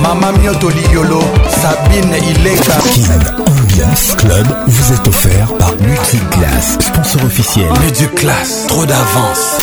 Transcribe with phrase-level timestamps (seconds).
[0.00, 1.18] Mama Mioto Liolo,
[1.50, 2.72] Sabine Ileka.
[2.92, 7.66] Kin Ambiance Club vous est offert par Multiclass, sponsor officiel.
[7.82, 9.56] Multiclass, trop d'avance.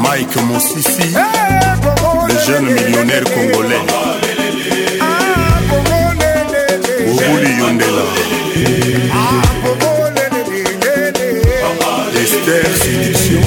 [0.00, 1.14] Mike Mosisi,
[2.28, 3.82] le jeune millionnaire congolais.
[7.08, 9.83] Bobouli Yondela.
[12.16, 13.40] Esther Séduction.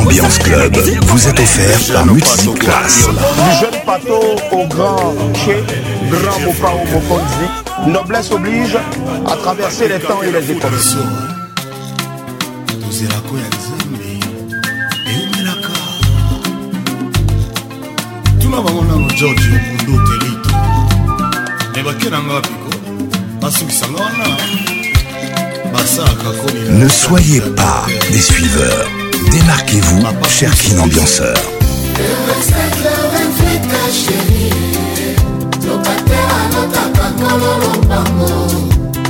[0.00, 0.76] Ambiance Club
[1.08, 3.06] vous est offert par Music Class.
[3.08, 4.20] Du jeune pato
[4.52, 5.12] au grand
[5.44, 5.62] chez
[6.10, 7.88] grand Mopa au Mokonzi.
[7.90, 8.78] Noblesse oblige
[9.26, 10.70] à traverser les temps et les époques.
[18.40, 20.48] tuna bango nano george okondo telito
[21.74, 22.70] me bake na nga biko
[23.40, 24.36] basukisa nga wana
[26.68, 28.86] Ne soyez pas des suiveurs.
[29.30, 31.36] Démarquez-vous, cher Kin Ambianceur.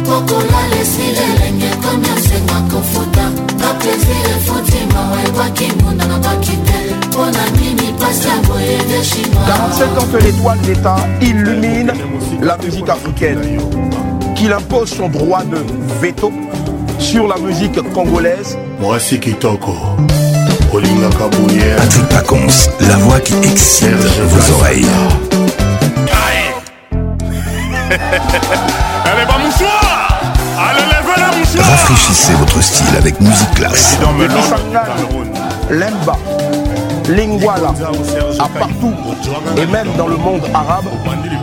[0.05, 0.77] kokolala
[9.89, 11.93] ans que l'étoile d'état illumine
[12.43, 13.41] la musique africaine
[14.37, 15.57] qu'il impose son droit de
[16.03, 16.31] veto
[16.99, 18.59] sur la musique congolaise.
[18.79, 19.73] Voici Kitoko.
[20.73, 24.85] Patrick Pacons, la voix qui excelle vos oreilles.
[26.13, 27.03] Allez,
[30.59, 30.83] Allez,
[31.61, 33.97] Rafraîchissez votre style avec musique classe.
[35.71, 36.19] Lemba,
[37.09, 37.75] Lingwala,
[38.39, 38.93] à partout,
[39.57, 40.87] et même dans le monde arabe,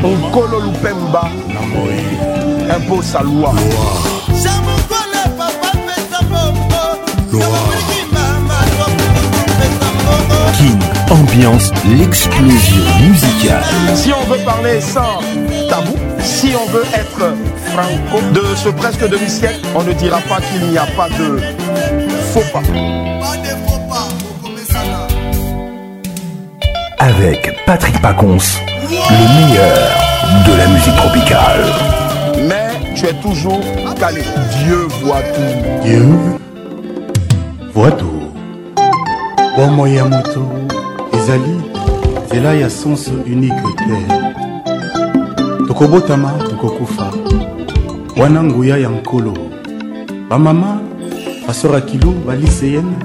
[0.04, 1.30] on Lupemba
[2.70, 3.54] impose sa loi.
[11.12, 13.64] ambiance l'exclusion musicale.
[13.96, 15.20] Si on veut parler sans
[15.70, 17.34] tabou, si on veut être
[17.74, 21.40] franco de ce presque demi-siècle, on ne dira pas qu'il n'y a pas de
[22.34, 22.62] faux pas.
[27.00, 28.38] Avec Patrick Pacons,
[28.90, 29.90] le meilleur
[30.48, 31.64] de la musique tropicale.
[32.48, 33.62] Mais tu es toujours
[34.00, 34.22] calé.
[34.64, 35.82] Dieu voit tout.
[35.86, 36.06] Dieu
[37.74, 38.13] voit tout.
[39.64, 40.46] bomo ya motu
[41.18, 41.56] ezali
[42.26, 43.96] nzela ya sens unique te
[45.68, 47.14] tokobotama tokokufa
[48.18, 49.34] wana nguya ya nkolo
[50.30, 50.82] bamama
[51.48, 52.96] basor akilu baliseyene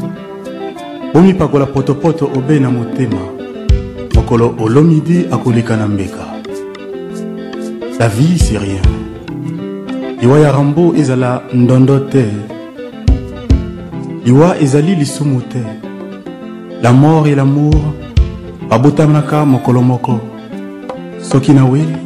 [1.14, 3.20] bomipakola potopoto obe na motema
[4.14, 6.26] mokolo olomidi akoleka na mbeka
[7.98, 8.84] la vie c'est rien
[10.20, 12.24] liwa ya rambo ezala ndondo te
[14.26, 15.87] liwa ezali lisumu te
[16.82, 17.72] la mort et l'amour
[18.70, 20.20] babotamaka mokolo moko
[21.20, 21.96] soki na weli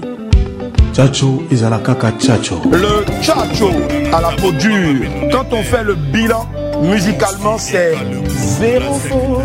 [0.92, 1.40] Chacho
[1.70, 2.60] la kaka Chacho.
[2.70, 3.70] Le Chacho
[4.12, 5.08] à la peau dure.
[5.32, 6.44] Quand on fait le bilan,
[6.82, 7.94] musicalement, c'est
[8.28, 9.40] zéro faux.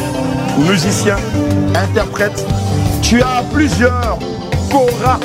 [0.69, 1.17] musicien,
[1.75, 2.45] interprète,
[3.03, 4.19] tu as plusieurs
[4.71, 5.19] Cora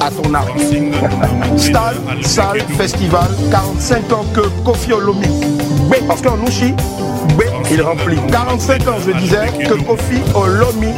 [0.00, 0.92] à ton arrivée.
[1.58, 5.26] Stade, salle, festival, 45 ans que Kofi Olomi.
[5.90, 6.74] Oui, parce qu'en Ouchi,
[7.72, 10.88] il remplit 45 ans, je disais, que Kofi Olomi,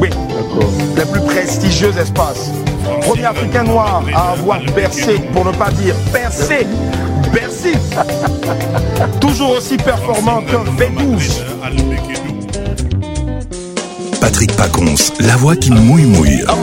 [0.00, 0.10] oui,
[0.96, 2.50] le plus prestigieux espace.
[3.02, 6.66] Premier Africain noir à avoir bercé, pour ne pas dire percé,
[7.32, 7.76] Bercy.
[9.20, 11.40] Toujours aussi performant qu'un V12.
[14.20, 16.42] Patrick Pacons, la voix qui mouille mouille.
[16.48, 16.54] Ah,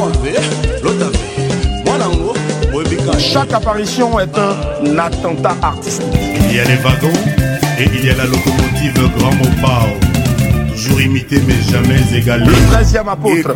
[3.20, 6.04] Chaque apparition est un attentat artistique.
[6.50, 7.39] Il y a les wagons.
[7.80, 12.44] Et il y a la locomotive Grand Mopao toujours imité mais jamais égalé.
[12.46, 13.56] Le 13e apôtre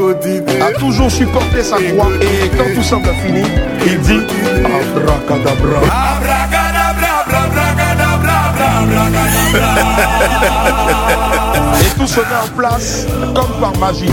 [0.62, 3.42] a toujours supporté sa croix et quand tout semble fini,
[3.86, 4.20] il dit
[4.64, 5.82] Abracadabra.
[11.82, 13.06] Et tout se met en place
[13.36, 14.10] comme par magie.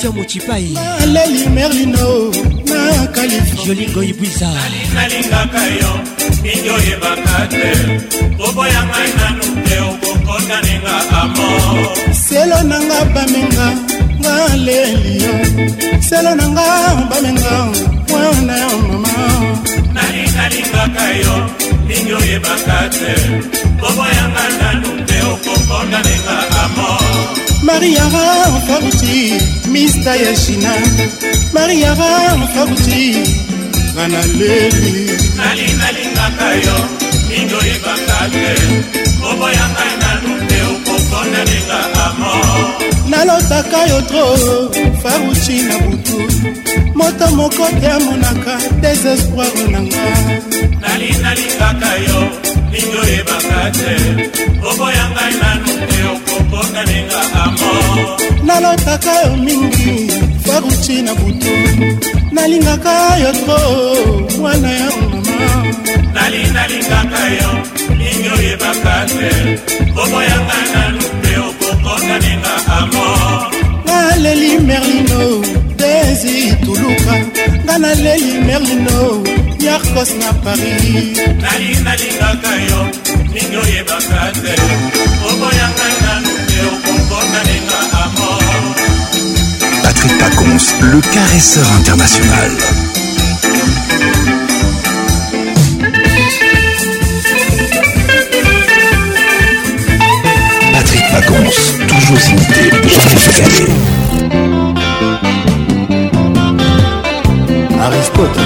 [0.00, 2.30] Cynthia Mochipai Naleli Merlino
[2.64, 4.48] na Californie Jolie Goyibwiza
[4.94, 6.00] Nalingalingaka yo
[6.42, 7.99] mingi oyebaka te
[27.80, 29.32] mariaga mfabuti
[29.72, 30.72] mista ya shina
[31.52, 33.16] mariaga mfabuti
[33.94, 34.92] nga na lebi
[35.36, 36.76] nalinalingaka yo
[37.30, 38.46] mingi oyebaka te
[39.20, 42.32] koboya ngai nanu te okokondelinga amo
[43.10, 44.24] nalotaka yo tro
[45.02, 46.16] faruci na butu
[46.98, 50.04] moto moko te amonaka desespoire na nga
[50.84, 52.18] nalinalingaka yo
[52.72, 53.92] mingi oyebaka te
[54.62, 55.98] koboya ngai nanu te
[58.44, 60.10] nalotaka yo mingi
[60.44, 61.54] faruti na butu
[62.32, 63.58] nalingaka yo to
[64.40, 65.18] mwana ya mama
[66.14, 67.50] nalinalingaka yo
[67.98, 69.28] mingi oyebaka te
[69.94, 73.08] koboyanga nanu mpe okokonaninga amo
[73.86, 75.20] naleli merlino
[75.78, 76.34] desi
[76.66, 77.14] tuluka
[77.64, 78.98] nga naleli merlino
[79.66, 81.08] yarkos na paris
[81.42, 82.80] nalinalingaka yo
[83.32, 84.54] mingi oyebaka te
[90.02, 92.50] Patrick Pacons, le caresseur international.
[100.72, 103.70] Patrick Pacons, toujours imité, jamais
[107.58, 108.40] Arrive Aristote,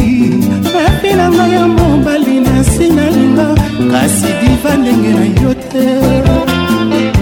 [0.73, 3.47] mapi na ngai ya mobali na nsi na linga
[3.91, 5.85] kasi diva ndenge na yo te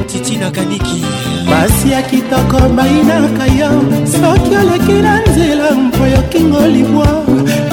[0.07, 1.01] titinakaniki
[1.49, 3.69] basi ya kitoko bayinaka yo
[4.13, 7.07] soki oleki na nzela mpo yokingo libwa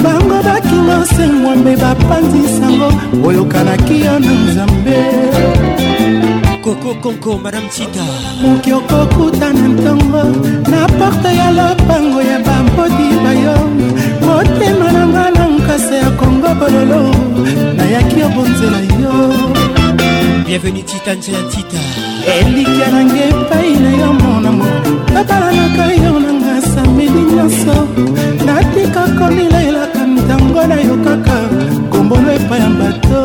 [0.03, 2.89] bango bakingo sengwambe bapanzisango
[3.29, 4.97] oyokanaki yo na nzambe
[6.63, 8.05] Coco Conco, Madame Tita
[8.43, 10.23] moki okokutana ntongo
[10.69, 13.57] na porte ya lopango ya bamboti bayo
[14.21, 17.01] motema na nga na nkasa ya kongo bololo
[17.77, 19.13] nayaki obonzela yo
[20.47, 21.81] bienvenu tita nzela tita
[22.39, 24.67] elikya nange epai na yo monamo
[25.15, 27.77] nabalanaka yo nanga sameli nyonso
[28.45, 31.37] natika kolilelaka ntango na yo kaka
[31.91, 33.25] kombolo epai ya bato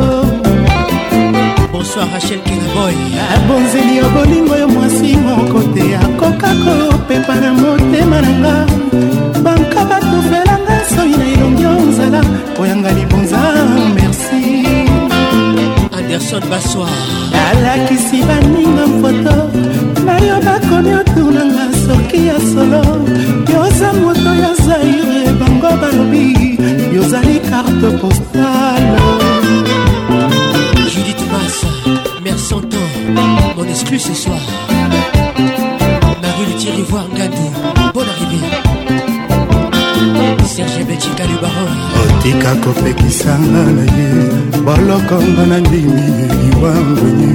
[1.75, 2.95] bonsoir rachel kingboy
[3.37, 8.55] abonzeli ah, yo bolingo yo mwasi moko te akoka kopepa na motema na nga
[9.43, 12.21] banka batufelanga soi na elongi yo nzala
[12.57, 13.39] koyanga libonza
[13.95, 14.41] merci
[15.97, 17.09] anderson basoir
[17.49, 19.35] alakisi baninga mfoto
[20.07, 22.81] na yo bakomi otunanga soki ya solo
[23.53, 26.25] yoza moto ya zaire bango balobi
[26.95, 28.54] yozali carte postale
[33.75, 34.37] laisse plus ce soir.
[35.37, 37.51] Marie le Thierry voir Gadou,
[37.93, 38.47] bonne arrivée.
[40.47, 41.73] Serge Betika le baron.
[42.17, 44.09] otika kopekisanga na ye
[44.65, 47.31] bolokonga na ndimi liwangoni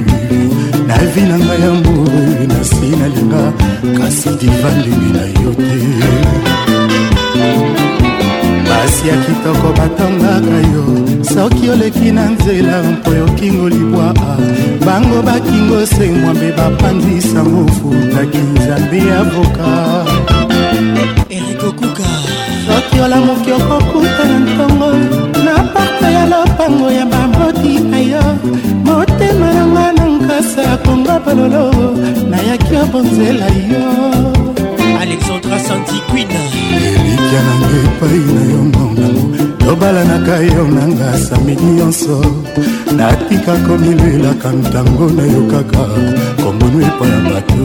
[0.87, 3.43] na vi na ngai ya mboi na si nalinga
[3.97, 5.79] kasi divandimi na yo te
[8.71, 10.83] basi ya kitoko batongaka yo
[11.33, 14.13] soki oleki na nzela mpo yokingo libwa
[14.85, 19.69] bango bakingo se mwambe bapanzisango futaki nzambe ya voka
[21.37, 22.07] erikokuka
[22.67, 24.89] soki olamoki okokuta na ntongo
[25.45, 28.25] na porte ya lopango ya bamoti na yo
[28.87, 31.65] motema nanga na nkasa konga bololo
[32.31, 33.85] nayaki obonzela yo
[35.67, 36.39] santiquina
[36.81, 39.09] elikya na nga epai na yo mbongo
[39.61, 42.17] tobalanaka yo na nga samini nyonso
[42.97, 45.83] natika komilelaka ntango nayokaka
[46.41, 47.63] komono epai ya bato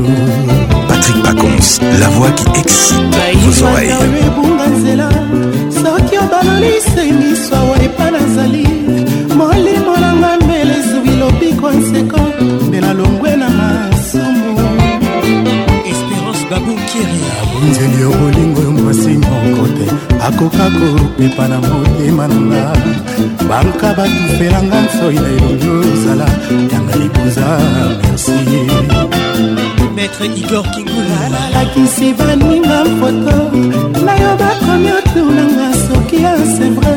[0.88, 1.68] patrik pacons
[2.00, 5.08] la voix qui excite vos oreilles ebunga nzela
[5.80, 8.64] soki obalolise miso awa epa nazali
[9.38, 12.20] molimo nanga mbele ezwi lobiko nseko
[12.68, 14.68] mbela longwe na masumu
[15.90, 19.86] espérance babunkiria nzeli yo bolingo yo mwasi moko te
[20.26, 22.72] akoka kopepa na motema na nga
[23.48, 26.26] banka batufelanga nsoi na elongi ozala
[26.72, 27.46] yanga libuza
[28.00, 28.32] merci
[29.96, 33.38] maître igor kingula balakisi baninga foto
[34.06, 36.94] na yo bakomi otunanga soki ya sevre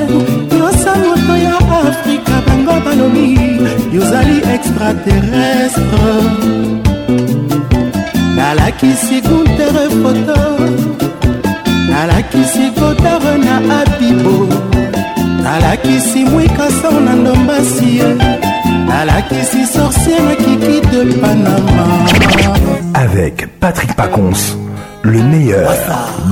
[0.60, 1.56] yosa moto ya
[1.88, 3.28] afrika bango balobi
[3.94, 7.39] yozali extraterrestre
[8.36, 9.30] nalakisi la
[10.02, 10.40] foto
[11.92, 14.48] nalakisi kotare na abibo
[15.44, 18.02] nalakisi mwikasor na la qui
[18.88, 22.06] nalakisi sorcier na kiki de panama
[22.94, 24.56] avec patrick pacons
[25.04, 25.74] le meilleur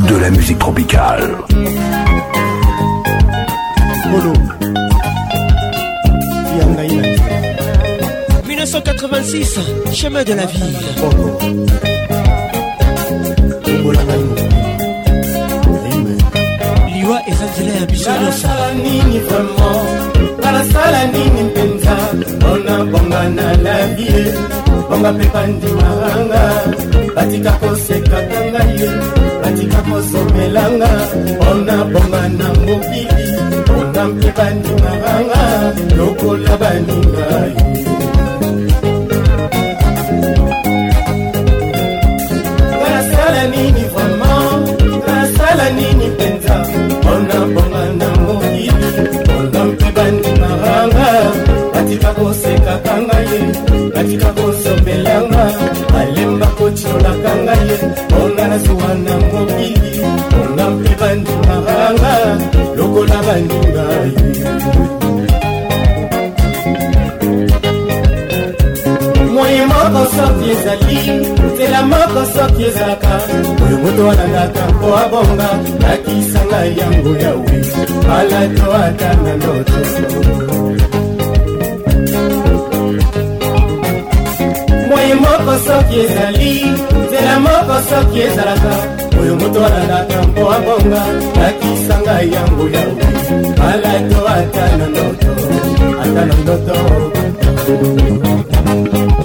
[0.07, 1.27] de la musique tropicale
[8.87, 9.59] 186,
[9.93, 10.87] chemin de la ville.
[16.93, 19.89] liwa eza nzela ya biso nyonsoala nini vraimen
[20.43, 24.21] balasala nini mpenza mpona bonga na lavie
[24.89, 26.43] bonga mpe bandimaanga
[27.15, 28.89] batika kosekaka ngai ye
[29.41, 30.89] batika kosomelanga
[31.27, 33.25] mpona bonga na mokili
[33.67, 35.41] bonga mpe bandimaanga
[35.97, 37.76] lokola baningai
[43.49, 43.86] nini
[72.57, 73.11] soki ezalaka
[73.63, 75.49] oyo moto alangaka mpo abonga
[75.81, 77.59] lakisanga yango yawe
[78.07, 79.79] balato ata na ndoto
[84.89, 86.51] moye moko soki ezali
[87.03, 88.71] nzela moko soki ezalaka
[89.21, 91.01] oyo moto alangaka mpo abonga
[91.41, 93.03] lakisanga yango yawe
[93.59, 95.31] balato ata na ndoto
[96.01, 96.75] ata na ndoto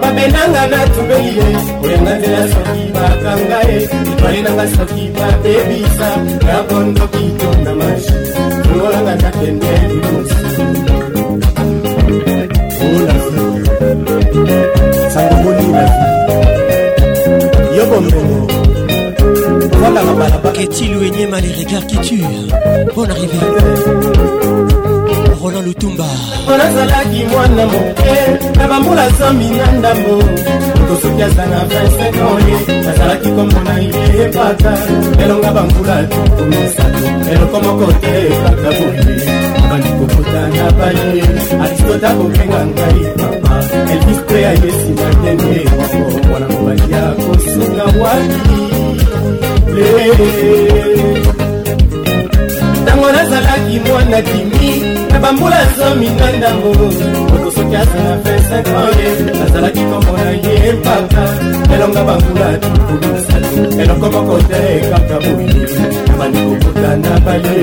[0.00, 1.48] babenanga natubeli ye
[1.80, 3.78] kolenga nzela soki bakanga ye
[4.12, 6.08] epalenanga soki bapebisa
[6.46, 8.16] na bondoki to na mashi
[8.64, 10.46] tololanga nakende libosi
[20.54, 23.38] Qu'est-il ou énième à les regards qui tuent Bonne arrivée
[25.48, 26.06] ronan lutumba
[26.58, 28.14] nazalaki mwana moke
[28.58, 30.22] na bambula zomi na ndambo
[30.88, 34.72] tosoki azanga 25 oye nazalaki komona ye epaka
[35.24, 39.04] elonga bambula tuku misato eloko moko te epaka boye
[39.70, 41.22] bandi kokota na baye
[41.62, 43.54] aristota kobenga ngai papa
[43.92, 48.54] elvis te ayesi na dene wako mpona mobali ya kosunga waki
[52.82, 60.30] ntango nazalaki mwana kimi bambula zomi na ndango moto soki azala 25 ans azalaki komona
[60.44, 61.22] ye mpaka
[61.74, 65.56] elonga bambula tikomisalo eloko moko te kaka boye
[66.06, 67.54] na bandikokota na baye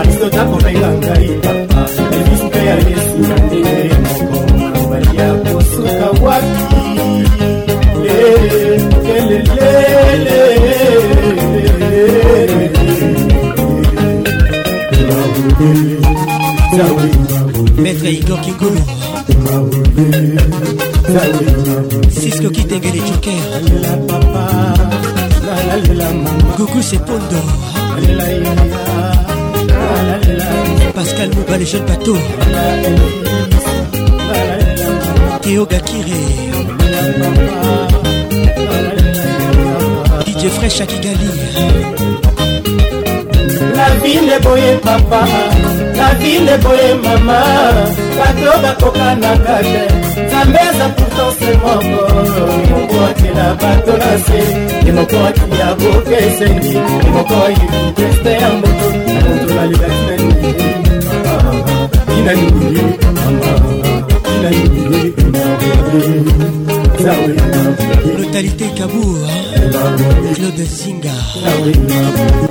[0.00, 1.82] aristo takopenganga ye papa
[2.18, 3.75] elvis mpe ya yesu na ndenge
[18.10, 18.80] Igor Kingolo
[22.08, 23.50] Cisco Kitenge les Jokers
[26.56, 27.46] Gougou c'est d'or
[30.94, 32.16] Pascal Mouba les jeunes bateaux
[35.42, 36.14] Théo Gakire
[40.28, 42.25] DJ Fresh à Kigali
[43.74, 45.24] la ville boye papa
[45.94, 47.38] la ville boye mama
[48.18, 49.80] bato bakoka na kate
[50.26, 52.02] nzambe aza pourtant se moko
[52.70, 54.38] mokoakela bato na se
[54.86, 60.04] ye moko akili ya boke esengi ye moko ayebi teste ya moto na moto nalibaki
[60.12, 60.18] na
[60.52, 63.85] nini inanini mama
[68.16, 69.16] brutalité kabour
[70.34, 71.10] club singa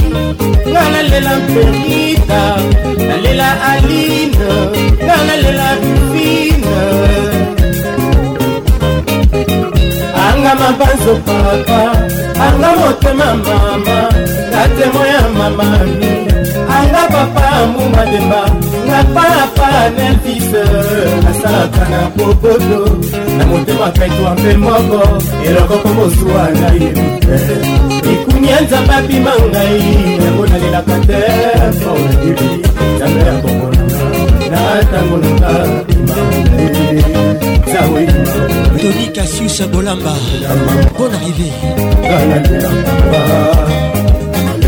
[0.71, 2.43] nga nalela perita
[3.07, 4.31] nalela aline
[5.05, 6.75] nga nalela bifine
[10.27, 11.81] anga mabanzo papa
[12.47, 14.09] anga motema mama
[14.51, 16.09] batemo ya mamanu
[16.75, 18.41] anga papa mu mademba
[18.87, 20.61] nga papa nelfise
[21.29, 22.79] asalaka na popoto
[23.37, 25.01] na motema kaitwa mpe moko
[25.49, 26.91] eloko komosuwa na ye
[28.05, 29.81] likuni ya nzambe abima ngai
[30.23, 31.21] yango nalelaka te
[31.85, 32.49] maolakibi
[32.95, 34.01] nzambe ya komonanga
[34.51, 35.53] na ntango nanga
[38.81, 40.13] Tony Cassius Bolamba,
[40.97, 42.55] bonne arrivée.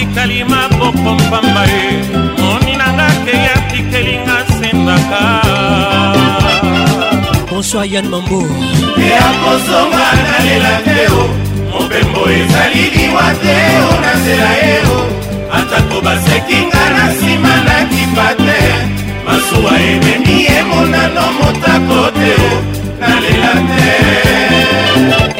[0.00, 1.92] etikali maboko mpamba ye
[2.42, 5.20] moni nanga keya tikelinga sendaka
[7.50, 8.40] bonsoir yan mambo
[9.04, 11.24] eya kozonga nalela te o
[11.72, 14.98] mobembo ezali liwa te o na nzela ye o
[15.58, 18.60] atako basekinga na nsima nakipa te
[19.26, 22.54] masuwa ememi emonano motako te o
[23.00, 23.90] nalela te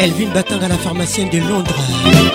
[0.05, 1.87] elvin batanga la pharmacienne de londres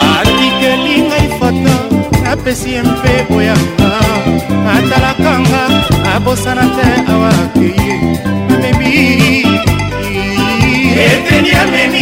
[0.10, 2.05] atikelingai fatan
[2.36, 3.90] apesi ye mpe oyaka
[4.76, 5.62] atalaka nga
[6.14, 7.94] abosana te awakeye
[8.54, 8.94] amebi
[11.08, 11.95] eteni ameni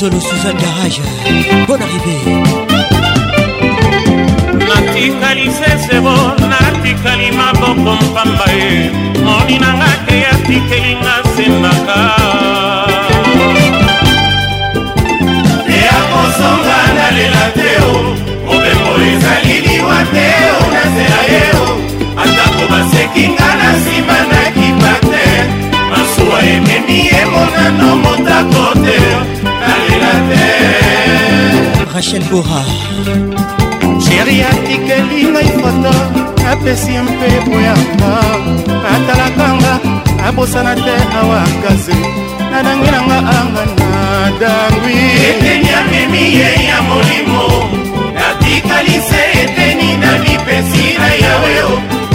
[0.00, 1.00] zolo suzanne garage
[1.68, 2.22] bonne arrivée
[4.68, 6.14] natikali sesebo
[6.50, 8.90] natikali maboko mpamba ye
[9.26, 12.42] moni nanga te atikelinga sembaka
[32.04, 32.60] rachel bora
[34.04, 35.94] sheri atikeli ngai foto
[36.50, 38.12] apesi mpe boyaka
[38.94, 39.72] atalakanga
[40.26, 41.98] abosana te awakaze
[42.50, 43.62] nadangi nanga anga
[43.92, 47.44] nadangwi eteni amemi ye ya molimo
[48.16, 51.70] natikalise eteni na lipesi na yaweo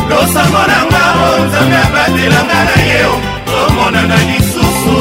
[0.10, 3.14] losango nanga o nzambe abatelanga na yeo
[3.50, 4.98] tomonana lisusu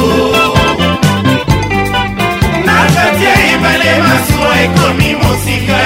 [2.65, 5.77] na kati ya ebale mas ekomi mosika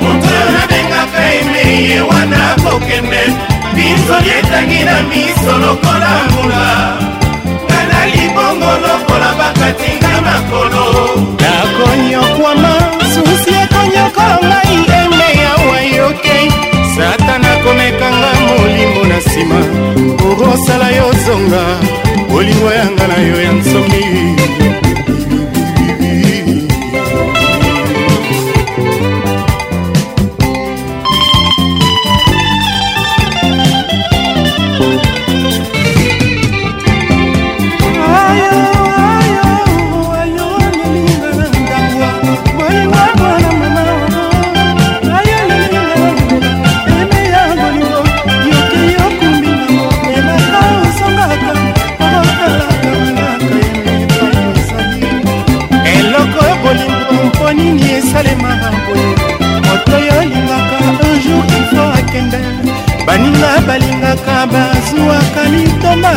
[0.00, 3.22] moto nabengaka eme ye wana kokende
[3.74, 6.66] binzoli etangi na miso lokola mbula
[7.64, 10.82] ngana libongo lokola bakatinga makolo
[11.42, 12.72] nakonyokwama
[13.14, 16.36] susi ekonyoko ngai eme yawa yoke
[16.96, 19.60] satana komekanga molimo na nsima
[20.30, 21.64] okosala yo zonga
[22.30, 24.02] bolingo yanga na yo ya nsoki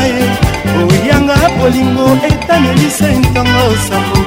[0.04, 0.28] ye
[0.92, 4.20] oyanga bolingo etanelisa ntango sambo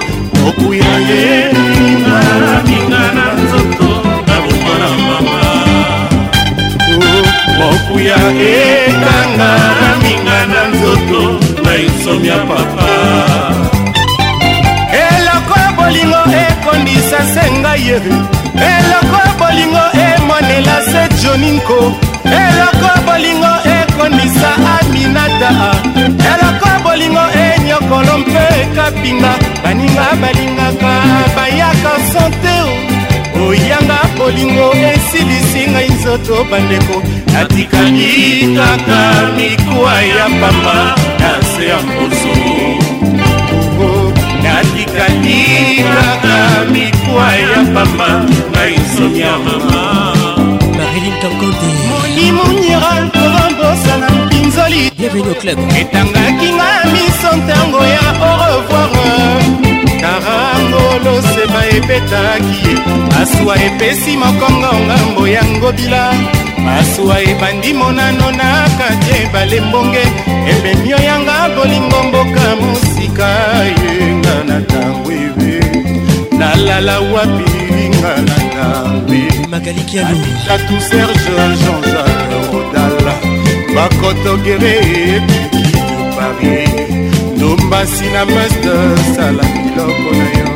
[0.48, 1.20] okuya ye
[1.52, 3.88] minga na nzoto
[4.28, 5.36] naboma na mama
[7.70, 8.16] okuya
[8.52, 9.50] ekanga
[10.02, 11.20] minga na nzoto
[11.64, 12.88] na insomia papa
[15.06, 17.96] eloko bolingo ekondisa se ngai ye
[18.74, 21.78] eloko bolingo emonela se joninko
[22.44, 25.50] eloko bolingo e efondisa aminata
[26.30, 29.32] eloko bolingo enyokolo eh, mpe ekapinga
[29.64, 30.90] baninga balingaka
[31.36, 32.54] bayaka sante
[33.46, 36.96] oyanga bolingo esilisi ngai nzoto bandeko
[37.32, 38.12] natikali
[38.56, 39.02] kaka
[39.36, 40.76] mikuwa ya pamba
[41.20, 42.34] na se ya mposo
[43.82, 45.40] oh, natikali
[45.94, 46.36] kaka
[46.72, 48.10] mikuwa ya pamba
[48.52, 49.80] ngai nsomi ya mama
[50.78, 51.87] marilin tonkonte
[52.18, 54.80] kimunyirakobambosana mpinzoli
[55.80, 59.42] etangaki nga miso ntango ya orevoir
[60.02, 62.72] karangolo seba ebetaki ye
[63.10, 66.02] masuwa epesi mokongo ngambo ya ngobila
[66.66, 70.04] masuwa ebandi monano na kati ebale mbonge
[70.52, 73.28] ebemio yanga bolingo mboka mosika
[73.80, 75.54] yenga na ntango ebe
[76.38, 77.50] nalala wapi
[77.96, 79.12] nga na ntango
[79.80, 82.07] ebeatatu serge jean-jean
[84.00, 84.78] kotokere
[86.16, 86.68] parie
[87.36, 88.76] ndombasi na meste
[89.14, 90.48] sala biloko na yo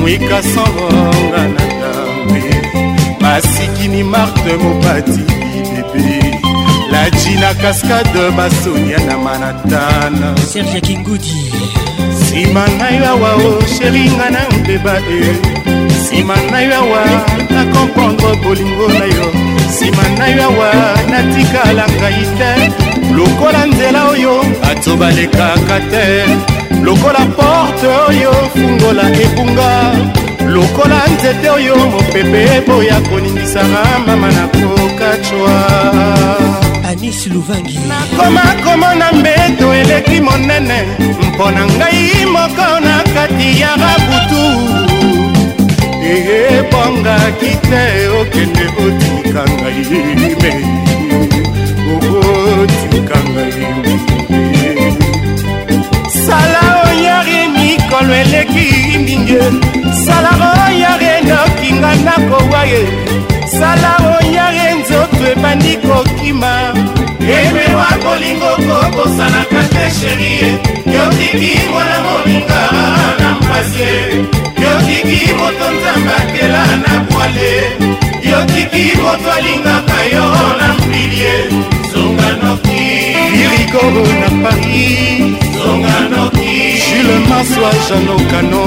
[0.00, 2.70] mwika sangonga na ngambe
[3.20, 5.20] basikini marte mopati
[5.92, 6.40] bebe
[6.92, 11.52] laji na kaskade basonia na manatana serge kingudi
[12.12, 15.86] nsima na yo awa o oh, sheringa na mbeba e eh.
[15.86, 17.06] nsima na yo awa
[17.50, 20.68] nakomprendre bolingo na yo nsima na yo awa
[21.12, 22.50] natikala ngai te
[23.16, 26.04] lokola nzela oyo bato balekaka te
[26.84, 29.70] lokola porte oyo fungola ebunga
[30.54, 35.54] lokola nzete oyo mopepe eboya koningisaka mama na kokacwa
[36.88, 40.78] anis luvangi nakoma komona mbeto eleki monene
[41.24, 44.85] mpo na ngai moko na kati ya rabutu
[46.14, 47.84] ebongaki te
[48.20, 49.80] okende otika ngai
[50.42, 50.52] me
[51.94, 53.96] okotika ngai
[56.26, 58.66] sala oyari mikolo eleki
[59.06, 59.44] minge
[60.04, 62.82] sala oyari nokinga nakowa ye
[63.58, 66.52] sala oyari nzoto ebandi kokima
[67.40, 70.50] emewa kolingo kokosanaka te sherie
[70.94, 72.60] yotiki mwana molinga
[73.20, 73.90] na mpasi
[75.04, 77.52] yotiki moto nzambe akela na bwale
[78.30, 80.28] yotiki moto alingaka yo
[80.58, 81.34] na mbilie
[81.92, 82.82] zonganoki
[83.42, 88.64] irikoro na paris zonganoki jule maswa janokano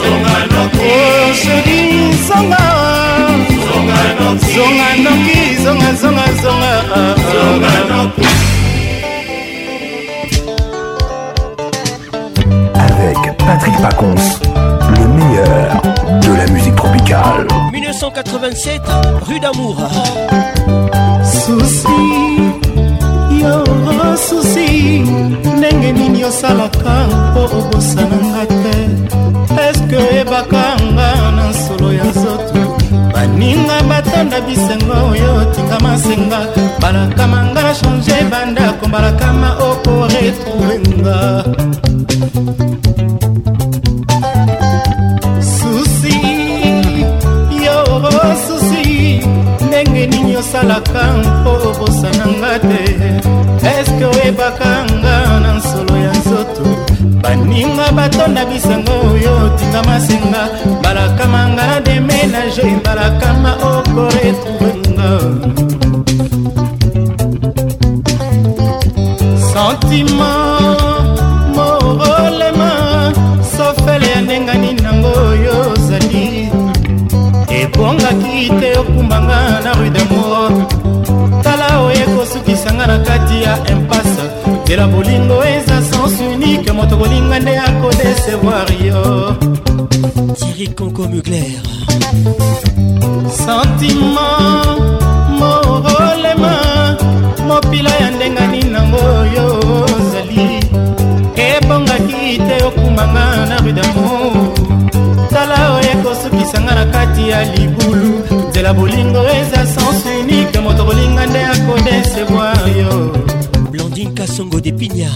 [0.00, 0.88] zonganoki
[1.40, 1.80] jeri
[2.28, 2.64] zonga
[3.68, 8.47] zonganoki oh, zonga zonga zonga zonga zonganoki
[13.48, 14.40] Patrick Pacons,
[14.98, 15.82] le meilleur
[16.20, 17.46] de la musique tropicale.
[17.72, 18.82] 1987,
[19.26, 19.74] rue d'amour.
[21.24, 22.36] Souci,
[23.30, 23.64] yo
[24.16, 25.00] souci,
[25.56, 31.08] ndenge nini osalaka mpo obosananga te eske ebakanga
[31.38, 32.64] na solo ya nzoto
[33.14, 36.40] baninga batanda bisengo oyo tika masenga
[36.80, 41.48] balakamanga change bandako balakama okoretrouvenga
[50.58, 52.84] osalaka mpo obosana nga te
[53.80, 56.64] eske oyebaka nga na nsolo ya nzoto
[57.22, 60.42] baninga batonda bisango oyo tinga masenga
[60.78, 65.10] mbalakama nga na deménage mbalakama okoretrouvenga
[69.52, 70.30] sentima
[71.54, 72.70] morolema
[73.56, 76.22] sofele ya ndengani nango oyo ozali
[77.60, 80.17] ebongaki te okumbanga na rue damour
[84.68, 89.00] mbela bolingo eza sens unique moto kolinga nde akodesevoir yo
[90.38, 91.44] tiri conco mugler
[93.40, 94.66] sentiment
[95.40, 96.52] morolema
[97.48, 99.02] mopila ya ndengani nango
[99.36, 99.46] yo
[99.84, 100.60] ozali
[101.46, 104.52] ebongaki te okumanga na rue damour
[105.30, 111.44] tala oyo ekosukisanga na kati ya libulu nzela bolingo eza sens unique moto kolinga nde
[111.44, 113.07] akodesevoir yo
[114.38, 115.10] songo de pinya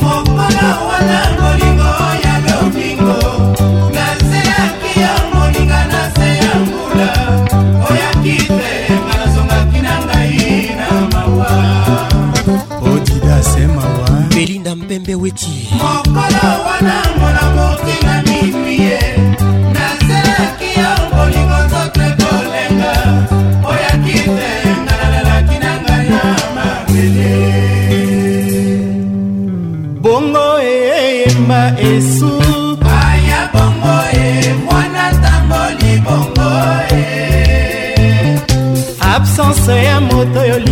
[0.00, 1.90] mokolo wana molingo
[2.24, 3.16] ya lomingo
[3.96, 7.10] na se yaki ya moninga na se ya mbula
[7.86, 11.52] oyaki penga nazongaki na ngai na mawa
[12.92, 17.21] odida se mawa belinda mpembe weki mokolo wana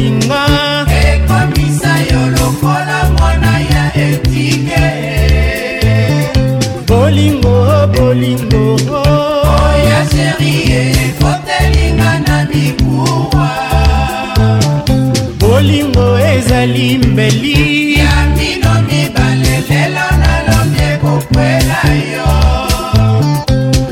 [0.00, 0.44] baninga
[1.12, 4.88] ekomisa yo lokola mwana ya etike
[6.88, 7.56] bolingo
[7.94, 8.64] bolingo
[9.58, 13.52] oya sherie ekotelinga na mikuwa
[15.40, 21.78] bolingo ezali mbeli ya mino mibale lelo nalobi ekokwela
[22.12, 22.30] yo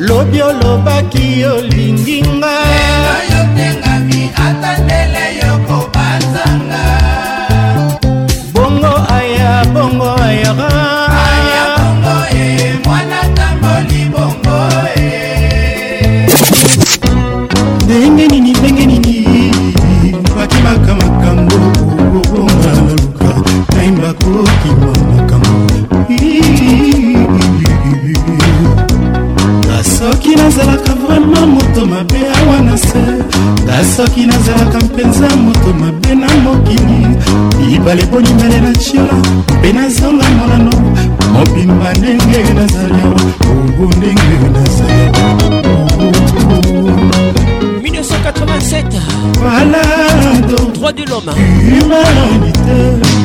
[0.09, 2.58] lobi olobaki olinginga
[33.99, 37.07] soki nazalaka mpenza moto mabe na mokili
[37.71, 39.15] libala ebonimale na ciola
[39.59, 40.71] mpe nazonga molano
[41.33, 43.03] mobimba ndenge nazali
[43.51, 45.11] ogo ndenge nazali
[47.83, 49.01] 1987
[49.45, 51.33] Malado Droit de l'homme
[51.67, 52.79] Humanité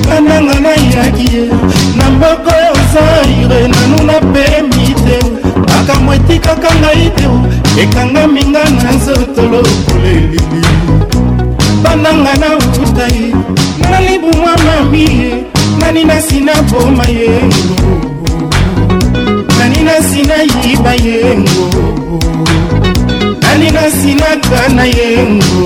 [0.09, 1.45] Bananga na yaki ye
[1.97, 5.19] Na mboko ya Zaire Nanu na pembi te
[5.73, 7.23] Makambo etikaka ngai te
[7.81, 10.61] ekangami nga na nzoto lokola elili
[11.83, 13.27] bananga na uta ye
[13.89, 15.31] nalibumwa mami ye
[15.79, 17.31] nani nasi na boma ye
[19.57, 21.19] nani nasi na yiba ye
[23.41, 25.61] nani nasi na gana ye ngo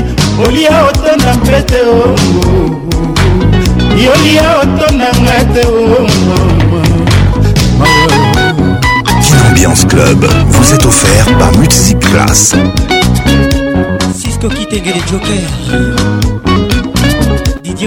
[0.46, 2.84] olia otona mpe te ongo
[4.04, 6.82] yolia otonanga te ongo
[9.50, 12.54] Ambiance Club vous est offert par Multiplace.
[14.14, 16.31] Cisco Kitege les Jokers.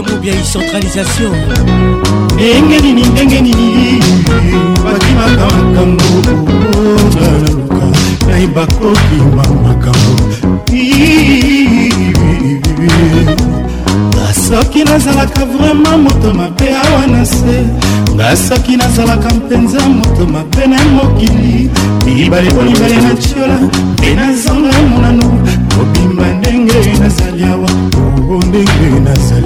[0.01, 1.34] didier mobia icentralisation
[2.34, 4.01] ndenge nini ndenge nini
[4.84, 6.03] bakimaka makambo
[7.21, 10.15] naluka nayeba kokima makambo
[14.49, 17.63] soki nazalaka vraimen moto mabe awa na se
[18.15, 21.69] nga soki nazalaka mpenza moto mabe na mokili
[22.05, 23.58] mibale kolibale na tiola
[23.95, 25.23] mpe nazonga monano
[25.77, 27.69] kobima ndenge nazali awa
[28.29, 29.44] o oh, ndenge nazali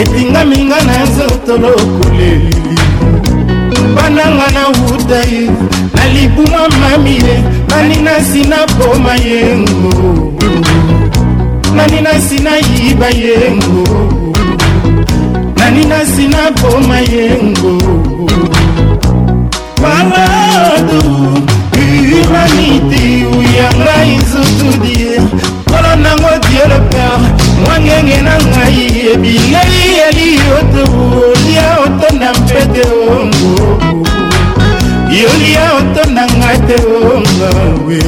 [0.00, 2.80] etingaminga na nzoto lokulelili
[3.96, 5.42] bananga nauta ye
[5.94, 7.34] na libumwa mami ye
[7.68, 9.94] nani nasi na poma yengo
[11.76, 13.84] nani nasi nayiba yengo
[15.58, 17.74] nani nasi na poma yengo
[19.82, 21.02] baladu
[21.70, 25.12] humanité uyanga izotudie
[25.68, 30.84] kolo nango dieu le père mwangenge na ngai ebingai eliyotu
[31.46, 32.82] lia otonda mpe te
[33.14, 33.52] ongo
[35.22, 38.02] yolia otonda ngai te ongawe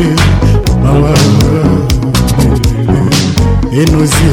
[0.85, 1.15] mawa
[3.81, 4.27] enozi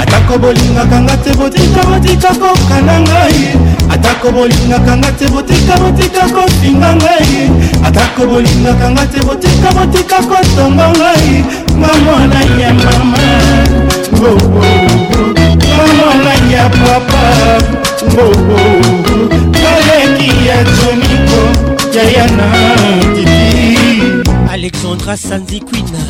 [0.00, 3.38] atako bolingaka nga te botika botika koka na ngai
[3.92, 7.32] atako bolingaka nga te botika botika kofinga ngai
[7.86, 11.30] atako bolingaka nga te botika botika kotonga ngai
[11.80, 13.26] mamona ya mama
[15.78, 17.24] mamona ya papa
[19.50, 21.40] baleki ya joniko
[21.96, 22.46] yayana
[23.14, 23.74] titi
[24.52, 26.00] alexandra sanziquina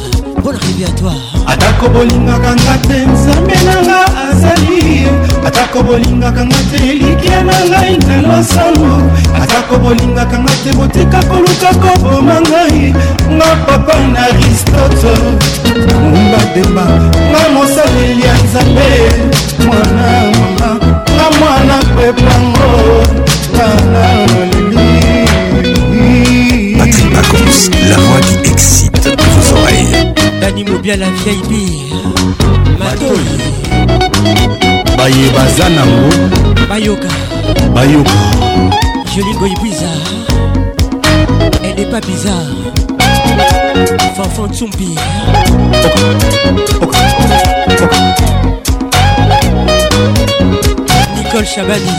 [0.41, 1.17] mpona reviatoire
[1.47, 5.03] atako bolingaka nga te nzambe nanga azali
[5.47, 8.93] atako bolingaka nga te elikya na ngai lelo sango
[9.43, 12.79] atako bolingaka nga te botika koluka koboma ngai
[13.37, 15.13] nga papa na aristote
[16.11, 16.87] mumba demba
[17.31, 18.89] nga mosaleli ya nzambe
[19.67, 20.71] mwana mama
[21.09, 22.71] nga mwana pepango
[23.53, 24.89] ngana maleli
[26.79, 28.40] Patrick Pacons, la voix qui
[30.93, 31.93] à la vieille bille
[32.77, 33.39] matoyi
[34.99, 37.09] baye baza nango bayoka
[37.73, 38.11] bayoka
[39.15, 40.11] jolie goy bizarre
[41.65, 42.57] elle est pas bizarre
[44.17, 44.89] fanfan tsumbi
[51.17, 51.97] nicole chabani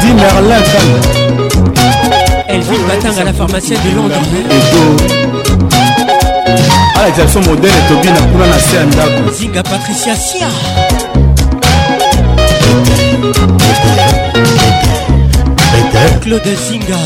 [0.00, 0.62] di merlin
[2.48, 5.63] elle vit batanga la pharmacienne de londres
[7.10, 10.48] na Modèle et Tobin kuna na se ya ndako zinga patricia sia
[16.22, 16.96] claude zinga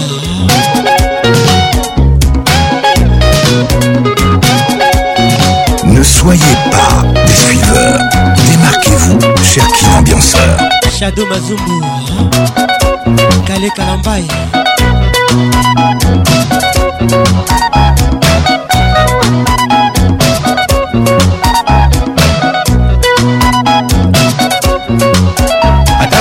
[5.84, 6.38] Ne soyez
[6.70, 8.00] pas des suiveurs.
[8.50, 10.58] Démarquez-vous, cher Kim Ambianceur.
[10.96, 11.84] Shadow Mazumbu.
[13.46, 14.24] Kale Kalambaye.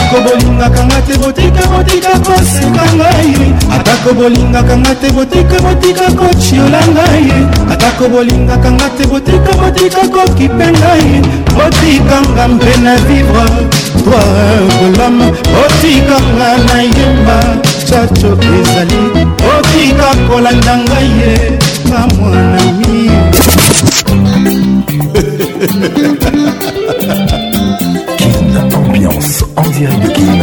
[0.08, 6.80] atako bolingaka nga te botika botika koseka ngai atako bolingaka nga te botika botika kotiola
[6.96, 7.28] ngai
[7.74, 11.22] atako bolingaka nga te botika botika kokipe ngai
[11.56, 13.46] botikanga mpe na vivre
[14.08, 17.38] toi golama botikanga na yemba
[17.88, 19.00] chacho ezali
[19.42, 21.36] botika kolanda ngai ye
[21.92, 23.00] na mwanami
[29.68, 30.42] en direct de Kin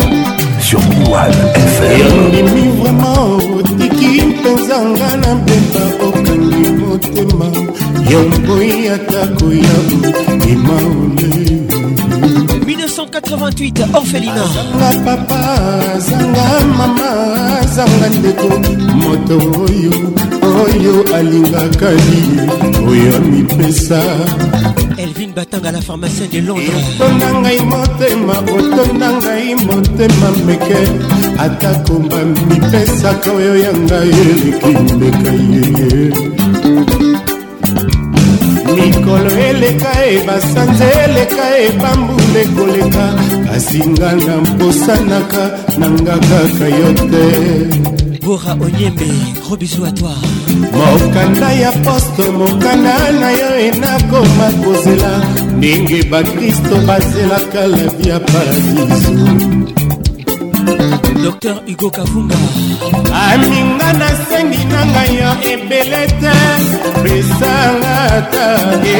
[0.60, 1.34] sur B1
[1.72, 2.76] FM.
[2.80, 3.26] vraiment
[3.58, 7.48] otiki mpenza nga na beba okangi motema
[8.10, 9.76] yo mboi atako ya
[10.44, 11.32] mima ole
[12.66, 15.40] 1988 orphelina azanga papa
[15.96, 16.48] azanga
[16.78, 17.10] mama
[17.62, 18.46] azanga ndeko
[19.02, 19.96] moto oyo
[20.64, 22.20] oyo alingaka li
[22.90, 24.00] oyo amipesa
[25.34, 30.82] batanga la pharmacien de londres otonda ngai motema otonda ngai motema meke
[31.44, 34.52] atako bamipesaka oyo ya ngai eleki
[34.94, 36.04] mbeka yeye
[38.76, 43.04] mikolo eleka e basanza eleka e bambula ekoleka
[43.46, 45.44] basinga na mposanaka
[45.80, 47.24] nanga kaka yo te
[48.24, 49.06] debora onyembe
[49.46, 50.14] gros bisou à toi
[50.72, 55.12] mokanda ya poste mokanda na yo enakoma kozela
[55.56, 59.12] ndenge bakristo bazelaka lavi ya paradiso
[61.24, 62.36] dr hugo kavunga
[63.32, 66.38] aminga nasengi na ngai yo ebele te
[67.02, 68.46] pesanga ata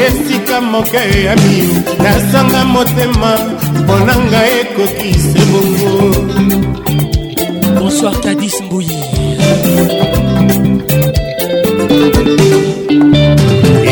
[0.05, 1.71] esika moke ya mio
[2.03, 3.31] nasanga motema
[3.79, 5.95] mponanga ekoki sebongo
[7.79, 9.14] bonsoir kadis mbuyi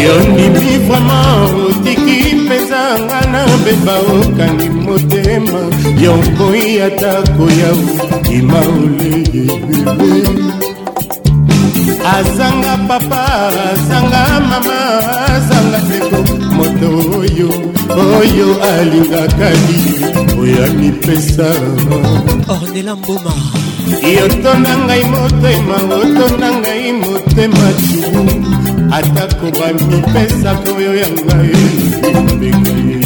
[0.04, 5.60] yondimi vraimen otiki mpezanga na beba okangi motema
[6.04, 7.72] yonkoyi ata koya
[8.16, 10.54] okima oleyeyele
[12.16, 13.22] azanga papa
[13.72, 14.78] azanga mama
[15.34, 16.18] azanga seko
[16.58, 17.50] moto oyo
[18.20, 19.80] oyo alingaka li
[20.42, 21.48] oyo amipesa
[22.54, 23.34] ornela mboma
[24.02, 27.92] yotonda ngai motema otonda ngai motema tu
[28.98, 31.66] atako bamipesa koyo ya ngai
[32.32, 33.00] mbenga ye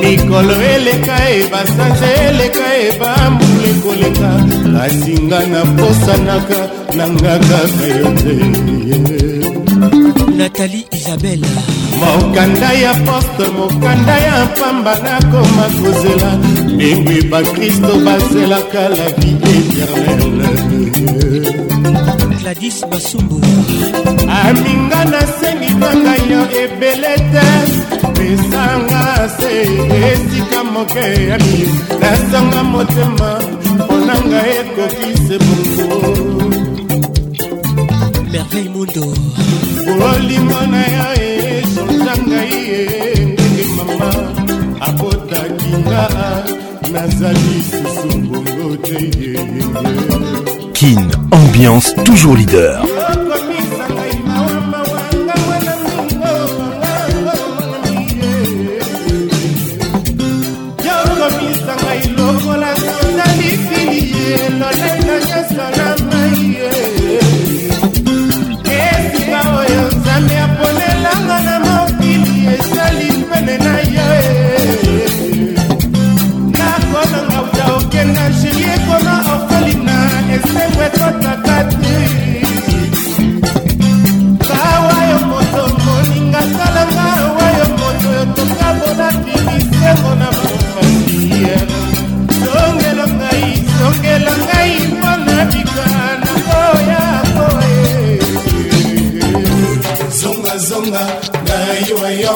[0.00, 4.30] mikolo eleka e basanze eleka e bambula ekoleka
[4.74, 6.58] kasi nga naposanaka
[6.96, 8.34] nanga kaka yo te
[10.36, 11.46] nathalie isabelle
[11.98, 16.36] mokanda ya poste mokanda ya pamba nakoma kozela
[16.76, 19.34] mingwi bakristo bazelaka la vie
[19.82, 21.52] éternele
[22.42, 23.36] gladis basumbu
[24.44, 27.48] aminga nasengisanga yo ebele te
[28.16, 29.04] pesanga
[29.38, 29.52] se
[30.10, 31.60] esika moke ya mi
[32.00, 33.30] nasanga motema
[33.74, 36.38] mponanga ekokise bongo
[38.32, 39.04] merveille mundo
[39.84, 41.08] bololi mwana yo
[41.60, 42.56] esonza ngai
[43.14, 44.10] engenge mama
[44.86, 46.02] akotaki nga
[46.92, 49.00] nazali susu mbongo te
[50.76, 51.02] kin
[51.38, 52.72] ambiance toujours leader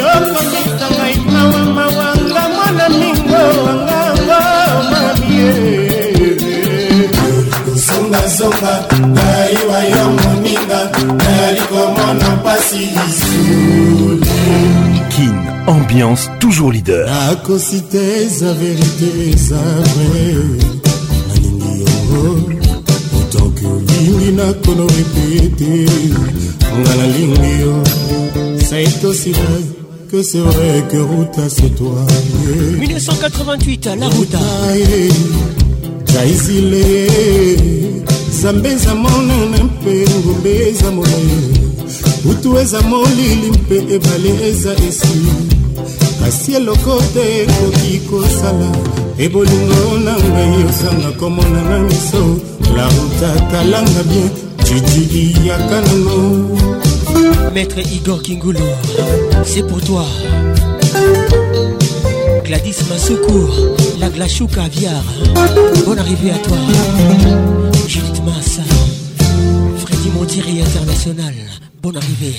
[0.00, 5.52] yokondisa ngai mawamawanga mwana mingo wangango mamie
[7.84, 8.72] zongazonga
[9.14, 10.80] nayiwa yo moninga
[11.16, 14.28] nayali komona mpasi isuli
[15.12, 15.34] kin
[15.66, 20.32] ambiance toujours leader nakosi te eza verite eza vrai
[21.40, 21.94] nalingi
[22.52, 22.57] yo
[24.38, 25.70] nakono epe ete
[26.80, 27.76] nga nalingi yo
[28.68, 29.50] saitosila
[30.10, 32.00] que c'est vrai que Ruta c'est toi.
[32.42, 32.78] Yeah.
[32.78, 34.38] 1988 à la Ruta.
[36.10, 36.86] Jaizile
[38.40, 41.40] Zambe eza monene mpe ngombe eza molai
[42.30, 45.16] utu eza molili mpe ebale eza esi
[46.20, 48.68] kasi eloko te ekoki kosala
[49.18, 52.22] ebolingo na ngai osanga komonana miso
[52.76, 54.28] la route atalanga bien
[54.64, 56.48] titiliaka nano
[57.54, 58.58] maître igor kingulu
[59.44, 60.04] c'est pour toi
[62.44, 63.40] gladys masuku
[64.00, 65.02] la glachuka aviar
[65.86, 66.58] bonne arrivée à toi
[67.86, 68.62] judith massa
[69.78, 71.34] freddy montiri international
[71.82, 72.36] bonne arrivée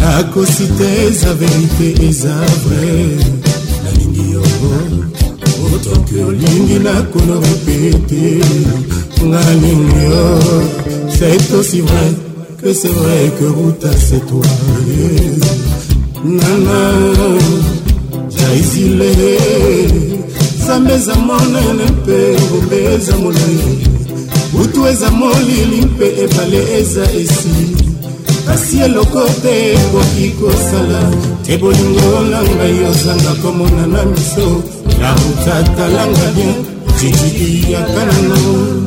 [0.00, 3.16] nakosi te eza verite eza vrai
[3.84, 4.74] nalingi yango
[5.76, 8.40] otoki olingi nakona kopete
[9.26, 10.38] nga mingi yo
[11.08, 12.08] c'est aussi vrai
[12.62, 14.46] que c'est vrai que ruta c'est toi
[16.22, 16.78] nana
[18.30, 19.02] jaizile
[20.62, 23.58] nzambe eza monene mpe ngombe eza molai
[24.52, 27.74] butu eza molili mpe ebale eza esili
[28.46, 31.00] kasi eloko te ekoki kosala
[31.44, 34.46] te bolingo na ngai ozanga komona na miso
[35.00, 36.54] ya ruta talanga bien
[36.98, 38.77] titiki yakana nao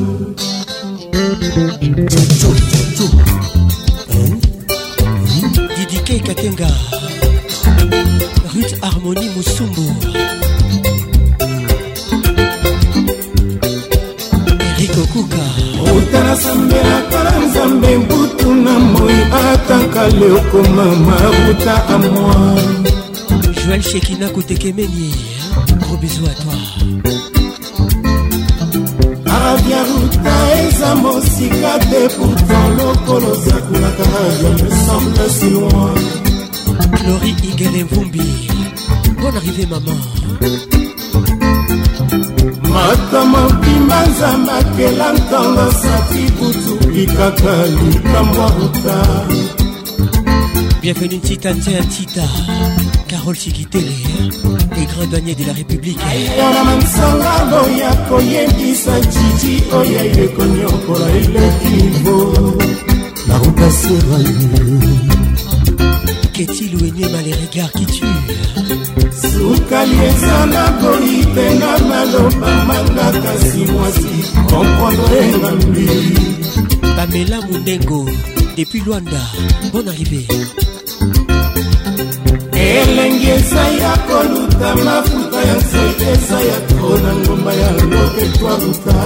[5.76, 6.68] didike kakenga
[8.54, 9.82] rut harmonie mosumbu
[14.76, 15.36] erikokuka
[15.96, 25.06] otala sambelakala nzambe mbutu na moi ataka leokoma mabuta a moi joel shekina kotekemeni
[25.80, 26.61] gros bisou à toi
[30.82, 34.02] eza mosika te pourtant lokolo sakulaka
[34.40, 36.02] je me semble si loin
[37.06, 38.48] lori igele mvumbi
[39.20, 39.94] bon arrivé mama
[42.74, 48.96] mata mobimba nzambe akela ntango sati butuki kaka likambwa ruta
[50.82, 52.24] bienvenu ntita ntia ntita
[53.12, 53.90] Carole Sikitele,
[54.74, 55.98] les grands douaniers de la République.
[66.32, 68.06] Qu'est-il ou énigme les regards qui tuent
[69.12, 75.88] sukali eza na boli mpe na maloba manga kasi mwasi komprendre engambi
[76.96, 78.04] pamela mondengo
[78.56, 79.20] depuis lwanda
[79.72, 80.26] bon arrivé
[82.80, 88.96] elengi eza ya koluta mafuta ya nzete eza ya to na ngomba ya loketwaluta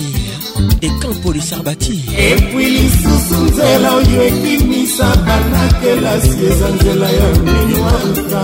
[0.81, 8.43] ekampoli sarbati epui lisusu nzela oyo ekimisa banakelasi eza nzela ya miniwaluta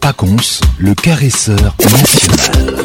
[0.00, 0.36] Pacons,
[0.78, 2.84] le caresseur national.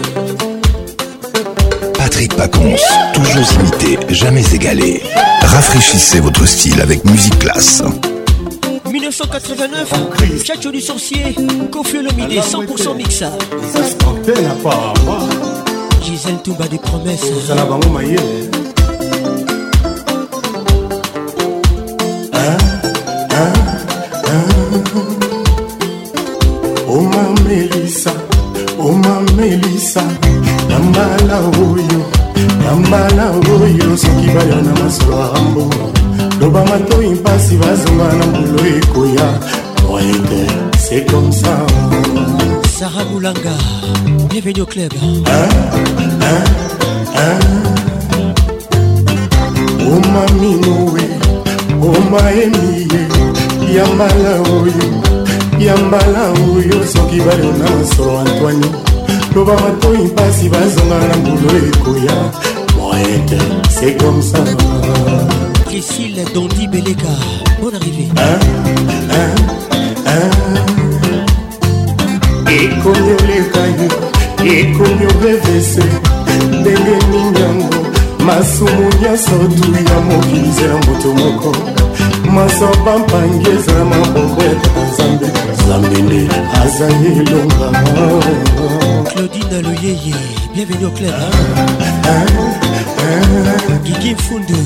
[1.98, 2.76] Patrick Pacons,
[3.14, 5.02] toujours imité, jamais égalé.
[5.42, 7.82] Rafraîchissez votre style avec musique classe.
[8.92, 11.36] 1989, Chacho du sorcier,
[11.72, 13.30] Kofi Lomide, 100% mixa.
[16.04, 17.32] Gisèle Touba des promesses.
[29.38, 30.04] komelisa
[30.70, 31.38] na mbala
[31.70, 32.02] oyo
[32.66, 33.26] na mbala
[33.62, 35.66] oyo soki baya na maswambo
[36.42, 39.28] loba matoi mpasi bazonga na mbolo ekoya
[39.86, 40.42] moyete
[40.84, 41.54] se komsa
[42.80, 43.54] sara bulanga
[44.30, 45.24] bienvenu au club hein?
[45.30, 46.44] Hein?
[47.18, 47.64] Hein?
[49.94, 51.04] omaminowe
[51.98, 53.02] omaemiye
[53.76, 54.82] ya mbala oyo
[55.66, 56.22] ya mbala
[56.56, 58.87] oyo soki bayo na masolo antoine
[59.38, 62.18] loba matoi mpasi bazonga na mbulu ekoya
[62.78, 63.38] moete
[63.76, 64.40] c'est comme ça
[65.66, 67.14] priscille dondi beleka
[67.62, 68.06] bon arrivé
[72.64, 73.88] ekomi olekani
[74.58, 75.84] ekomi obevese
[76.50, 77.80] ndenge nini yango
[78.28, 81.50] masumu nyonso tu ya mokili zela moto moko
[82.36, 85.37] masaba mpangi ezala mabongo ya tata nzambe
[85.68, 86.28] nzambe nde
[86.64, 87.70] azali elonga
[89.12, 90.16] claudine aloyeye
[90.56, 91.14] bienvenu au club
[93.84, 94.58] gigi mfundu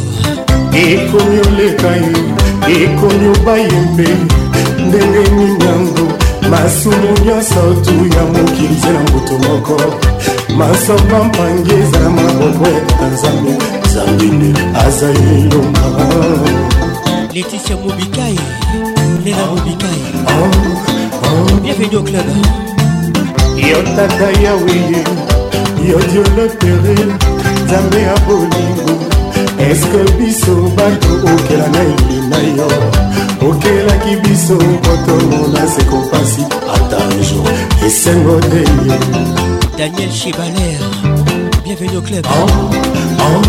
[0.73, 4.09] ekomi oleka ye ekomi obayembe
[4.87, 6.05] ndenge nini yango
[6.51, 9.75] masumu nyonso tu ya mokili zela moto moko
[10.57, 12.81] masamba mpange ezala maboko ya
[13.13, 13.53] nzambe
[13.85, 14.49] nzambe nde
[14.87, 15.87] azali elonga
[17.33, 18.39] leticia mobikai
[19.25, 20.89] lela mobikai ah,
[21.63, 22.25] bienvenue au club
[23.57, 25.03] yo tata yawe ye
[25.89, 26.95] yo dio lepere
[27.65, 28.91] nzambe ya bolingo
[29.59, 32.67] eske biso bato okela na elinga yo
[33.49, 34.55] okelaki biso
[34.85, 36.41] kotomona sekopasi
[36.73, 37.47] ata jour
[37.87, 38.65] esengo te ye
[39.77, 40.81] daniel chibaler
[41.63, 42.35] bienvenue au club oh,
[43.25, 43.43] oh,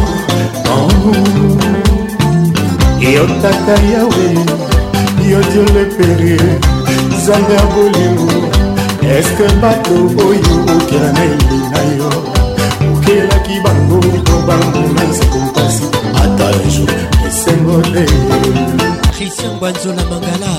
[0.74, 0.88] oh.
[3.12, 4.26] yo tata yawe
[5.30, 6.36] yo dio lepere
[7.22, 8.32] alexander bolingo
[9.16, 9.92] eske bato
[10.26, 12.08] oyo okela na elinga yo
[12.96, 16.90] okelaki bango to bango na nzeko mpasi ata jour
[17.28, 18.04] esengo te
[19.16, 20.52] christian bwanzola mangala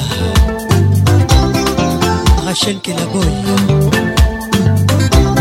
[2.46, 3.34] rachel kelaboy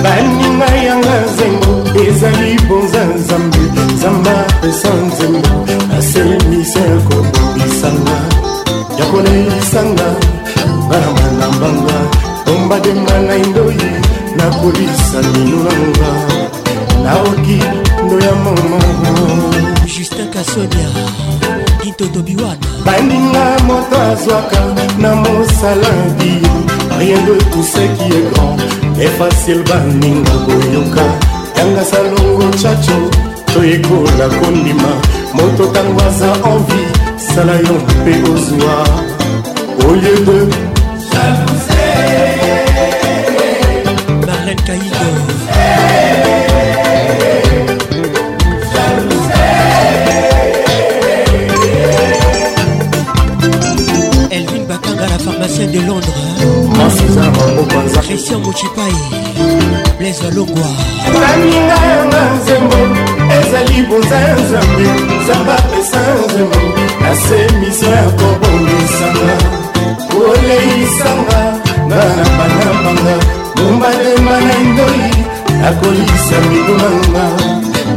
[0.03, 1.73] baninga yanga nzengo
[2.09, 3.59] ezali bonza nzambe
[3.95, 5.57] nzambe apesa nzembo
[5.89, 8.16] naselemisa kobobisanga
[8.99, 10.32] ya koleisanga
[10.93, 11.95] balama na mbanga
[12.45, 13.90] tombadenga na ndoyi
[14.36, 16.11] nakolisa minu nanga
[17.05, 17.59] naoki
[18.07, 18.80] ndo ya mama
[19.86, 20.88] justin kasodia
[21.82, 24.61] itotobiwana bandinga moto azwaka
[24.99, 25.88] na mosala
[26.18, 26.43] bi
[26.99, 28.57] rien de tout ce qui est grand
[29.01, 31.05] e facile baninga koyoka
[31.59, 32.97] yanga salongo chacho
[33.55, 34.90] toyekola kondima
[35.34, 36.84] moto ntango aza envi
[37.34, 38.74] sala yo mpe ozwa
[39.84, 40.72] au lieu de
[44.27, 44.97] Marlène Caïdo
[54.31, 56.03] Elvin Bakanga, la pharmacienne de Londres
[58.09, 58.83] Christian Mouchipai
[59.99, 60.55] Blaise Longwa
[61.07, 62.77] baninga yanga nzembo
[63.41, 64.87] ezali boza nzambe
[65.27, 66.61] zamba pesa nzembo
[67.01, 69.62] nasemisa ya kobongisanga
[70.19, 71.43] oleisanga
[71.89, 73.15] nga nambangambanga
[73.57, 75.07] bombalema na ndoi
[75.61, 77.25] nakolisa mikomanga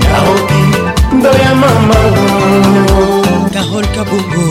[0.03, 0.63] naoki
[1.15, 1.99] ndoya mama
[3.53, 4.47] karol kabongo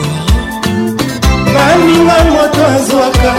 [1.54, 3.32] baninga moto azwaka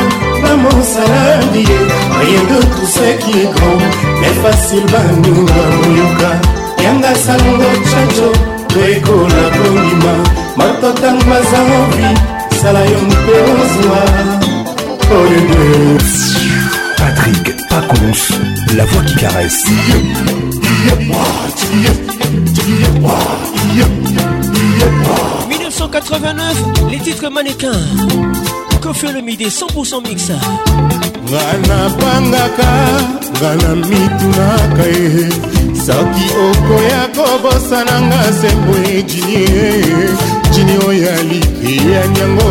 [0.43, 1.23] na mosala
[1.53, 1.79] bie
[2.19, 3.71] ayendo tuseki egro
[4.21, 6.29] me facile baninga moyoka
[6.83, 8.29] yanga salongo chacho
[8.73, 10.13] toekola kondima
[10.57, 12.34] matotang mazaovi
[12.67, 12.67] Oh,
[16.97, 19.63] Patrick, pas mpe la voix qui caresse.
[25.47, 26.55] 1989,
[26.89, 27.69] les titres mannequins.
[28.81, 30.29] Coffee le midi, 100% mix.
[31.99, 32.63] bangaka,
[35.85, 39.45] soki okoya kobosana nga sembwe jini
[40.53, 42.49] jini oyo alikiya nyango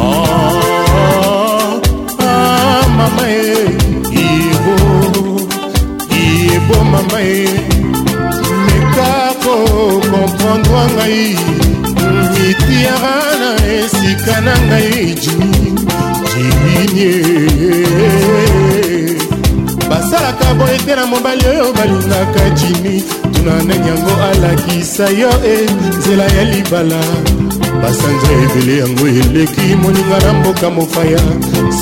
[0.00, 0.60] ah,
[2.20, 3.56] ah, mama e
[4.28, 4.76] ibo
[6.24, 7.40] ibo mama e
[8.66, 9.12] meka
[9.44, 11.26] kokomprendre ngai
[12.34, 15.70] mitiara na esika na ngai jini
[16.22, 17.35] jini e.
[20.58, 23.04] boye te na mobali oyo balingaka jimi
[23.34, 25.56] tuna ndenge yango alakisa yo e
[25.98, 27.00] nzela ya libala
[27.82, 31.22] basanza ebele yango eleki moninga na mboka mopaya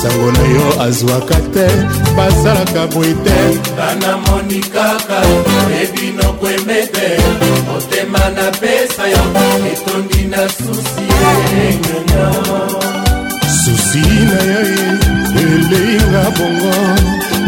[0.01, 1.67] sango na yo azwaka te
[2.17, 3.39] basalaka boye te
[3.77, 5.19] banamoni kaka
[5.81, 7.07] ebinoko emete
[7.67, 9.21] motema napesa yo
[9.71, 11.07] etondi na susi
[13.61, 13.99] susi
[14.29, 15.24] na yo eh.
[15.53, 16.73] eleinga bongo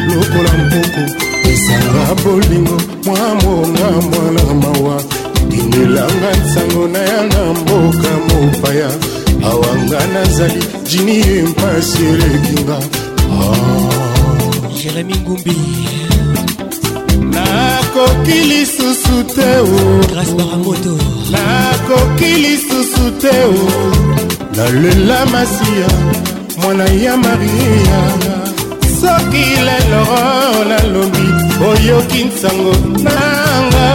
[0.10, 1.02] lokola mpoko
[1.52, 4.98] esanga bolingo mwa monga mwana mawa
[5.50, 8.90] dindelanga nsango na ya na mboka mopaya
[9.52, 12.78] awanga nazali jini ye mpasi elekinga
[13.34, 14.72] ah.
[14.84, 15.56] jeremi ngumbi
[17.34, 19.50] nakoki lisusu te
[20.14, 20.94] grace baramoto
[21.32, 23.34] nakoki lisusu te
[24.58, 28.02] nalela masiya mwana ya maria
[29.02, 30.06] soki lelo
[30.70, 31.28] nalobi
[31.72, 33.90] oyoki nsango nanga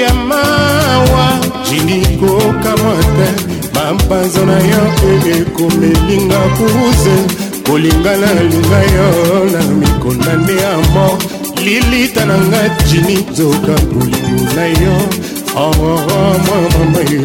[0.00, 1.32] ya mawa
[1.70, 3.44] jinikokamwa te
[3.74, 4.82] bampanzo na yo
[5.40, 7.16] ekomelinga kuze
[7.70, 11.18] kolingana linga yo na mikolo nde ya mo
[11.64, 14.96] lilita na nga jini zoka bolingo na yo
[15.76, 17.22] mwa mama ye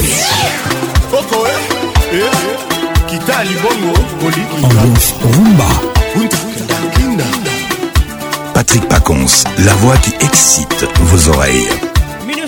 [1.11, 3.03] koko e eh, eh, eh.
[3.07, 5.67] kita libongo olikiambiance rumba
[8.55, 11.69] Patrick Pacons, la voix qui excite vos oreilles.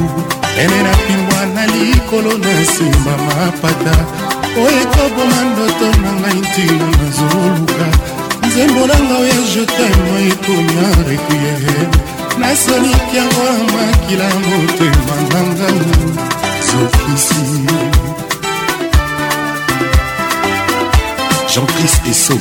[0.62, 3.94] ene na pimbwa na likolo na nsima mapata
[4.64, 7.86] oyo ekoboma ndoto na ngai ntina nazoluka
[8.48, 11.76] nzembo nanga oyo jetemo ekomia requiere
[12.40, 15.82] nasoliki yango amakila motema na ngai
[16.68, 17.42] zokisi
[21.52, 22.38] jean-christ eso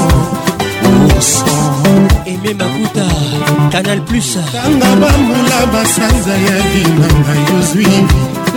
[1.17, 2.06] oso
[2.37, 3.03] aime makuta
[3.71, 7.87] canal plus tanga bambula basanza ya binanga yozwi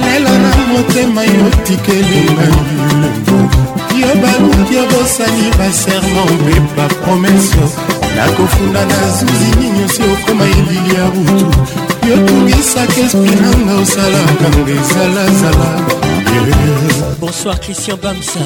[0.05, 2.49] lela na motema yotikelinga
[4.01, 7.65] yo baluki yo bosani baserma mpe bapromese
[8.17, 11.47] nakofunda na zuzi ninyosi okoma elili ya butu
[12.11, 15.69] yotungisaka espinanga osalaka ngo ezalazala
[17.21, 18.41] bonsoir christian bamsa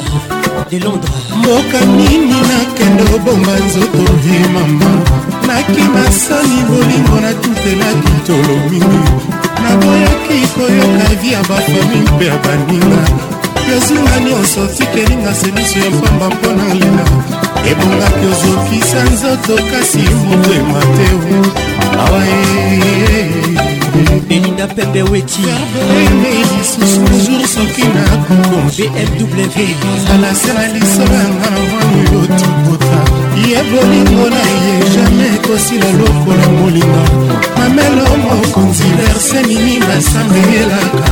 [0.71, 4.91] de londres mboka nini nakende obonga nzoto vi mama
[5.47, 9.13] nakima sani bolingo na tutela kitolo mingi
[9.63, 13.03] naboyaki koyoka vi ya bafami mpe ya baninga
[13.71, 17.05] yozinga nyonso tikelinga semiso ya pamba mpona lela
[17.71, 21.09] ebongaki ozokisa nzoto kasi moto ema te
[21.99, 23.74] awa eh, eh, eh.
[24.29, 25.43] belinda pembe weti
[29.19, 29.85] bmw
[30.15, 32.99] alasela lisolo yanga na mwanuyo tibota
[33.49, 37.03] ye bolingo na ye jamai ekosila lokola molinga
[37.59, 41.11] mamelo mokonzi verse nini basanga eyelaka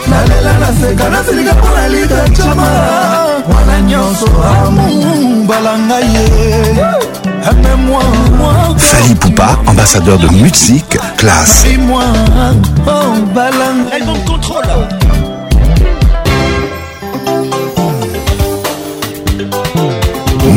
[0.10, 2.68] nalela naseka nasilika mpo nalika cama
[3.56, 4.28] wana nyonso
[4.68, 6.98] amumbala ngai ye
[8.78, 11.64] Fali Poupa, ambassadeur de musique, classe.
[12.86, 14.68] Album contrôle.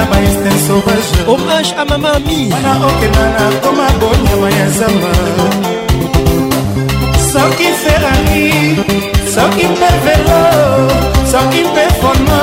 [0.00, 5.10] na baestin sauvage hommage à mama ami wana okenda na koma bonyama ya zamba
[7.32, 8.50] soki ferrari
[9.34, 10.38] soki mpe velo
[11.32, 12.38] soki mpe fono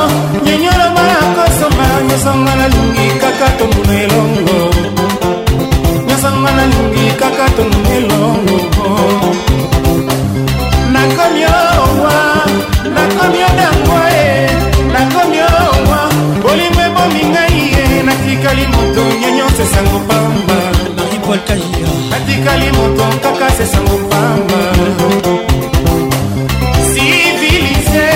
[0.45, 4.57] nyonyoloba nakosomba nyosonga nalingi kaka tonguna elongo
[6.07, 8.57] nyosonga nalingi kaka tonguna elongo
[10.95, 12.17] nakomi owa
[12.95, 14.27] nakomi odangwa e
[14.93, 15.36] nakomi
[18.47, 19.01] atikali moto
[19.35, 20.55] nyonso esango pamba
[20.97, 24.59] maripol kajia atikali moto kaka sesango pamba
[26.93, 28.07] civilise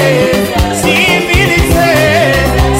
[0.81, 1.89] civilise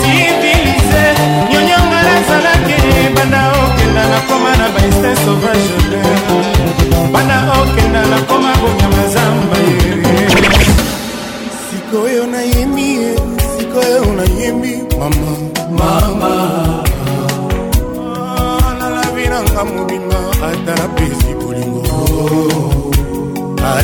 [0.02, 1.04] civilise
[1.52, 2.80] nyonyonga nazalaki
[3.16, 5.72] banda okenda nakoma na baestin sauvage
[7.14, 9.11] banda okenda nakoma bonyama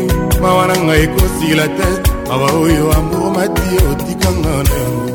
[0.43, 1.89] mawa na ngai ekosila te
[2.29, 5.09] mawa oyo amurumati otikanga na yango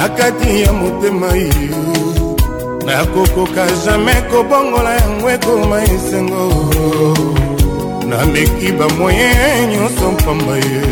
[0.00, 1.80] na kati ya motema yo
[2.86, 6.46] nakokoka jamai kobongola yango ekoma esengo
[8.10, 9.30] nameki bamoye
[9.72, 10.82] nyonso mpamba ye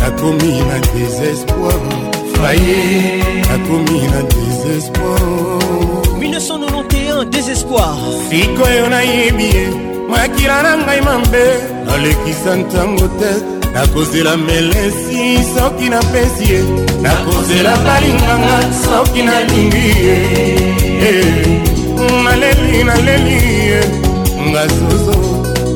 [0.00, 1.82] nakomi na désespoir
[2.34, 2.78] faye
[3.50, 5.52] nakomi na désespoir
[7.22, 7.94] sans désespoir
[8.30, 9.66] sikoyo nayebi ye
[10.10, 11.44] makila na ngai mabe
[11.86, 13.32] nalekisa ntango te
[13.74, 15.22] nakozela melesi
[15.54, 16.60] soki napesi ye
[17.04, 20.18] nakozela balinganga soki nalingi ye
[21.08, 21.46] eh,
[22.24, 23.80] naleli naleli ye
[24.50, 25.18] nga zozo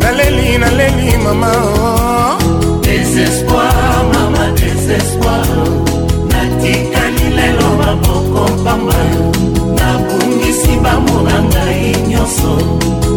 [0.03, 1.53] naleli naleli mama
[2.87, 5.49] désespoir mama désespoir
[6.33, 9.01] natikani lelo maboko pamba
[9.79, 10.26] nabu
[10.77, 12.53] mibambo na ngai nyonso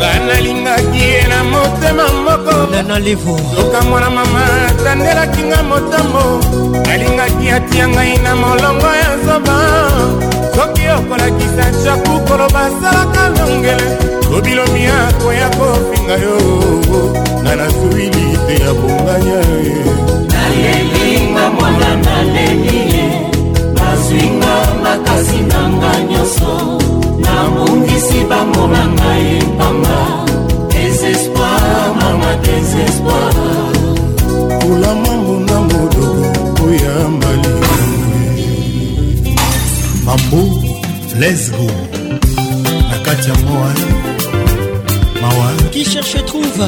[0.00, 2.17] banalingaki ye na motema
[2.82, 6.24] nana levo luka mwana mama atandelaki nga motambo
[6.92, 9.58] alingaki atia ngai na molongo ya zoba
[10.56, 13.88] soki okolakisa jaku koloba asalaka longele
[14.30, 16.36] tobilomi akoya kofinga yo
[17.42, 19.40] nga nasuwili te ya bonganya
[20.32, 22.84] nalelinga mwana naleli
[23.76, 26.52] bazwinga makasi na nga nyonso
[27.26, 29.98] nabongisi bango na ngai mpanga
[30.70, 31.37] desespo
[32.00, 33.32] mama désespoir
[34.60, 36.26] kolama mona modobo
[36.66, 38.26] oyamba likambe
[40.06, 40.40] mambu
[41.20, 41.68] lesgo
[42.90, 43.70] na kati ya moa
[45.22, 46.64] mawa qui cherche trouve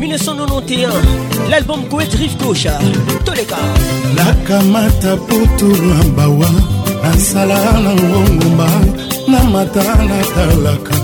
[0.00, 0.90] 1991
[1.50, 2.74] l'album goet rive gauche
[3.24, 3.58] toleka
[4.16, 6.50] nakamata potolamba wa
[7.02, 8.68] nasala na ngongomba
[9.30, 11.01] na mata natalaka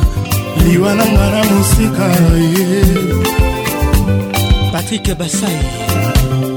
[0.65, 2.07] liwa na nga na mosika
[2.55, 2.73] ye
[4.73, 5.61] patrik basai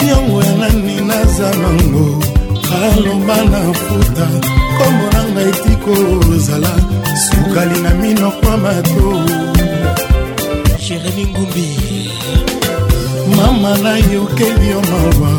[0.09, 2.05] yango ya nani naza nango
[2.65, 4.27] kaloba na futa
[4.77, 5.93] kombo na ngai etiko
[6.33, 6.71] ozala
[7.25, 9.05] sukali na minokwa mato
[10.83, 11.65] jeremi ngumbi
[13.37, 15.33] mama na yokebi yo mawa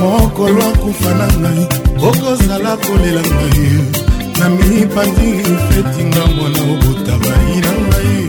[0.00, 1.62] mokolo akufa na ngai
[2.08, 3.97] okozala kolela ngai
[4.38, 5.34] na mipandi
[5.70, 8.26] fetinga mwana obotabai na ngai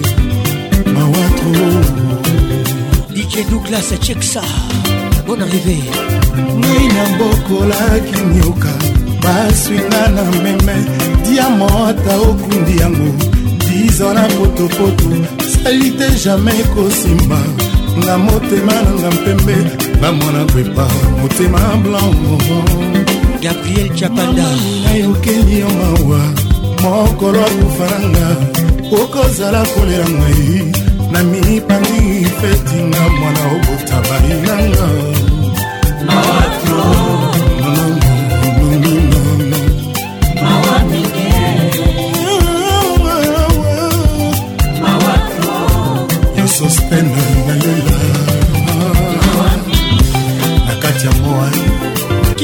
[0.94, 1.68] mawatro
[3.14, 4.42] dj douglas chek sa
[5.28, 5.78] bon arrivé
[6.62, 8.74] ngai na mbokola kinioka
[9.24, 10.76] baswinga na meme
[11.30, 13.10] diamota okundi yango
[13.70, 15.10] dizo na potopoto
[15.52, 17.40] sali te jamai kosimba
[18.06, 19.58] na motema nanga mpembe
[20.02, 20.86] bamwana kwepa
[21.22, 22.36] motema blanco
[23.42, 24.44] gabriel chapanda
[24.84, 26.20] nayokeli yo mawa
[26.82, 28.28] mokolo akufa nanga
[29.02, 30.72] okozala kolela ngai
[31.12, 32.02] na mipanzi
[32.40, 34.88] fetinga mwana obota bainanga
[46.58, 47.89] sostena na yo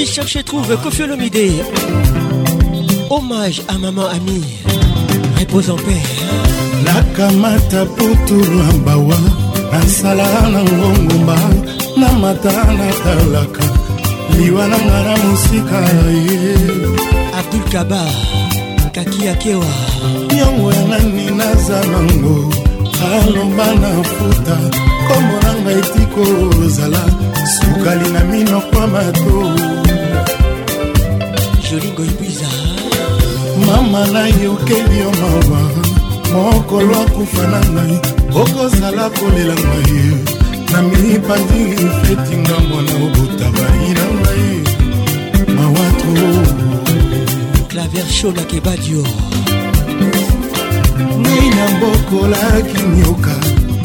[0.06, 1.64] Allez chercher, trouve Kofi Olomide.
[3.10, 4.46] Hommage à maman amie.
[5.40, 6.04] Repose en paix.
[6.86, 9.16] nakamata putu na mbawa
[9.72, 11.38] nasala na ngongomba
[11.98, 13.64] na mata natalaka
[14.38, 15.80] liwa na nga na mosika
[16.28, 16.54] ye
[17.40, 18.02] abdul kaba
[18.96, 19.72] kaki akewa
[20.40, 22.38] yongo ya nani naza nango
[23.10, 24.58] aloba na futa
[25.08, 26.24] komona ngai tiko
[26.64, 27.04] ozala
[27.56, 29.85] sukali na minokwa matoi
[31.76, 32.48] jolingo ibiza
[33.68, 35.62] mama na yokeli yo mawa
[36.34, 37.96] mokolo akufa na ngai
[38.42, 40.14] okozala kolela ngai
[40.72, 44.52] na mipandili fetinga mwana obota bai na ngai
[45.56, 46.14] mawato
[47.70, 49.04] clavier shola kebadio
[51.22, 53.36] ngai na bokolaki nyoka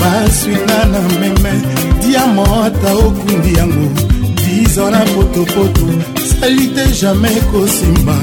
[0.00, 1.54] baswinga na meme
[2.02, 3.90] diamota okundi yango
[4.36, 8.16] dizo na potopoto sali te jamai kosimba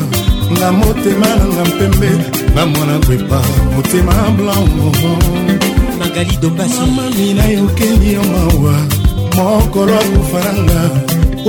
[0.60, 2.10] na motema nanga mpembe
[2.56, 3.42] na mwana gwepa
[3.76, 5.18] motema blanco
[6.00, 8.78] magali dombasiamami nayokeli yo mawa
[9.36, 10.82] mokolo akufananga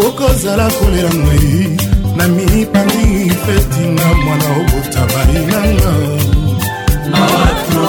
[0.06, 1.76] okozala kolela ngoi
[2.16, 5.92] na mipangi fetinga mwana obota balinanga
[7.10, 7.88] mawatro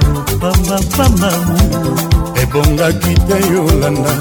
[0.71, 1.31] mapamba
[2.41, 4.11] ebongaki te yolanda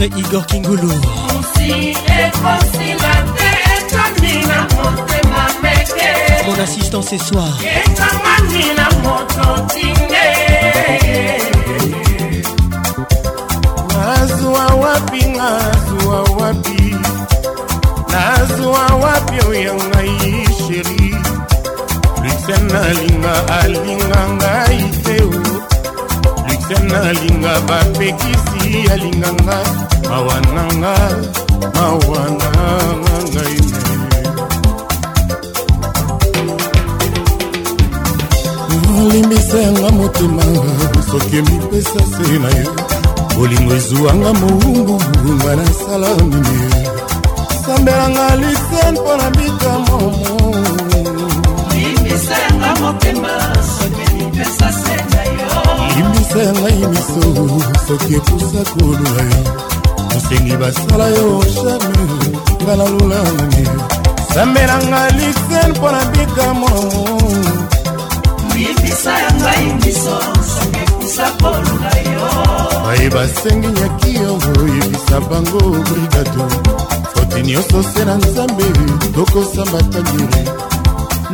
[0.00, 0.92] titre Igor Kingulu
[6.46, 7.48] Mon assistant ce soir
[13.88, 16.94] nazwa wapi nazwa wapi
[18.12, 21.14] nazwa wapi oyo ngai sheri
[22.22, 25.30] luxen alinga alinga ngai teo
[26.48, 30.94] luxen alinga bapekisi alinga ngai mawa nanga
[31.74, 33.58] mawa nanga ngai
[39.02, 40.44] olimbisanga motema
[41.10, 42.70] soki mipesa se na yo
[43.36, 44.96] bolingo ezwanga mowungu
[45.38, 46.60] nga nasala nini
[47.64, 50.12] sambelanga lise mpo na bikamamo
[51.74, 53.32] limbisanga motema
[53.74, 55.50] soki mipesa se na yo
[55.96, 57.26] limbisanga imiso
[57.86, 59.69] soki epusa kolula yo
[60.20, 62.32] basengi basala yo shame
[62.64, 63.64] nga na lulangi
[64.34, 66.72] sambelanga lisen mpo na bikamo
[68.54, 70.16] mipisa ya ngai miso
[70.52, 72.28] sokekusa koluna yo
[72.84, 74.30] baye basengi nyaki yo
[74.74, 76.44] yebisa bango brigato
[77.14, 78.66] foti nyonso se na nzambe
[79.14, 80.42] tokosamba tangiri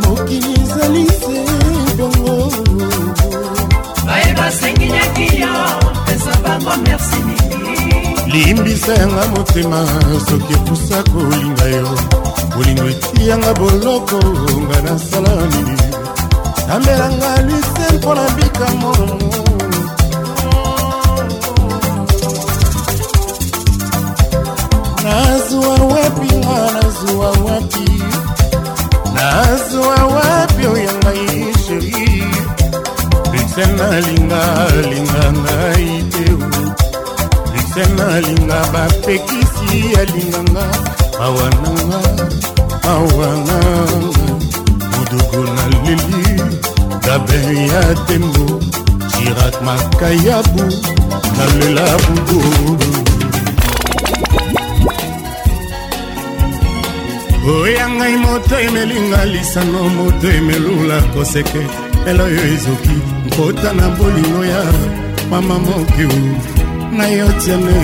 [0.01, 1.39] mokili ezali se
[1.99, 2.35] bongo
[4.07, 5.55] baye basengi nyaki yo
[6.07, 7.66] pesa bango merci mingi
[8.37, 9.81] limbisa yanga motema
[10.29, 11.87] soki epusa kolinga yo
[12.55, 14.19] bolingo etiyanga boloko
[14.67, 15.77] nga nasala nini
[16.69, 18.93] nambelanga lise mpo na bikamo
[25.05, 27.89] nazwa wapi nga nazwa wapi
[29.17, 31.25] nazwa wapi oyangai
[31.65, 32.05] sheri
[33.33, 34.45] lise nalinga
[34.91, 35.76] linganga
[37.77, 40.65] se nalinga bapekisi yalinganga
[41.19, 42.01] mawananga
[42.85, 43.99] mawananga
[44.93, 46.25] modugo na leli
[47.05, 47.39] gabe
[47.71, 48.47] ya tembo
[49.11, 50.65] jirak makayabu
[51.37, 52.41] nalela bugo
[57.59, 61.63] oya ngai moto emelinga lisano moto emelula koseke
[62.11, 62.97] eloyo ezoki
[63.27, 64.63] nkota na bolingo ya
[65.31, 66.13] mama mokiu
[66.97, 67.79] na yo tiene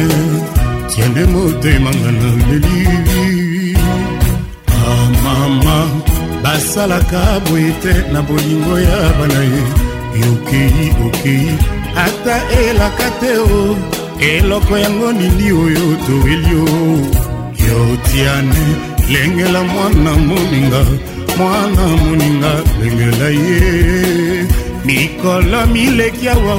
[0.94, 3.74] tiene motemanga na leli
[4.94, 5.90] amama ah,
[6.42, 9.62] basalaka boye te na bolingo ya bana ye
[10.22, 11.46] yokei okei
[12.04, 12.36] ata
[12.66, 13.60] elaka te o
[14.32, 16.68] eloko yango nini oyo toweli o
[17.64, 17.78] yo
[18.08, 18.64] tiane
[19.12, 20.82] lengela mwana moninga
[21.38, 23.60] mwana moninga lengela ye
[24.86, 26.54] mikolo mileki awa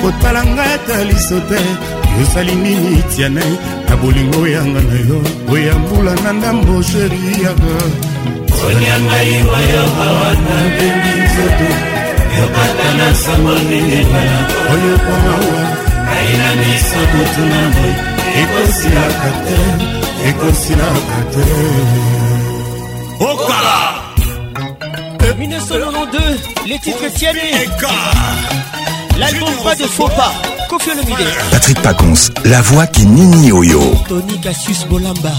[0.00, 1.60] kotala ngai ata liso te
[2.22, 3.52] osali nini tia nai
[3.88, 5.18] na bolingo oyanga na yo
[5.52, 7.76] oyambula na ndambo sheri yanga
[8.54, 11.68] konia ngai oyoka wana bembi nzoto
[12.38, 14.22] yokata na sango ndingela
[14.72, 15.62] oyokwa mawa
[16.16, 17.92] aina miso butu na moi
[18.42, 19.56] ekosilaka te
[20.28, 21.44] ekosilaka te
[23.30, 23.78] okala
[25.38, 26.20] 1992,
[26.66, 27.36] les titres tiennent.
[29.18, 30.32] L'album pas de faux pas.
[30.68, 35.32] Kofi Olomide Patrick Pacons, la voix qui nini oyo Tony Cassius Bolamba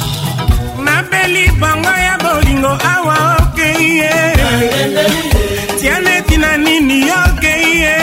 [0.86, 4.12] napeli bango ya bolingo awa okei ye
[5.80, 7.96] tianeti na nini okei ye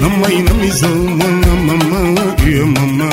[0.01, 2.01] na mai na miso mwana mama
[2.53, 3.09] ye mama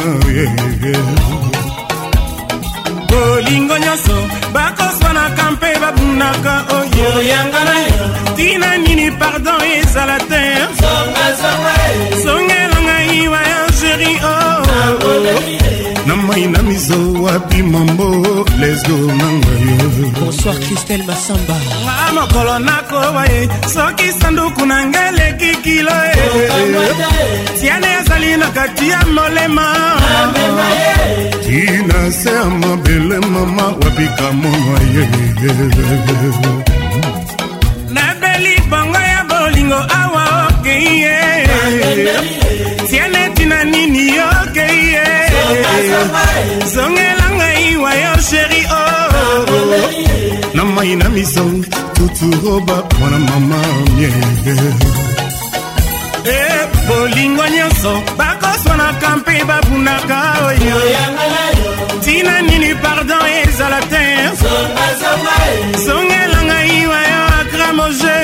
[3.09, 4.15] bolingo nyonso
[4.53, 6.80] bakoswanaka mpe babunaka o oh.
[6.91, 8.03] boyanga na yo
[8.35, 10.41] tina nini pardon ezala te
[12.23, 14.35] zongela ngai voyageri o
[16.07, 18.07] na mai na miso wapi mambo
[18.61, 23.41] lesgo na ngai bonsoir kristel masamba nga mokolo nakoba ye
[23.73, 27.13] soki sanduku na ngai eleki kilo e eh.
[27.59, 29.67] tiane ezali na kati ya molema
[30.97, 30.99] eh.
[31.45, 35.05] tina se ya mabele mama wapika monwa ye
[39.71, 41.17] bolingo awa okeye
[42.89, 44.07] tiene tina nini
[44.41, 45.03] okeye
[46.73, 50.53] zongela ngai wa yo sheri o oh.
[50.55, 51.57] na mai na misong
[51.95, 53.55] tuturoba mwana mama
[53.95, 54.11] mie
[56.37, 56.41] e
[56.87, 60.77] bolingo nyonso bakoswanaka mpe babunaka oyo
[62.05, 64.05] tina nini pardon ezala te
[65.85, 67.10] zongelanga iwa
[67.73, 68.21] moje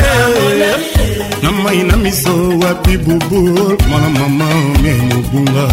[1.42, 3.42] na mai na miso wapi bubu
[3.88, 4.46] mwana mama
[4.84, 5.66] me mobunga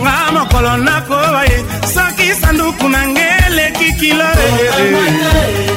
[0.00, 1.56] nga mokolo nakoye
[1.94, 4.28] soki sanduku na nge eleki kilo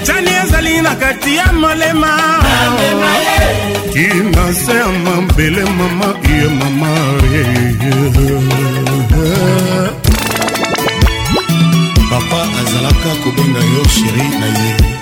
[0.05, 2.11] jani ezali na kati ya molema
[3.93, 6.89] kina se ya mabele mama ye mama
[12.09, 15.00] papa azalaka kobenga yo sheri na ye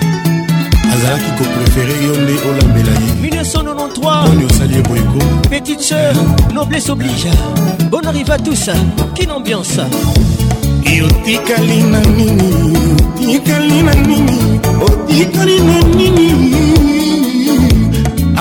[0.92, 5.18] azalaki kopréféré yo nde olambela ye 1993 osali ye boyeko
[5.50, 6.14] petite sœur
[6.54, 7.30] noblesse oblige
[7.90, 8.64] bon arrive à tous
[9.14, 9.82] kine ambiance
[10.98, 12.50] yotikali na nini
[13.22, 14.36] otikali na nini
[14.88, 16.28] otikali na nini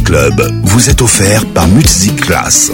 [0.08, 2.72] Club vous est offert par Music Class.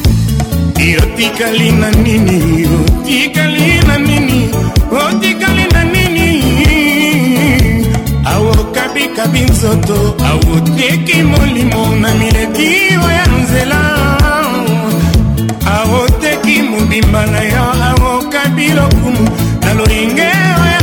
[8.25, 13.81] awokabikabi nzoto awoteki molimo na mileki oya nzela
[15.75, 19.27] awoteki mobimba na yo awokabi lokumu
[19.61, 20.29] na lolinge
[20.61, 20.82] oya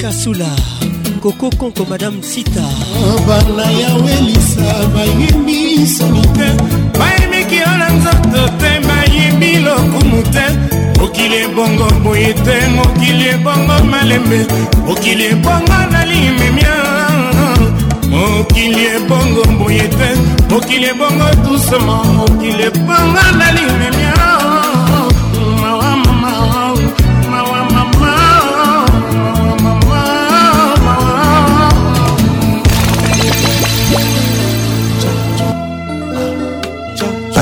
[0.00, 0.50] kasula
[1.22, 2.66] koko konko madame sita
[3.26, 5.60] bana ya welisa bayembi
[5.96, 6.48] soni te
[6.98, 10.44] bayemiki yo na nzoto te bayembi lokumu te
[10.98, 14.38] mokili ebongo boye te mokili ebongo malembe
[14.86, 16.76] mokili ebongo nalimemia
[18.12, 20.08] mokili ebongo boye te
[20.50, 24.33] mokili ebongo tusema mokili ebongo nalimemia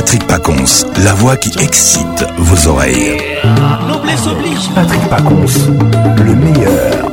[0.02, 3.18] Patrick Pacons, la voix qui excite vos oreilles.
[3.86, 4.68] Noblesse oblige.
[4.74, 5.46] Patrick Pacons,
[6.24, 7.08] le meilleur.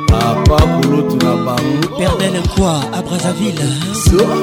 [0.07, 3.69] papa kolotu na bango pernel nkwa a brazaville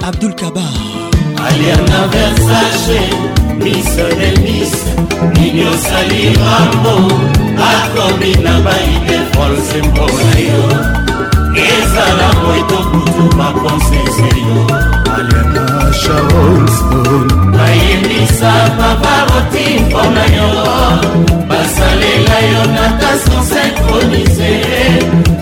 [0.08, 0.72] abdul kabar
[1.46, 3.00] alir na versace
[3.58, 4.74] misonemis
[5.32, 7.14] nini osali mambo
[7.74, 10.64] akomi na baide folse mpona yo
[11.56, 20.48] ezala moito kutu makonse serio maliama charleston bayebisa paparoti mpona yo
[21.48, 24.52] basalela yo na tasosenkronize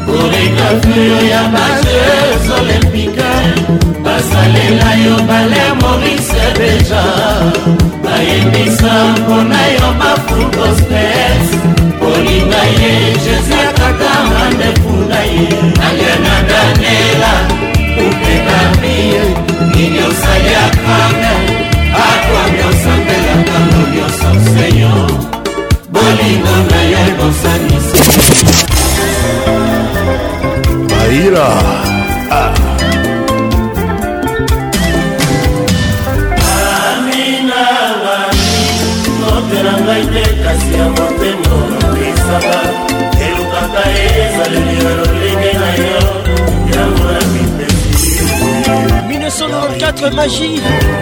[0.07, 3.31] koregrafio ya bajeus olympique
[4.05, 7.05] basalela yo bale morise deja
[8.05, 11.49] bayebisa mpona yo bafulgospes
[12.01, 12.95] kolinga ye
[13.25, 15.47] jésus akaka mandefuna ye
[15.87, 17.33] aliona danela
[17.95, 19.32] upekabie
[20.13, 21.33] nyonso yakanga
[22.09, 24.93] akwa nyonso mbelakango nyonso seyo
[25.93, 28.03] bolingo na yo bosanisi
[30.89, 31.49] baira
[32.31, 32.72] ah.
[50.11, 50.55] titres magie,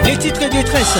[0.05, 0.99] les titres détresse.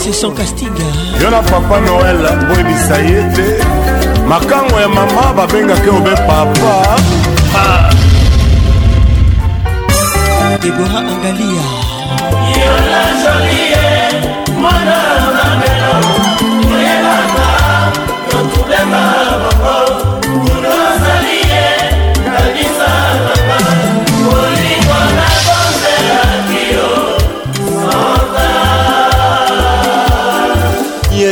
[0.00, 0.86] seson kastinga
[1.20, 2.18] yo na papa noel
[2.48, 3.46] boyebisa ye te
[4.28, 6.96] makango ya mama babengaki obe papa
[10.62, 11.68] debora angalia
[12.58, 14.29] yola jolie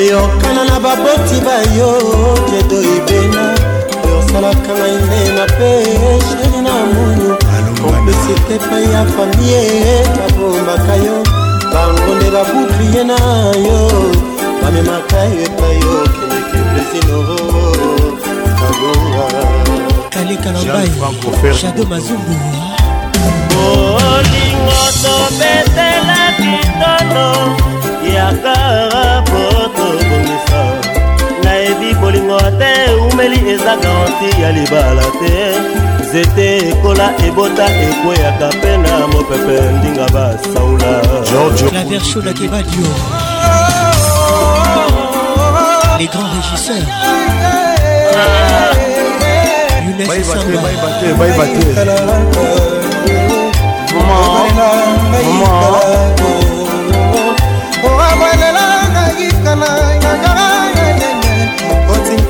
[0.08, 1.92] yokana na baboti bayo
[2.50, 3.44] kedo ibena
[4.08, 5.70] yosalaka ngai nde na pe
[6.28, 7.30] sheri na munu
[7.82, 9.62] komplisite epai ya famie
[10.16, 11.37] kabombaka yo
[11.96, 13.18] bangondela buklie na
[13.66, 13.80] yo
[14.62, 17.46] bamemaka yo epai yo kendeke plesinoro
[18.60, 19.24] nagonga
[20.12, 22.34] kaleka lambai shado mazumbu
[23.66, 27.28] olingo tobetela kitolo
[28.14, 29.42] ya kara po
[29.76, 30.62] tobongisa
[31.44, 35.36] nayebi bolingo te eumeli eza garanti ya libala te
[36.08, 40.90] nzete ekola ebota ekweyaka mpe na mopepe ndinga basaula
[41.28, 42.88] georgelaver cholakebadio
[46.00, 46.88] les grands régisseurs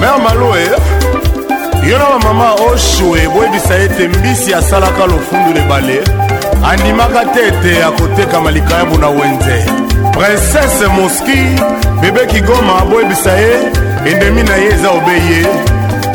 [0.00, 0.60] mer maloe
[1.90, 6.00] yo na bamama oshu eboyebisa ete mbisi asalaka lofundu lebale
[6.70, 9.64] andimaka te ete akotekama likayambu na wenze
[10.12, 11.38] prinsese moski
[12.00, 13.56] bebe kigoma boyebisa ye
[14.12, 15.42] endemi na ye eza obe ye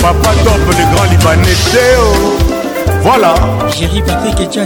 [0.02, 2.36] papa top le grand libanais teo
[3.06, 3.36] Voilà.
[3.78, 4.62] Jerry, Patrick et j'ai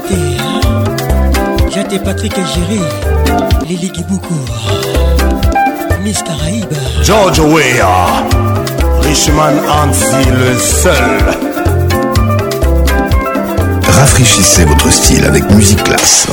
[1.76, 2.00] Jaté hein.
[2.06, 3.68] Patrick et Jerry.
[3.68, 4.34] Lily Kibuku.
[6.06, 6.72] Miss Caraïbe.
[7.04, 8.24] George Weah.
[9.02, 11.40] Richman Hansi, le seul.
[13.90, 16.28] Rafraîchissez votre style avec Musique Classe.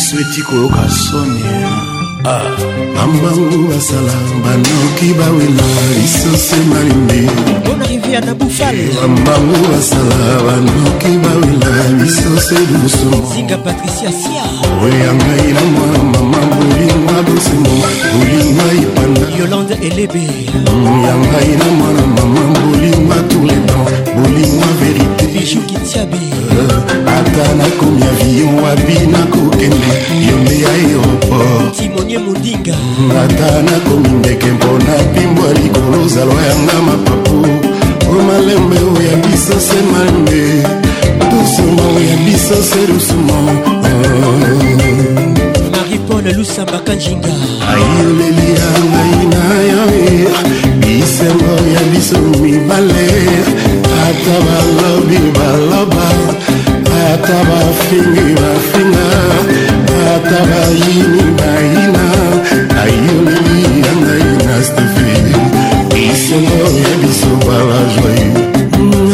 [0.00, 1.42] biso eti koyoka soni
[2.32, 2.42] ah.
[2.96, 4.14] bambangu basala
[4.44, 5.66] banoki bawela
[5.98, 17.76] lisose malimbeambangu basala banoki bawela lisose lusumoya ngai na mwana mama bolinga bosengo
[18.16, 19.24] bolinga epanda
[21.06, 24.99] ya ngai na mwana mama bolinga tuletan mm, bolinga veri
[27.40, 29.92] ata nakomi avion wapi nakokende
[30.28, 32.76] yo nde aéroport timonie modinga
[33.24, 37.38] ata nakomi ndeke mpona pimbwa likolo zalwa yanga mapapu
[38.10, 40.42] o malembe oya biso se malembe
[41.30, 43.36] dusuma oya biso se dusuma
[45.72, 47.34] maripole lusamba kanjinga
[47.72, 49.84] ayoleli ya ngai na yo
[50.80, 53.08] bisembo ya biso mibale
[54.04, 56.04] ata balobi baloba
[57.22, 59.06] ata bafingi bafinga
[60.16, 62.04] ata bayini bayina
[62.82, 65.12] ayoleli ya ngai na stefe
[66.06, 68.24] isengo ya biso balajoi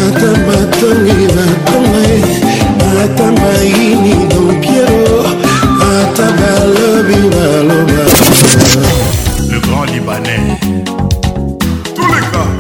[0.07, 2.03] ata batongi batonga
[3.05, 5.17] ata bayini dompiero
[5.93, 8.05] ata balobi baloba
[9.51, 10.47] le grand libanais
[11.95, 12.51] tous les cas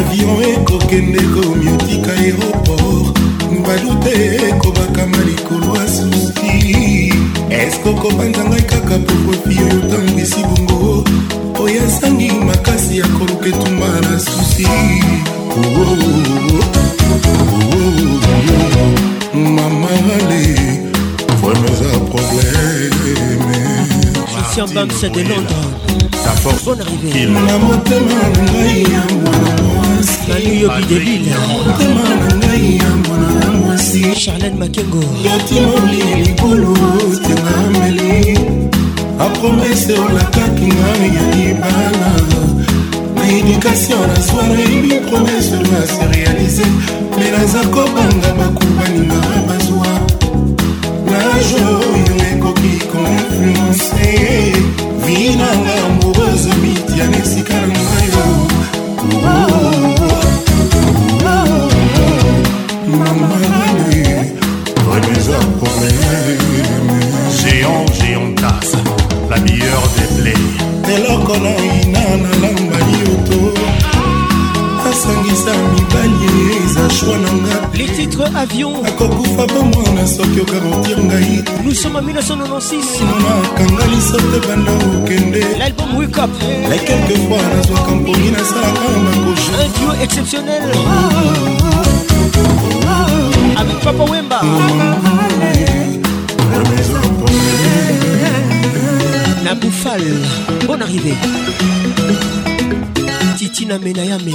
[0.00, 2.57] avion ekokende komiotika ero
[3.68, 4.10] baluta
[4.48, 7.12] ekobakama likolo ya suki
[7.60, 11.04] eske okobanza ngai kaka pokofi oyo tangwisi bongo
[11.62, 14.66] oyo asangi makasi ya koluka etumba na susi
[19.34, 20.44] mamale
[21.40, 22.96] vraimen problème
[24.32, 25.56] Christian Banks de Londres.
[26.24, 27.26] Ta force, bon arrivée.
[27.46, 29.77] Na motema ngai ya mwana
[30.28, 36.76] nalu yobi debile motema na ngai ya mwana ya mwasi charlene makengo yotimoli likolo
[37.26, 38.38] tengameli
[39.24, 42.12] apromese olakaki ngai ya libala
[43.14, 46.66] na edikation na soire ebi promese na se réalise
[47.18, 49.90] me naza kobanga bakubaninga bazwa
[51.10, 51.18] na
[51.50, 54.12] jour oyo ekoki koinfluence
[55.06, 58.57] vi nanga amoureuse mitiana esika na ngai
[59.00, 59.97] Ooh.
[78.38, 83.02] avion akokufa bomona soki okakotir ngai nous sommes en 1996
[83.44, 86.30] akanga lisote banda okende l'album wake up
[86.70, 90.62] la quelquefois nazwaka mponi nasalaka makojo un duo exceptionnel
[93.60, 94.40] avec papa wemba
[99.44, 100.02] na bouffal
[100.68, 101.16] bonne arrivée
[103.36, 104.34] titina menayame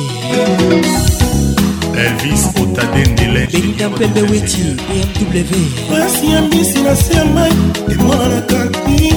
[1.96, 4.64] elvis otadendelebenita mpembe weti
[5.32, 7.52] bmw pasi ya mbisi na se ya mai
[7.92, 9.10] emona na kati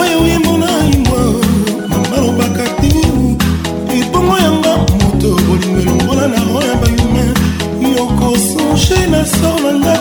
[0.00, 1.22] oyo yembona imwa
[1.90, 2.92] mamalobaka ti
[3.98, 7.24] ebongo yanga moto bolingo elongola na oyo bayuma
[7.96, 9.99] yokosonge na sor na nga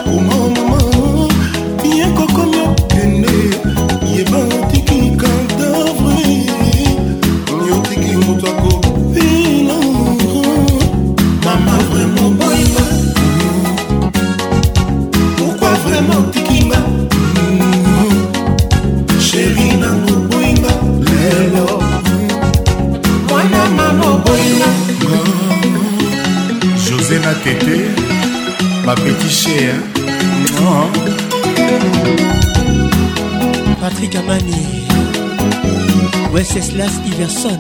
[36.62, 37.58] Stanislas Iverson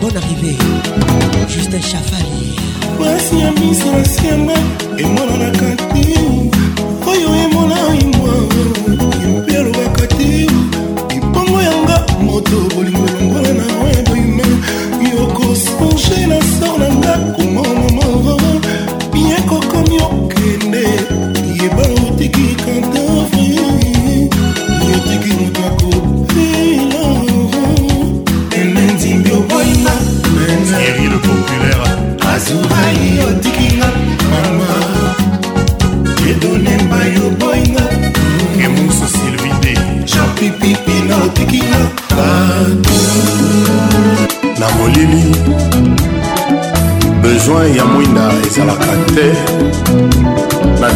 [0.00, 0.56] Bonne arrivée
[1.48, 2.54] Justin Chafali
[2.98, 4.54] mwasi ya miso asianga
[4.98, 6.14] emonanaka te
[7.10, 7.28] oyo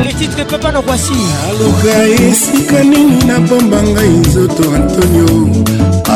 [0.03, 1.14] le titre papa na kwasi
[1.47, 5.27] aluka esika nini napamba ngai nzoto antonio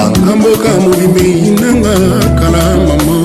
[0.01, 1.95] akamboka mobimei nanga
[2.39, 3.17] kala mama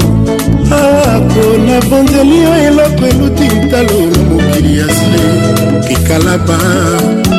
[0.70, 5.24] ako nabonzeli yo eloko eluti ntalo na mokili ya sile
[5.88, 6.58] kikalaba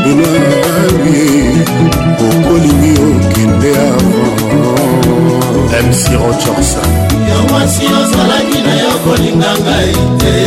[0.09, 1.25] inaalie
[2.27, 5.24] okolingi okende avant
[5.65, 6.91] mc rochorson
[7.29, 10.37] yo mwasi ozalaki na yo kolinga ngai te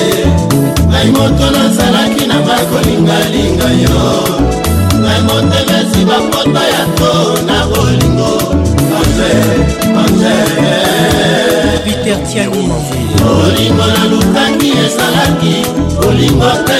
[0.90, 4.02] ngai moto nazalaki na ngai kolingalinga yo
[5.02, 7.12] ngai motemesi bapota ya to
[7.48, 8.32] na bolingo
[9.00, 9.32] ange
[10.02, 10.38] ange
[11.84, 12.68] peter tiani
[13.38, 15.54] olingo nalukaki ezalaki
[16.08, 16.78] olingo te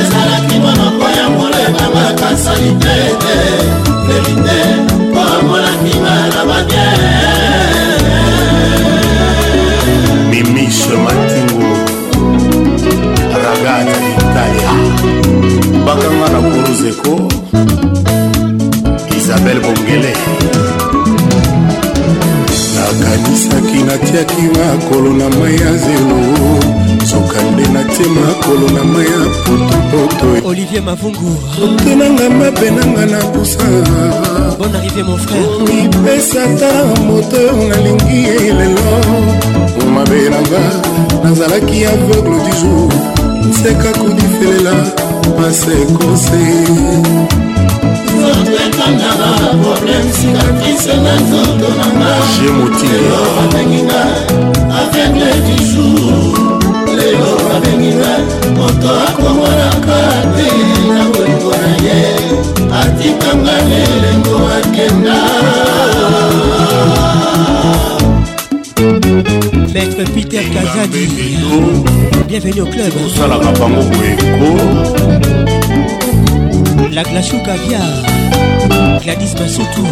[0.00, 3.36] ezalaki monoko ya molema makasali te te
[4.08, 4.67] leli te
[10.68, 11.66] patrice matingo
[13.42, 14.72] ragata d'italia
[15.86, 17.14] bakanga na kuruzeko
[19.18, 20.12] isabel bongele
[22.78, 26.18] nakanisaki natiaki makolo na mai ya zelo
[27.10, 31.36] soka nde natie makolo na mai ya potopoto olivier mavungu
[31.84, 33.68] tenanga mabe nanga na busa
[34.58, 36.72] bon arrivé mon frère mipesa ta
[37.08, 38.92] moto nalingi elelo
[39.98, 40.62] mabe na nga
[41.24, 42.92] nazalaki aveugle du jour
[43.48, 44.74] nseka kodifelela
[45.38, 46.42] masekose
[52.40, 54.02] je motinga
[54.78, 56.26] aveugle du jour
[56.98, 58.12] lelo babenginga
[58.56, 59.98] moto akomonaka
[60.34, 60.48] te
[60.94, 62.00] na bolingo na ye
[62.80, 65.18] atikanga lelengo akenda
[69.98, 71.06] Philippe Peter Kazadi
[72.28, 74.56] Bienvenue au club osalaka bango boyeko
[76.92, 77.80] la glachou caviar
[79.02, 79.82] gladis basutu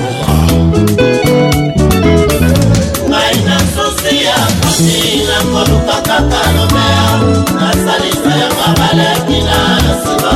[3.09, 7.09] ngai na sosi ya koti nakoluka kaka lobea
[7.61, 10.35] nasalisa yango baleki na nsima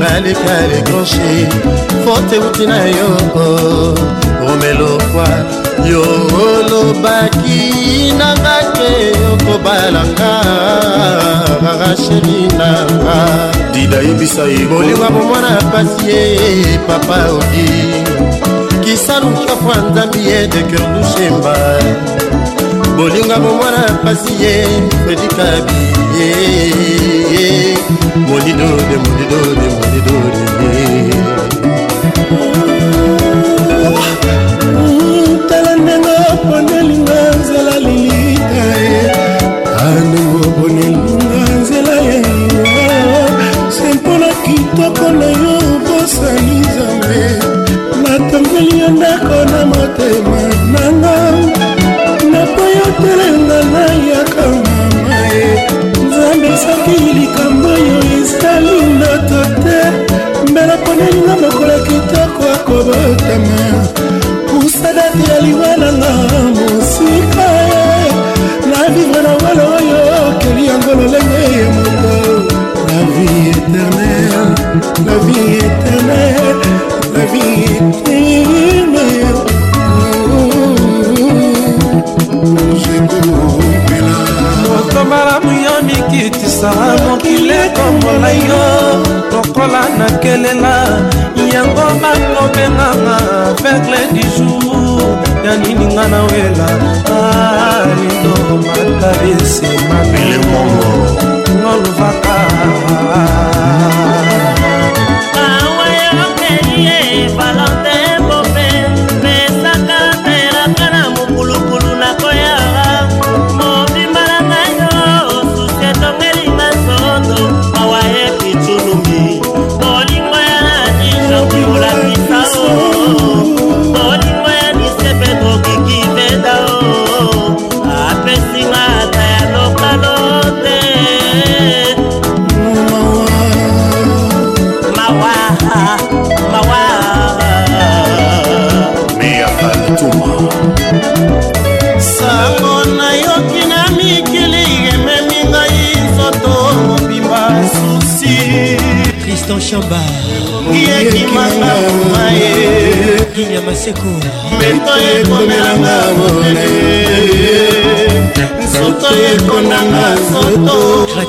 [0.00, 1.30] baleka oh, lekonche
[2.04, 3.94] fote euti na yo oh,
[4.46, 5.28] romelokwa
[5.90, 6.02] yo
[6.42, 10.32] olobaki na ngai mpe okobalanga
[11.80, 13.16] racheli nanga
[13.74, 16.22] dida yebisa ye bolingo bomwana pasi ye
[16.86, 17.68] papa odi
[18.84, 21.52] kisaluka po nzambi ye de cœur dushemba
[22.96, 24.54] bolingo bomwana pasi ye
[25.04, 25.80] fredikabi
[26.18, 26.30] ye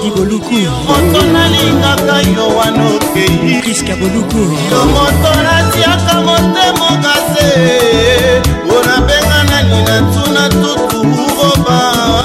[0.06, 0.54] elodi boluku
[0.88, 4.38] moto nalingaka yo wana okei priska boluku
[4.72, 7.48] yo moto natiaka motema okase
[8.66, 11.78] mpona benga nani natuna tutu roba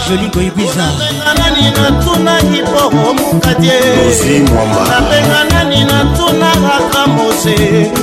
[0.09, 7.59] jolingoibwizabenga nani natuna hipoko mukatienabenga nani natuna raka mose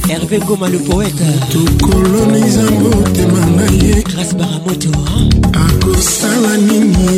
[0.08, 4.90] herve ngoma le poete tokoloniza motema na ye grace baramoto
[5.64, 7.08] akosala nini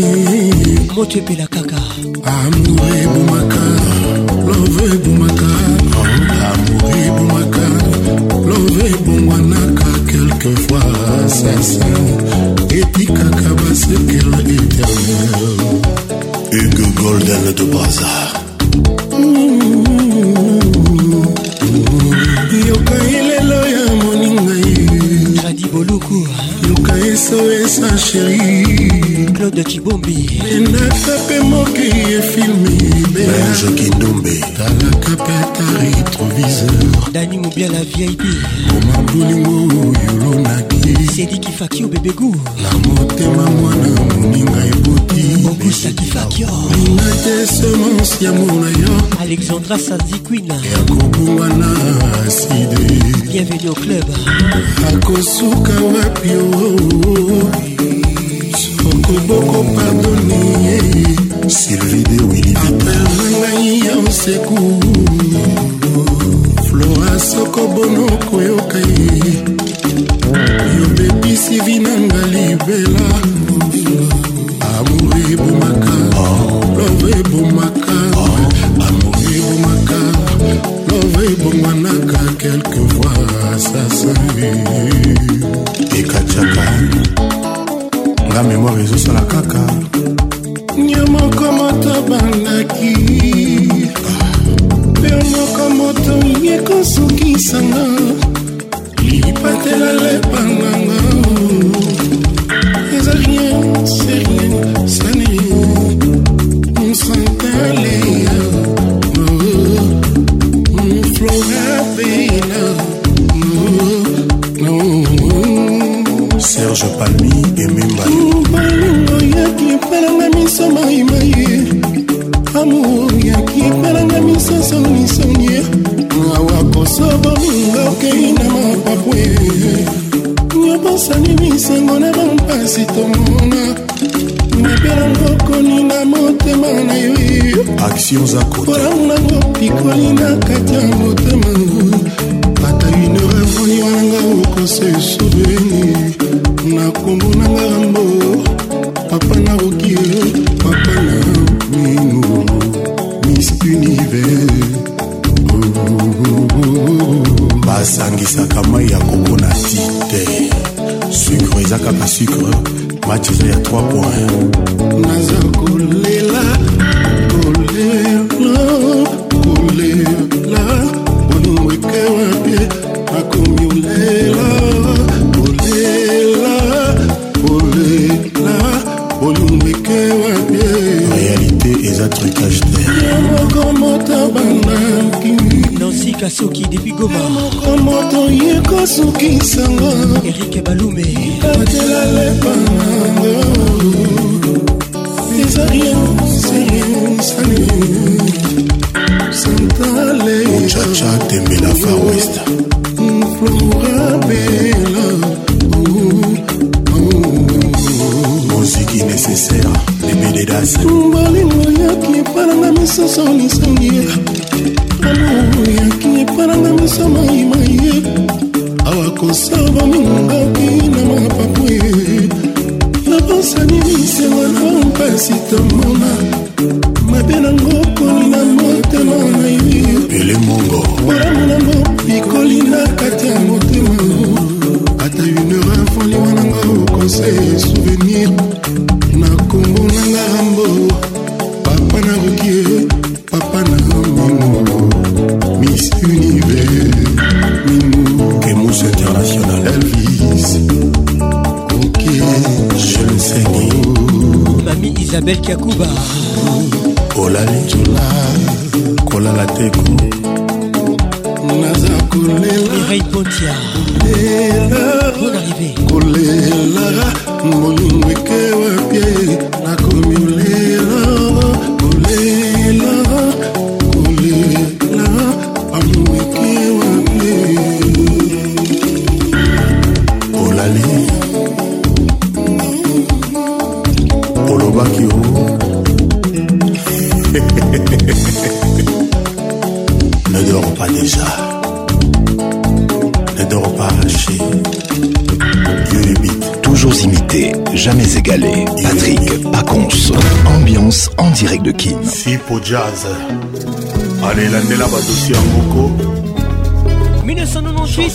[0.97, 1.79] moto epela kaka
[2.37, 3.63] amour ebomaka
[4.49, 5.49] love ebomaka
[6.03, 7.67] amour ebomaka
[8.51, 12.10] love ebongwanaka quelquefois sasa
[12.81, 15.41] etikaka basekela éternel
[16.55, 18.29] hugo golden de brazar
[22.69, 26.19] yoka elelo ya moningai radi boluku
[26.69, 28.49] yoka esoesa sheri
[29.35, 30.19] claude cibombi
[30.57, 32.71] endaka mpe mokei efilme
[33.15, 38.23] beange kindumbe talaka mpe ta retroviseur dani mobiala vip
[38.77, 39.50] omabulimo
[41.21, 45.23] sedikifakio bebegu na motema mwana moninga eboti
[45.53, 46.49] okusakifakio
[46.85, 51.71] linga te semence ya mona yo alexandra sandiquina ya kobunga na
[52.27, 52.81] aside
[53.33, 54.05] bienvenu au club
[54.95, 56.61] akosuka wapi o
[58.57, 60.10] sokoboko pardon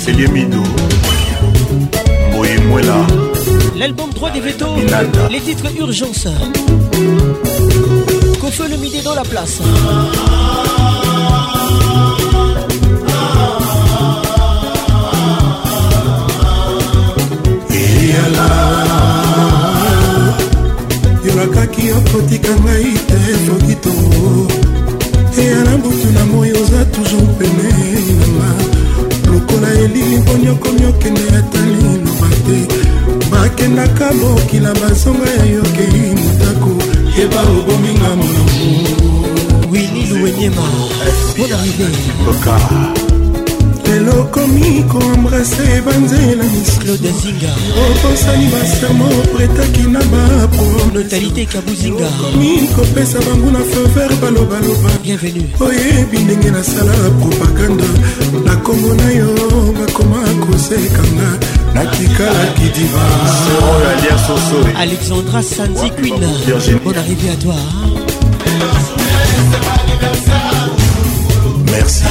[0.05, 0.59] Célie Mido,
[2.35, 2.93] Moïe Mouela.
[3.75, 4.67] L'album 3 des Veto,
[5.31, 6.27] les titres Urgence.
[8.39, 9.61] Kofeu le midi dans la place.
[21.25, 23.17] yolakaki okotika ngai te
[23.47, 24.47] soki tongo
[25.39, 27.74] eya na butu na moi oza toujours pene
[29.99, 36.71] ezali boniokomi okende ata liloba te bakendaka bokila bazonga ya yokei motako
[37.17, 40.61] yeba obominga molongo wini luwenyema
[41.37, 43.04] bonarive
[43.95, 54.91] lelo okomi koembrase banzela misloposani basermo pretaki na bapromeokomi kopesa bango na fever balobaloba
[55.65, 57.87] oyebi ndenge nasala propagande
[58.45, 59.29] na kongo na yo
[59.79, 61.29] bakoma kosekanga
[61.75, 66.13] nakikalaki divaalexandra sanzi quin
[66.83, 67.61] bon arrivé à toi
[71.71, 72.03] merci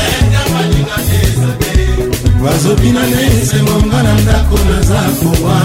[2.45, 5.59] bazobina na esengonga na ndako naza kowa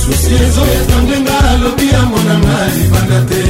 [0.00, 3.42] susi ezoyata ndenga alobi ya monanga libanda te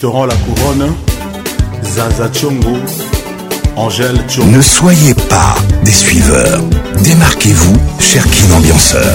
[0.00, 0.92] restaurant La Couronne,
[1.82, 2.72] Zaza Tchongo,
[3.76, 4.48] Angèle Tchongo.
[4.56, 5.54] Ne soyez pas
[5.84, 6.60] des suiveurs.
[7.02, 9.14] Démarquez-vous, cher Kin Ambianceur.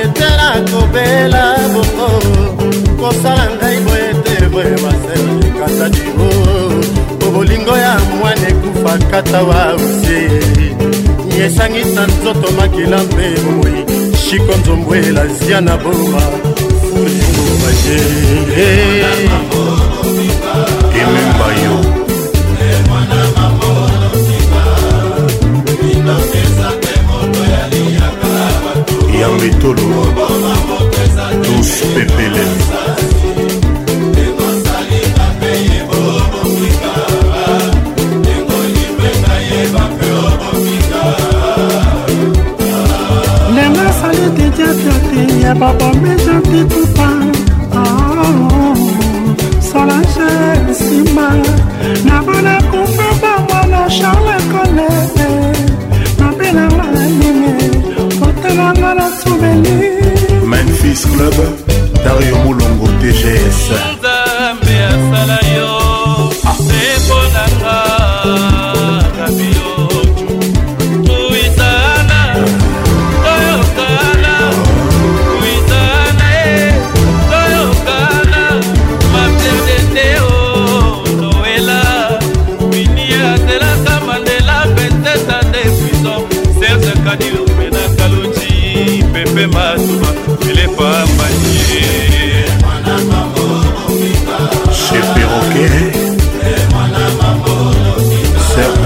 [0.53, 2.09] nakobela bongo
[2.99, 6.29] kosala ngai boye te boye maselikasa dingo
[7.19, 10.19] po bolingo ya mwana ekufa kata wa ose
[11.37, 13.79] yesangisa nzoto makila mpe bomoi
[14.23, 16.21] shiko nzombwela zia na boma
[16.87, 17.97] fulingo baje
[21.01, 21.75] ememba yo
[29.21, 30.03] ya metolo
[31.43, 32.45] tous pepele
[43.51, 47.07] ndenge asali tetiatiati ya babomejantitupa
[47.75, 48.75] ah,
[49.71, 50.25] solange
[50.71, 51.50] nsima
[61.21, 61.53] meuble
[62.03, 63.61] dario molongo tgs
[63.93, 65.80] nzambe asala yo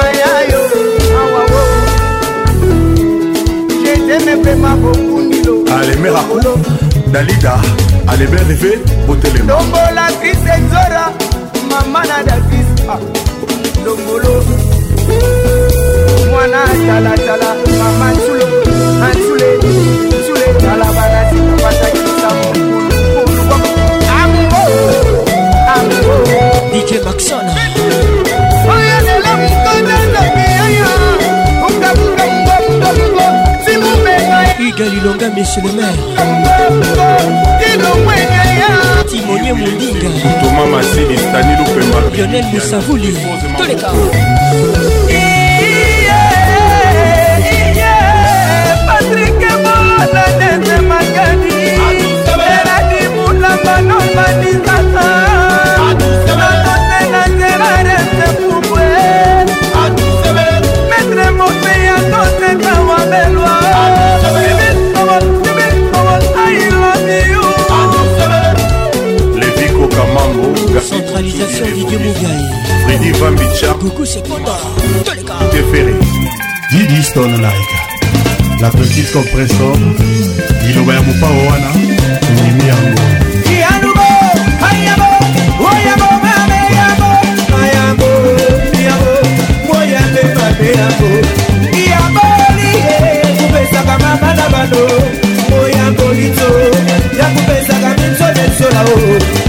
[0.00, 0.62] ayayo
[1.22, 1.62] awawo
[3.84, 6.58] jeteme vrema bokundilo alemerako
[7.12, 7.54] dalida
[8.06, 11.04] alebe reve botelema nombola trise nzora
[11.70, 12.98] mama na davis ah.
[13.84, 14.44] longolo
[16.30, 18.44] mwana talatala mama nsule
[19.04, 19.56] ansule
[20.20, 22.82] nsule tala banasi batakisa mokulu
[24.22, 24.62] amuo
[25.74, 26.18] amuo
[26.72, 27.46] dj maxon
[28.72, 30.86] oyanela mkonanabiaya
[31.66, 33.22] ungamngamngamngamngo
[33.64, 34.38] simumega
[34.68, 36.66] igalilonga monsieur le maire
[37.60, 38.39] kilomwenya
[39.08, 40.08] timonie mondinga
[40.42, 43.10] toma masini stani lupemba lionel musavuli
[43.58, 43.90] toleka
[48.86, 50.06] patrik mona
[50.40, 51.56] nete makani
[52.56, 55.08] eladi mulamba nomaningata
[56.40, 58.86] nakotena nzela rete pubwe
[60.90, 63.54] metre mopeya toseka wabelwa
[70.00, 72.42] kamango centralisation didie mogai
[72.84, 74.56] fredi vambicha kuku sekota
[75.52, 75.94] tefere
[76.70, 77.70] didi stone like
[78.62, 79.74] la petite compressor
[80.64, 81.70] liloba ya mopao wana
[82.32, 83.04] ndimi yango
[98.92, 99.39] Oh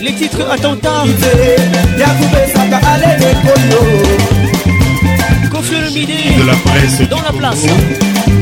[0.00, 1.12] Les titres attentats le
[6.06, 7.60] De la presse Dans la place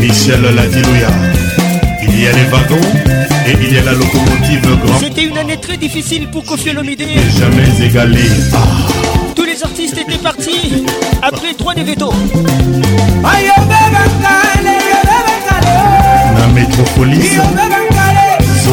[0.00, 1.08] Michel Ladilouya
[2.02, 2.76] Il y a les wagons
[3.46, 4.68] et il y a la locomotive
[5.00, 7.04] C'était une année très difficile pour le midi
[7.38, 8.22] Jamais égalé.
[9.34, 10.84] Tous les artistes étaient partis
[11.22, 11.90] après trois des La
[16.48, 17.40] métropolis.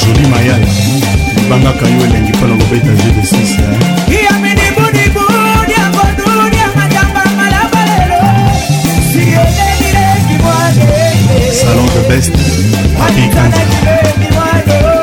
[0.00, 0.66] joli mayala
[1.42, 3.36] libangaka yo elengi mpona kobeta gd6
[11.60, 12.32] Salon de Best,
[12.98, 14.99] Papi Kanza.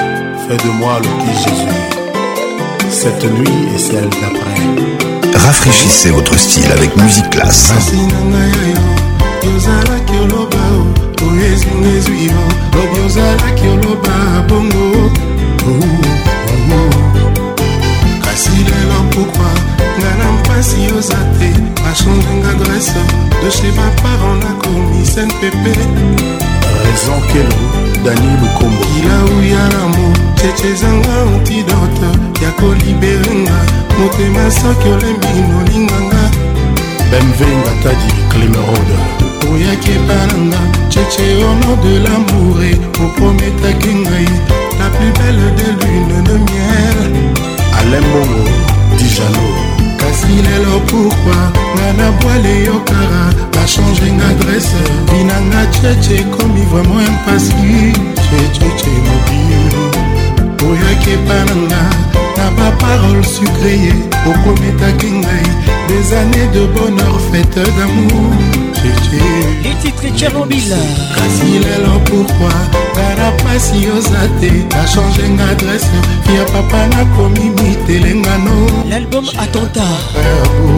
[0.57, 1.81] de moi le petit Jésus.
[2.89, 5.41] Cette nuit et celle d'après.
[5.45, 7.71] Rafraîchissez votre style avec musique classe.
[20.61, 21.49] grâce oza te
[21.91, 22.93] achangenga grâce
[23.43, 25.65] de chez baparent nakomi snpp
[26.83, 27.61] raison kelo
[28.05, 32.09] dani lukombo kilau ya lamo cece ezanga antidote
[32.43, 33.57] ya koliberenga
[33.99, 36.23] motema soki olembi nolinganga
[37.11, 38.97] bemvenga tadi climerode
[39.53, 40.59] oyaki epananga
[40.89, 42.71] cece honor de lamour e
[43.03, 44.25] oprometaki ngai
[44.79, 46.97] la plus belle de lune de miel
[47.79, 48.43] alembongo
[48.99, 49.70] dijano
[50.21, 51.41] kasi lelo pourkui
[51.73, 53.23] nga na bwale yokara
[53.53, 54.77] bachangeing adresse
[55.09, 57.73] binanga cheche ekomi vraimen impasi
[58.25, 60.00] checheche mobile
[60.69, 61.81] oyaki epa na nga
[62.37, 63.93] na baparole sucreye
[64.29, 65.47] okometaki ngai
[65.89, 68.29] des années de bonheur fête d'amour
[69.65, 70.69] les titres tchernobyl
[71.17, 72.61] kasi lelo pourkui
[72.95, 74.49] ngana mpasi oza te
[74.81, 75.87] achange nga adresse
[76.35, 78.55] ya papa nakomi mitelengano
[78.89, 79.95] l'album attentat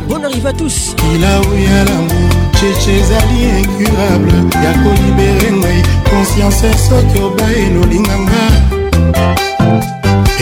[0.09, 2.29] bon arrive à tous kila oya lamour
[2.59, 4.35] cheche ezali incurable
[4.65, 5.79] ya kolibere ngai
[6.09, 8.43] conscience soki obaye nolinganga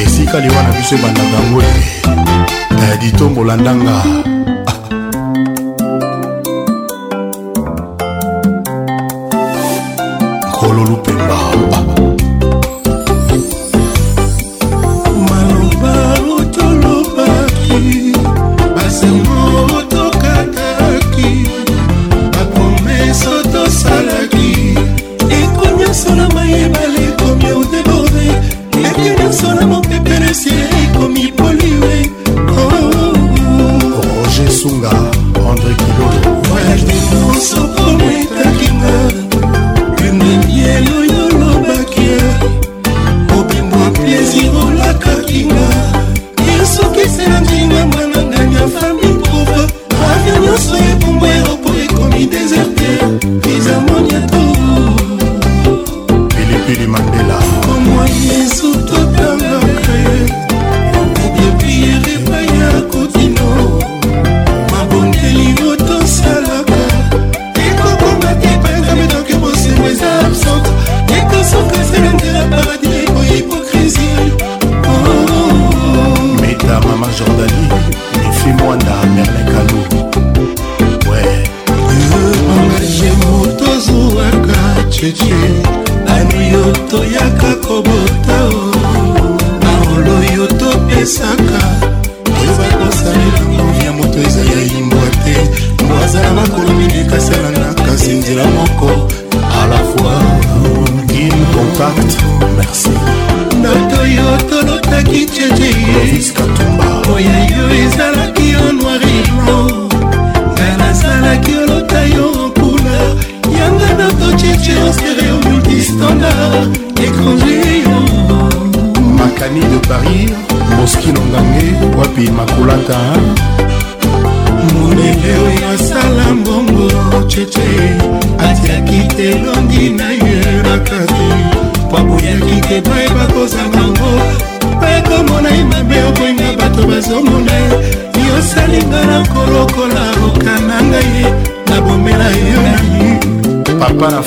[0.04, 1.66] esika liwa na biso ebandaka ngwe
[2.82, 3.96] eh, ditombola ndanga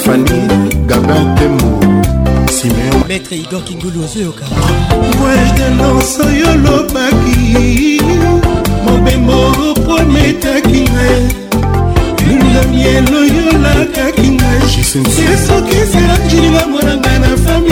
[0.05, 0.41] fani
[0.89, 1.67] gabin tembo
[2.57, 4.45] simeomaître idor kingulu ozoyoka
[5.23, 7.39] wejdenos oyo olobaki
[8.85, 9.39] mobembo
[9.71, 11.23] oprometaki ngai
[12.29, 14.61] lulamielo yolakaki ngai
[15.33, 17.64] esokisi angilinga mwana ngai na fami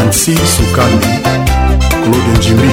[0.00, 1.06] ansi sukambi
[2.02, 2.68] claude njimbi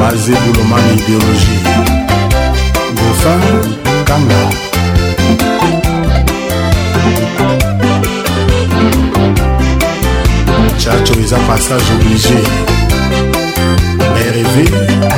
[0.00, 1.62] maze bulomani idéologie
[2.92, 3.74] gofin
[4.04, 4.42] kanga
[10.84, 12.34] chacho eza passage obligé
[14.36, 14.56] rv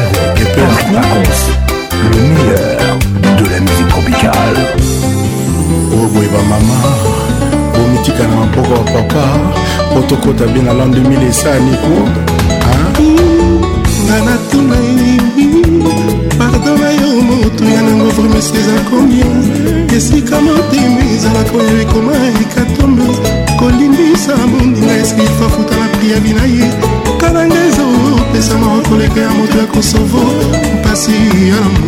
[0.01, 1.43] avec permanence
[2.12, 2.90] le meilleur
[3.38, 4.60] de la musique tropicale
[6.01, 6.82] oboye bamama
[7.76, 9.24] bomitika na maboko ya papa
[9.93, 11.94] po tokota bien na lan 2000 esa ya niko
[17.22, 22.12] motu ya nango vremes eza combien esika motema ezalaka oyo ekoma
[22.43, 23.05] ekatombe
[23.59, 26.66] kolimbisa mondinga eskifa futa na pri ya bina ye
[27.20, 27.82] kalanga eza
[28.20, 30.20] opesa mawa koleka ya moto ya kosovo
[30.80, 31.12] mpasi
[31.51, 31.86] ya lamo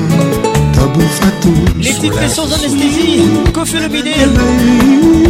[0.74, 1.52] tabufatu
[1.82, 3.22] les titres sans anesthésie
[3.52, 4.30] kofi lobidel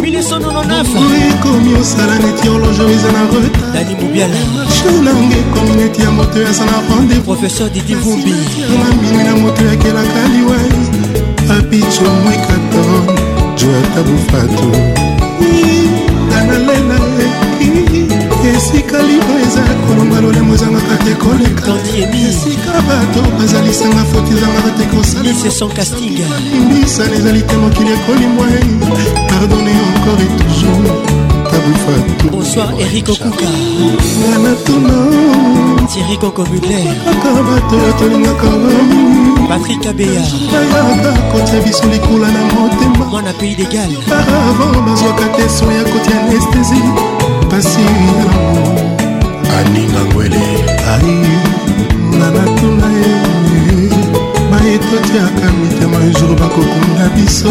[0.01, 0.05] 1999
[1.37, 6.45] ekomi osala neti horloge eza na retard dani mobiala marche nange ekomi neti ya moto
[6.47, 8.37] aza na rendez professeur didi vumbi na
[9.01, 10.57] mingi na moto yakelaka liwe
[11.57, 13.03] abijo mwekaton
[13.57, 14.67] joata bufato
[16.31, 16.97] danalela
[18.55, 21.71] esika libre eza kolonga lolemo ezangaka te koleka
[22.29, 28.47] esika bato bazalisanga foti ezangaka te kosalaimbisana ezali te mokili ekolimbwa
[29.29, 31.18] pardonne encore et toujours
[32.31, 33.45] bonsoir eric okuka
[35.91, 36.95] thierry koko mudler
[39.49, 45.65] patrik abeyayaka kotia biso likula na motema mwana pays de gal avant bazwaka te so
[45.71, 46.81] ya kotia anestesi
[47.49, 48.23] pasi yango
[49.59, 50.41] aninga ngwele
[50.93, 51.17] ai
[52.15, 53.38] nga natuna ye
[54.51, 57.49] baetotiaka mitema ezuru bakokunda biso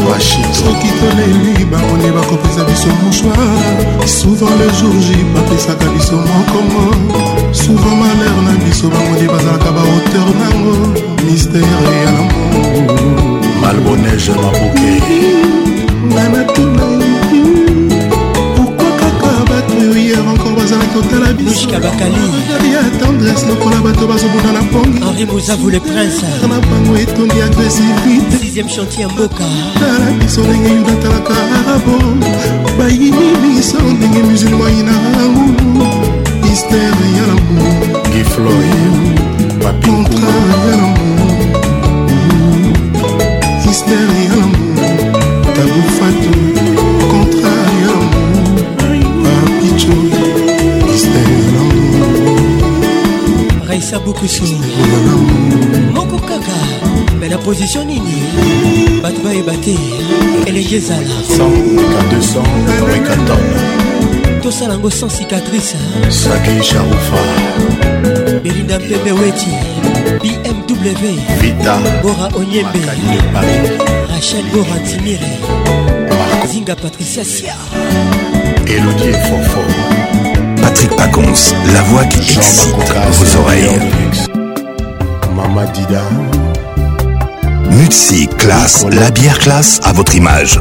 [0.60, 6.88] soki toleli barone bakopesa biso mochoir souvent le jour j bapesaka biso mokongo
[7.52, 10.74] souvent malheur na biso bamoni bazalaka baauteur nango
[11.26, 11.72] mistere
[12.02, 12.96] ya lamour
[13.62, 15.20] malbonege maboke
[16.06, 16.88] nganatuna
[19.97, 21.81] hier encore bazalaki otala bisoya
[23.01, 28.65] tendresse lokola bato bazobunda na pongiana bango etongi agressivitala
[30.20, 31.97] biso ndenge yuda atalaka arabo
[32.78, 34.93] bayini biso ndenge musulma yina
[36.43, 38.70] mistere ya lamour gifloy
[39.62, 40.28] papinkontra
[40.70, 41.60] ya lamour
[43.66, 45.16] mistere ya lamour
[45.56, 46.57] tabufatu
[53.89, 54.43] elisa bukusu
[55.94, 58.20] moko kaka me na position nini
[59.01, 59.74] bato bayeba te
[60.47, 61.09] elenge ezala
[64.43, 65.77] tosala yango sans cicatrice
[68.43, 69.51] belinda mpembe weti
[70.20, 72.78] bmw vita bora onyembe
[74.10, 75.39] rachel bora timire
[76.52, 77.55] zinga patricia sia
[78.66, 79.60] elodie fofo
[80.68, 82.74] Patrick Pacons, la voix qui excite
[83.12, 83.80] vos oreilles.
[85.34, 85.64] Mama
[87.70, 90.60] Mutsi classe, la bière classe à votre image.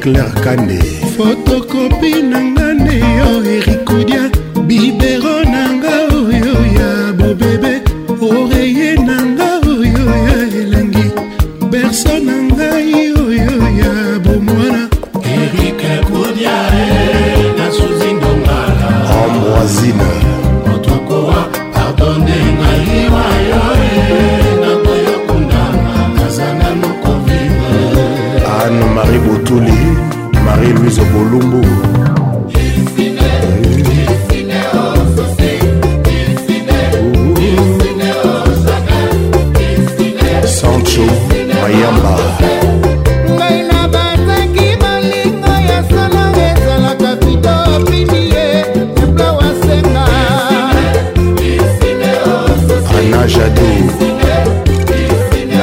[0.00, 0.78] claire kande
[1.16, 3.28] fotokopi na nga nde yo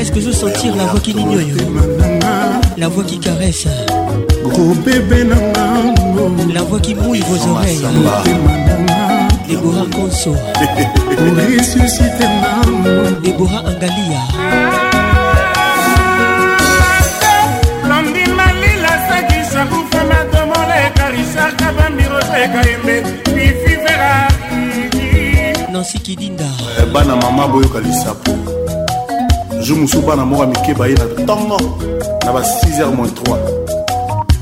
[0.00, 1.42] Est-ce que vous sentir la voix qui n'ignore
[2.78, 3.66] La voix qui caresse
[6.54, 7.84] La voix qui mouille vos oreilles
[9.46, 10.34] Déborah Conso
[13.22, 14.20] Déborah Angalia
[25.70, 26.44] nansi kidinda
[26.80, 28.34] eh, bana mama boyoka lisapo
[29.70, 31.56] jo mosusu bana moko ya mike baye na ntongo
[32.26, 33.38] na ba 6h 3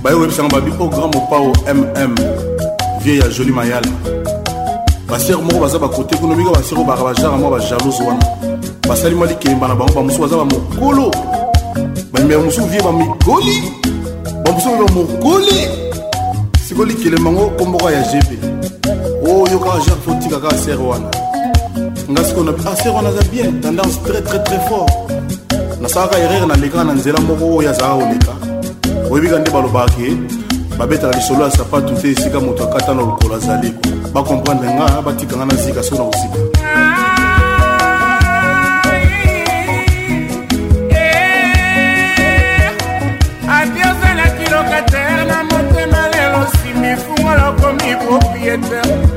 [0.03, 2.15] baye koyebisanga babi oh o grand mopao mm
[3.03, 3.89] vie ya joli mayala
[5.09, 8.25] basere moko baza bakote kuna mika basere baka bajara mwa bajalose wana
[8.89, 11.11] basali mwa likemba na bango bamosusu baza bamokolo
[12.13, 13.73] bamibela mosusu vie bamigoli
[14.45, 15.69] bamosusu babe bamokoli
[16.69, 18.45] sikoyo likelema yango komboko ya gb
[19.27, 21.07] oyo oh, kaka jacques fotika kaka sere wana
[22.11, 25.08] nga sikoyo na bi ah sere wana aza bien tendance très très très fort
[25.89, 30.07] nasalaka erreur nalekaka na nzela moko oyo azalaka koleka oyebika nde balobaki
[30.79, 33.73] babetaka lisolo ya sapatu te esika moto akata na lokolo azali
[34.15, 36.41] bakomprendre nga batikanga na zika soki na kozika
[43.91, 49.08] ozalaki lokatere na motema lelo simi fungo lokomi propriétaire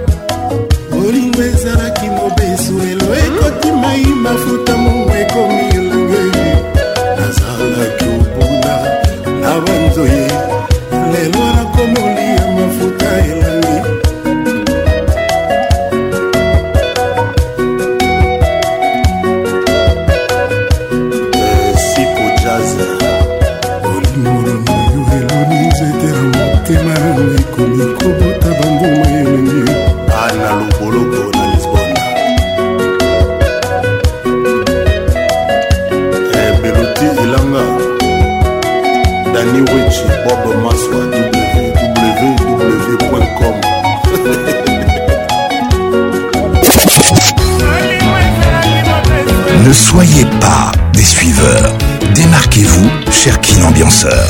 [50.05, 51.73] soyez pas des suiveurs.
[52.15, 54.25] Démarquez-vous, cher kin ambianceur.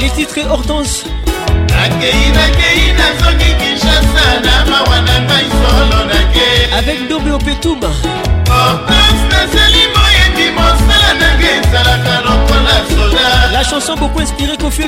[0.00, 1.04] Les titres et Hortense
[6.82, 7.78] avec Nobé Opetum
[13.68, 14.84] chanson beaucoup inspirées qu'on fait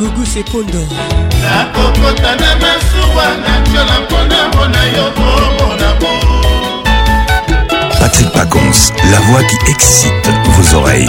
[0.00, 0.78] Gugu Sekondo.
[8.00, 11.08] Patrick Pacons, la voix qui excite vos oreilles.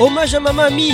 [0.00, 0.92] Hommage à ma mamie.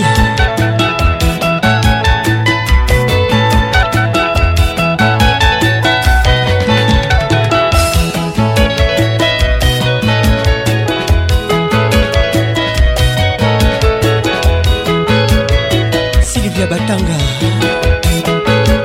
[16.73, 17.17] Batanga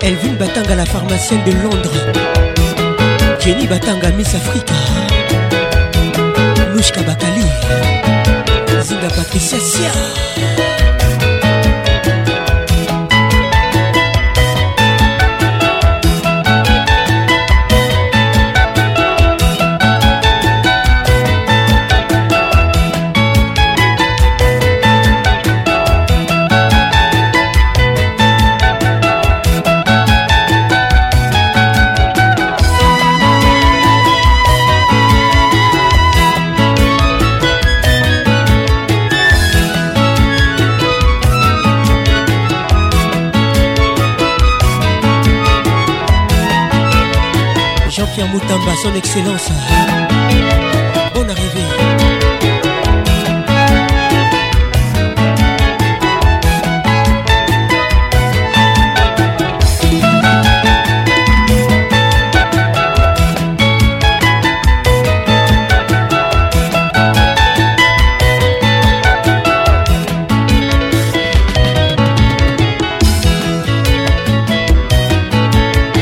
[0.01, 1.95] Elvin Batanga la pharmacienne de Londres
[3.39, 4.73] Jenny Batanga Miss Africa
[6.73, 7.45] Louchka Bakali
[8.83, 9.91] Zinda Patricia Sia
[48.83, 49.49] son excellence.
[51.13, 51.63] Bonne arrivée.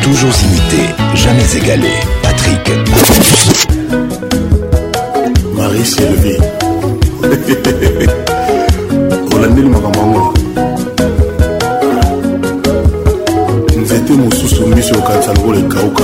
[0.03, 1.89] toujours imité, jamais égalé.
[15.25, 16.03] ebebisa lokola ekauka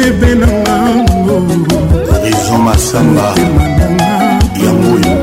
[0.00, 1.34] bebe na wango
[2.24, 3.34] rizo masamba
[4.64, 5.14] yango oyo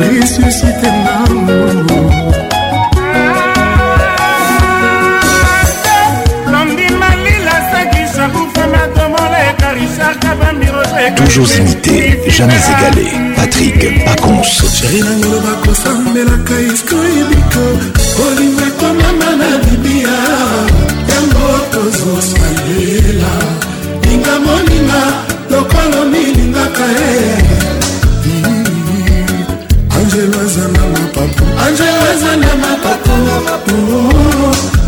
[0.00, 1.92] resusite nango
[11.16, 13.06] Toujours imité, jamais égalé.
[13.36, 14.52] Patrick Pacons.
[18.24, 20.16] olinga komama na bibia
[21.10, 23.40] yango tozosalela
[31.72, 34.04] banzela aza na makoko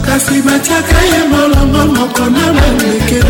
[0.07, 3.21] kasi batiaka ye molongo moko na bandeke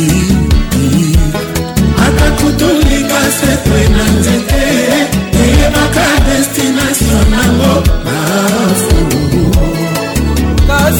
[2.05, 4.63] atako tolika sekre na nzete
[5.43, 7.73] eyebaka destination nango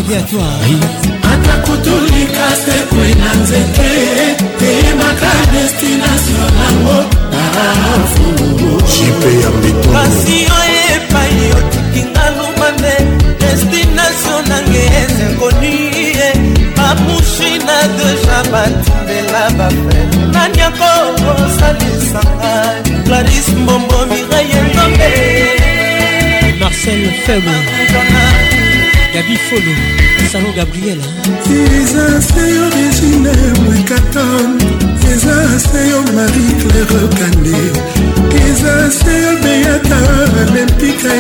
[0.10, 0.76] laboratoire
[1.34, 3.90] atakutulikaste kwena nzete
[4.70, 6.98] eyemaka destination nango
[7.40, 7.44] ah,
[8.88, 10.44] jipe ya mbitopasi oyo
[10.96, 12.94] epai otukinga lumande
[13.40, 15.78] destination nange ezekoni
[16.78, 20.02] bamushina deja batimbela bafere
[20.32, 22.54] nani akokosalisanga
[23.06, 25.10] claris mbombo miraye ndombe
[26.60, 27.58] marcel febo
[29.16, 29.72] gabi folo
[30.30, 31.00] salon gabriel
[31.80, 33.32] eza se yo regine
[33.64, 34.52] mwekaton
[35.12, 35.38] eza
[35.68, 37.62] se yo marie claire kande
[38.50, 40.00] eza se yo beata
[40.44, 41.16] olympique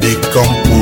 [0.00, 0.81] Des Campos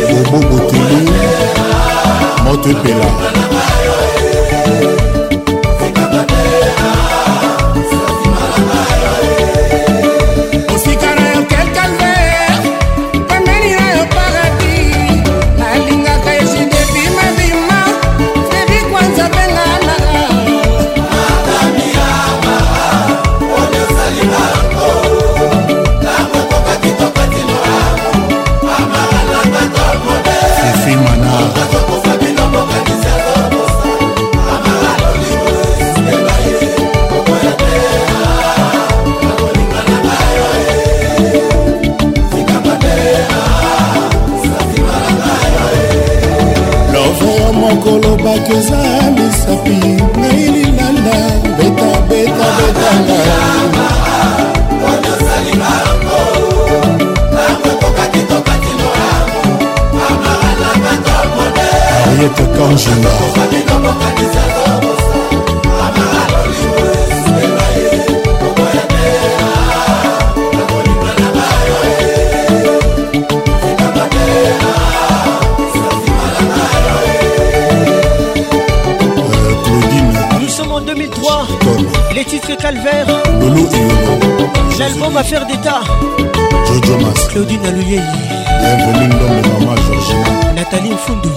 [0.09, 1.08] Bobo Botini
[2.71, 3.58] epela
[62.81, 62.85] Nous
[80.49, 81.47] sommes en 2003.
[82.15, 83.07] Les titres Calvaire.
[84.79, 85.81] L'album Affaire d'État.
[87.31, 88.01] Claudine Alouye.
[90.55, 91.29] Nathalie Fondou.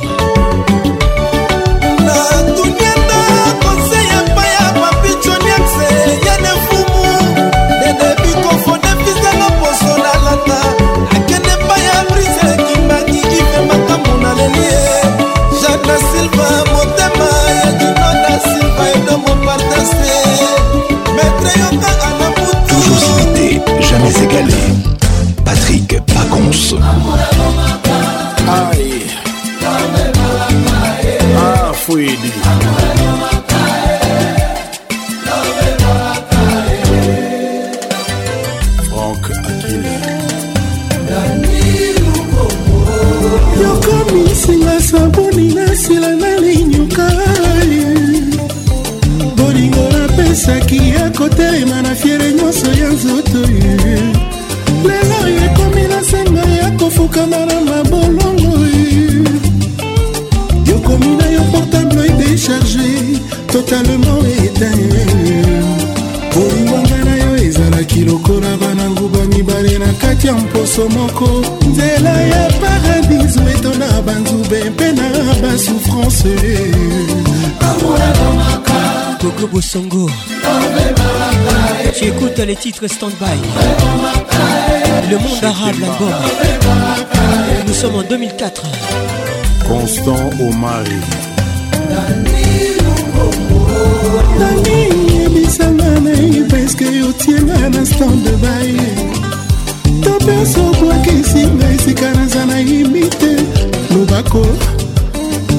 [70.78, 71.28] nyonso moko
[71.70, 75.04] nzela ya paradis etona banzube mpe na
[75.42, 76.36] basouffrance
[79.22, 80.10] gogo bosongo
[81.98, 83.38] tu écoutes les titres standby
[85.10, 86.14] le monde arabe l'album
[87.68, 88.64] nous sommes en 2004
[89.68, 91.02] constant omari
[94.40, 99.31] nani yebisanga nai peske yotienga na stand by
[100.00, 103.34] topesa obwakisi nga esika naza nayimi te
[103.96, 104.46] lobako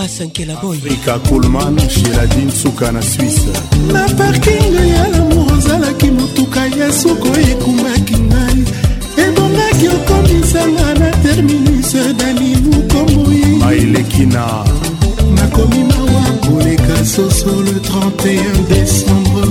[0.00, 3.52] zara sankelaboyafrika kulman sheradin suka na swisse
[3.92, 8.64] na parking ya lamour ozalaki motuka yesu koyekumaki ngai
[9.24, 14.44] ebongaki okomisanga na terminus danilu komoi mailekina
[15.36, 19.46] nakomi mawa koleka soso le 31 décembre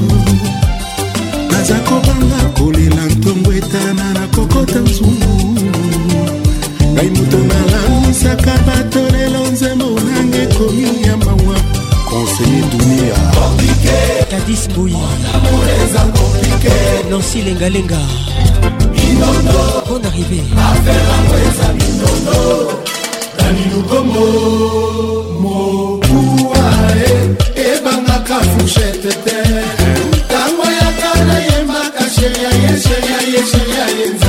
[1.51, 5.59] naza kobanga kolela ntongo etana na kokota nzungu
[6.99, 11.57] ngai moto nalamisaka bato lelo nzembo nanga ekomi ya mawa
[12.07, 13.17] konseye dunia
[14.31, 14.95] tadis boyi
[17.09, 18.01] nansi lengalenga
[19.89, 20.39] bon arrivé
[25.41, 26.69] mokuwa
[27.71, 29.37] ebangaka fushete te
[30.19, 34.28] ntango yakala yembaka sheria ye sheria ye sheria yenza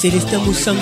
[0.00, 0.80] Célestin Moussango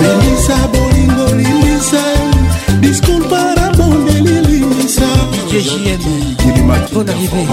[0.00, 2.04] Benissa bolingo lilisa
[2.80, 5.06] Discours para bondeli lilisa
[5.50, 7.46] JJM Bon arrivé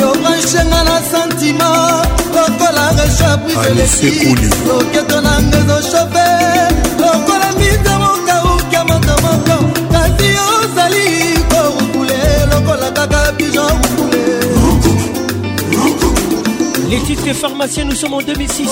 [0.00, 6.28] yokansenga na santima lokola reshapriseloketo ah, na nga ezochope
[7.02, 9.56] lokola mbinza mokauka moto moko
[9.92, 11.06] kasi ozali
[11.50, 12.18] korukule
[12.50, 13.76] lokola kaka pigeon
[14.64, 15.02] rukule
[16.90, 18.68] Les titres pharmaciens, nous sommes en 2006.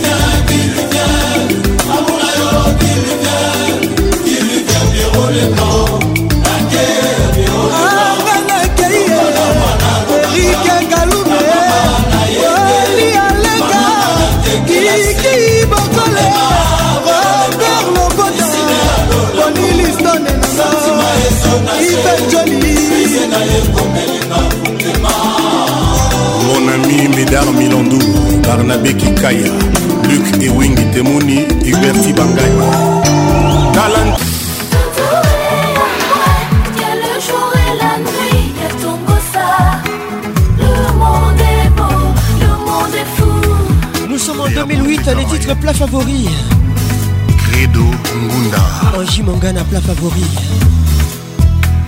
[21.86, 23.84] Ivan Johnny
[27.28, 27.98] edar milandu
[28.48, 29.48] barnabe kikaya
[30.08, 31.36] luk ewingi temuni
[31.72, 32.66] huberti bangaya
[33.74, 34.18] talant
[44.10, 46.26] Nous sommes en 2008, les titres plat favori.
[47.52, 47.82] Credo
[48.16, 48.58] Ngunda.
[48.98, 50.26] Angie Mangana plat favori.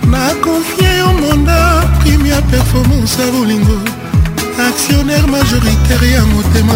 [0.06, 1.56] Ma confié au monde,
[2.04, 3.78] première performance à Bolingo.
[4.60, 6.72] actionnaire majoritaire ya motema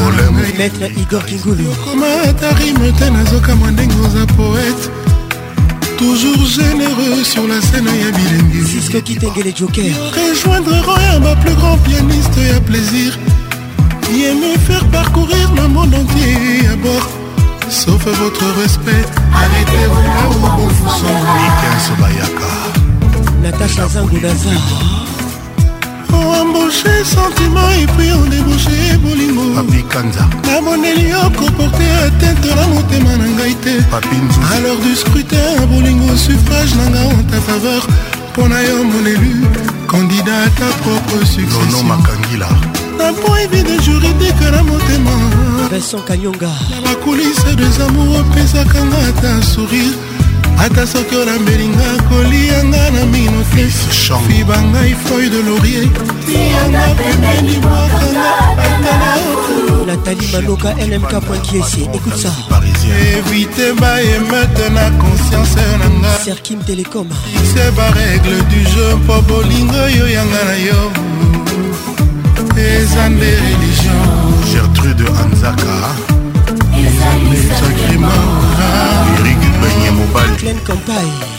[0.59, 3.53] maître igor kingulu okoma atarime te nazoka
[4.37, 4.85] poète
[5.99, 11.77] toujours généreux sur la scène ya Jusque siske kitengele joker rejoindre roya ma plus grand
[11.79, 13.19] pianiste a plaisir
[14.15, 17.09] ye me faire parcourir le monde entier à bord
[17.69, 19.05] sauf votre respect
[19.35, 22.31] arrêtez-vous là où bon vous sentez
[23.43, 24.92] Natacha Zangoudazar
[26.53, 29.43] embauché sentiment epui ondebouche bolingo
[30.47, 33.75] nabondeli yo koporte atente na motema na ngai te
[34.57, 37.83] alors du scrutin bolingo suffrage na ngai en ta faveur
[38.33, 39.47] mpo na yo monelu
[39.89, 42.49] kandida ta propre successionmakangila
[42.99, 45.17] na point evide juridique na motema
[45.71, 49.95] vincent kanyonga na bakulise des amour opesaka nga ata sourire
[50.59, 53.65] ata soki olambeli nga kolianga na mino te
[54.27, 55.91] fibanga ifeuille de laurier
[56.27, 58.25] tianga pembeni mwakanga
[58.57, 59.19] batala
[59.87, 62.31] natali maloka lmk poinkiesi écoute ça
[63.15, 67.09] évite baemete na conscience na nga serkim telecom
[67.53, 70.81] se barègle du jeu mpo bolingo oyo yanga na yo
[72.71, 74.03] eza nde religion
[74.51, 75.75] gertrude anzaka
[79.15, 81.32] Eric Bagné Mobali Pleine campagne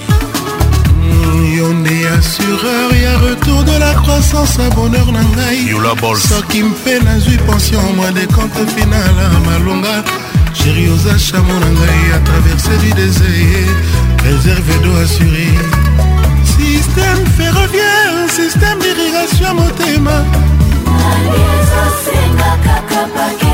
[1.52, 5.60] yo nde assureur ya retour de la croissance a bonheur na ngai
[6.30, 9.96] soki mpe nazwi pension mwa de compte final a malonga
[10.58, 13.68] sheri oza chamo na ngai a traversé du désir
[14.26, 15.48] réserve do assuré
[16.58, 20.18] système ferroviaire système d'irrigation ya motema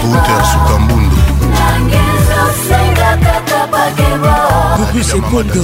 [0.04, 1.16] Bouter Sukambundu
[4.78, 5.64] Kukusekodo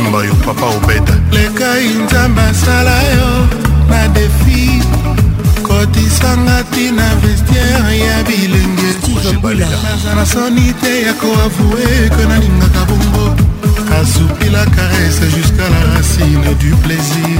[0.00, 3.30] memba yo papa obeda lekai nzambe asala yo
[3.90, 4.62] na defi
[5.66, 8.88] kotisanga tina vestiere ya bilenge
[9.84, 13.26] naza na soni te ya koavue ke nalingaka bongo
[14.00, 17.38] asupi la caresse jusqu'à la racine du plaisir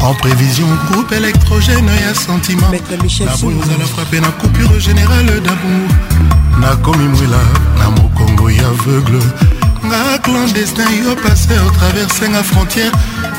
[0.00, 2.70] En prévision, groupe électrogène et sentiment.
[2.70, 5.88] La nous la frappé, la coupure générale d'amour
[6.60, 7.42] Na la,
[7.78, 9.18] na mokongo ya aveugle
[9.84, 12.92] Na clandestin yo traverser la frontière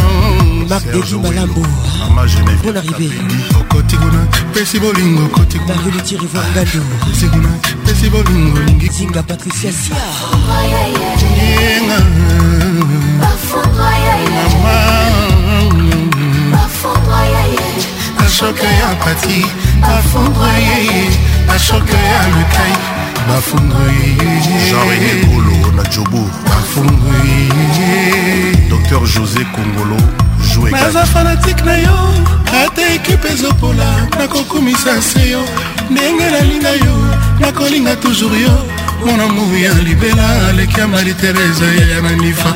[3.61, 7.49] okoti kuna pesi bolingo okoti kunaesikuna
[7.85, 9.23] pesi bolingo lingienga
[18.27, 19.45] bashoka ya pati
[19.81, 21.03] bafondre yeye
[21.47, 22.75] bashoka ya lukai
[23.27, 27.17] bafondre yeyejarene bolo na jobour bafondre
[27.79, 29.97] yeye dr josé kongolo
[30.71, 32.13] naza fanatike na yo
[32.63, 35.41] ata ekipe ezopola nakokumisa se yo
[35.89, 36.95] ndenge nalinga yo
[37.39, 38.65] nakolinga toujours yo
[39.05, 42.55] mona moya libela aleki ya malitereza ya na nifa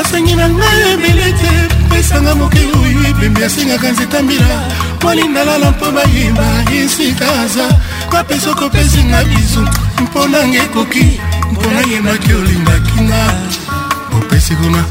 [0.00, 1.52] asangi na ngai ebele te
[1.90, 4.56] pesanga moke oyo ebembi asengaka nzeta mbila
[5.02, 6.46] molindalala mpo bayeba
[6.80, 7.66] esika aza
[8.12, 9.62] kape soki opesinga bizu
[10.02, 11.06] mpo nanga ekoki
[11.52, 13.20] mpona yembaki olingaki nga
[14.18, 14.82] opesi kuna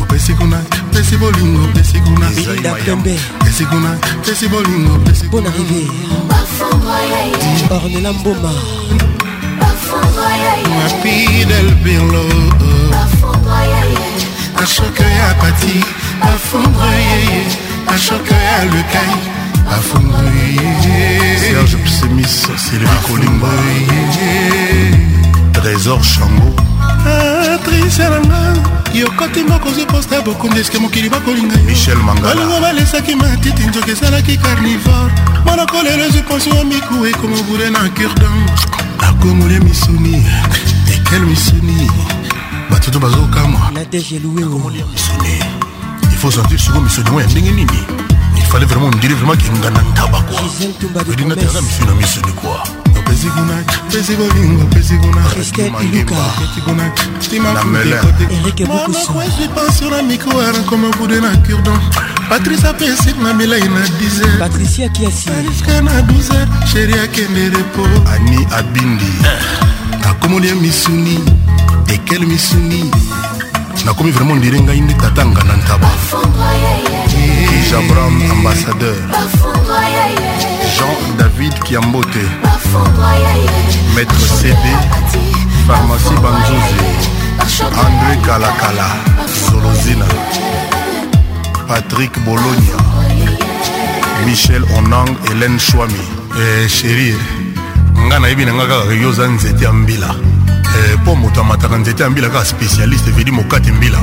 [0.00, 0.58] opesi kuna
[0.92, 2.28] pesi bolingo pesi kuna
[3.44, 3.90] pesi kuna
[4.24, 5.82] pesi bolingo pesi bon arrivé
[7.76, 8.52] ornela mboma
[10.82, 12.24] rapide el berlo
[14.62, 15.80] ashoka ya pati
[16.20, 17.42] afondre yeye
[17.94, 19.16] ashoka ya lekai
[19.68, 20.48] afondre
[21.40, 23.48] serge psemis sylvie kolimba
[25.52, 26.54] trésor chango
[27.04, 33.90] patricia ah, nanga yokoti mokozwi posta bokundi eske mokili bakolinga michel mangalabalingo balesaki matiti nzoki
[33.92, 35.12] esalaki carnivore
[35.44, 38.38] monoko lelo ezwi ponso ya miku ekoma obure na curdan
[39.02, 40.24] akongole misuni
[40.96, 41.90] ekel misuni
[42.76, 43.78] bato to bazokamwa oh.
[46.02, 47.78] il faut sentir siko misonimo ya ndenge nini
[48.36, 52.68] il fallait vraiment me dire vraiment kinga na ntaba kuwaedinatanga misio na misoni kuwa
[62.28, 70.06] patrice apesi na milai na 10patriciakiasiska na 12 sheri akende repo ani abindi eh.
[70.10, 71.18] akomoli ya misuni
[71.96, 72.80] ekel misuni
[73.86, 75.90] nakomi vraiment ndire ngai nde tatanga na ntaba
[77.70, 78.96] jabram ambassadeur
[80.74, 82.22] jean david kiambote
[83.94, 84.66] maître cd
[85.66, 86.78] pharmacie banzuzi
[87.84, 88.88] andré kalakala
[89.40, 90.06] solozina
[91.70, 92.76] patrick bologna
[94.26, 96.04] michel onang hélène shwami
[96.44, 100.10] eh, chérie eh, ngai nayebi na ngai kaka yo oza nzete ya mbila
[101.02, 103.98] mpo eh, moto amataka nzete ya mbila kaka spécialiste evedi mokati mbila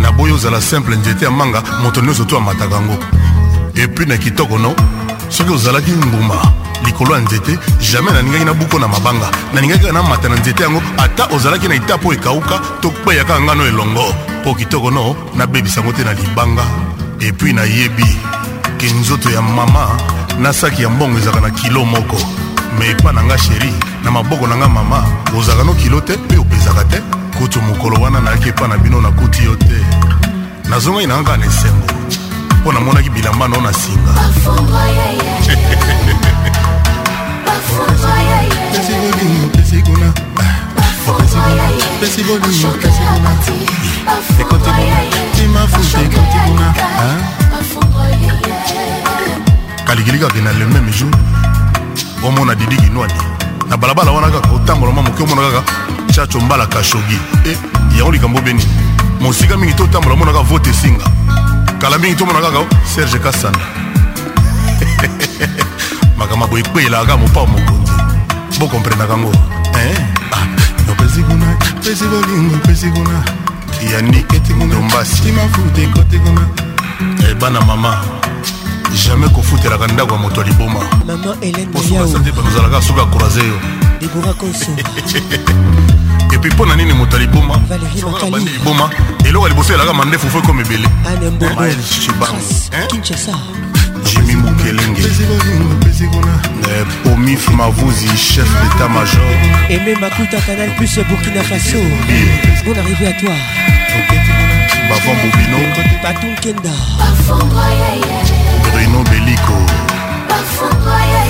[0.00, 2.96] na boyi ozala simple nzete ya manga moto nyonso to amataka yango
[3.74, 4.74] epui na kitoko no
[5.28, 6.34] soki ozalaki mbuma
[6.84, 7.58] likolo ya nzete
[7.92, 11.96] jamai naningaki nabuko na mabanga naningaki kaka namata na nzete yango ata ozalaki na ita
[11.96, 16.64] mpo ekawuka to kweya kaka ngano elongo mpo kitoko no nabebisa yango te na libanga
[17.20, 18.06] epui nayebi
[18.78, 19.88] ke nzoto ya mama
[20.38, 22.16] na saki ya mbongo ezalaka na kilo moko
[22.78, 23.72] me epa na nga sheri
[24.04, 25.00] na maboko na ngai mama
[25.38, 26.98] ozalaka no kilo te mpe opesaka te
[27.38, 29.76] kutu mokolo wana nayaki epa na bino nakuti yo te
[30.70, 31.86] nazongaki na kaka na esengo
[32.62, 34.14] mpo namonaki bilamba no na singa
[49.86, 51.10] kalikilika ke na le même jour
[52.22, 53.29] omona didi kinwani
[53.70, 55.72] na balabala wana kaka otambola mwa moke omona kaka
[56.12, 57.18] chacho mbala kashogi
[57.50, 57.56] e
[57.96, 58.64] yango likambo beni
[59.20, 61.04] mosika mingi to otambola omona kaka vote esinga
[61.78, 62.58] kala mingi tomona kaka
[62.94, 63.60] serge kasanda
[66.18, 67.90] makambo boye ekweyelaka mopa mokonzi
[68.58, 69.98] bokomprendaka ango eh?
[70.32, 71.46] ah, opesi kuna
[71.84, 73.22] pesi bolingo pesi kuna
[73.92, 75.28] yaniketedombasi
[77.20, 78.19] eh, bana mama
[78.96, 80.80] jamais kofutelaka ndako ya moto ya liboma
[81.72, 83.60] posokasantebazalaka soki akroise yo
[84.00, 84.68] epuis
[86.54, 87.58] mpo na nini moto ya liboma
[88.30, 88.90] bande liboma
[89.24, 90.88] eloko ya liboso elaka mandefu fo ekoma ebele
[91.58, 92.38] mael shibango
[94.04, 95.02] jimi mokelenge
[97.04, 99.20] pomif mavuzi chef d'état major
[99.68, 102.62] aimé makuta canal plus burkina faso eh, eh, eh.
[102.64, 103.36] bon arrivé à toi
[104.90, 105.58] bavon bobino
[106.02, 106.70] patunkenda
[108.90, 109.54] bruno beliko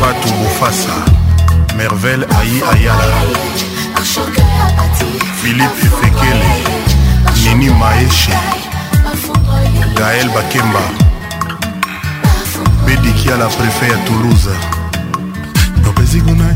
[0.01, 0.93] fatu bofasa
[1.77, 3.15] mervele ayi ayala
[5.43, 6.49] philipe efekele
[7.45, 8.33] nini maeshe
[9.97, 10.81] gael bakemba
[12.87, 14.57] bediki ala prefet ya toulouse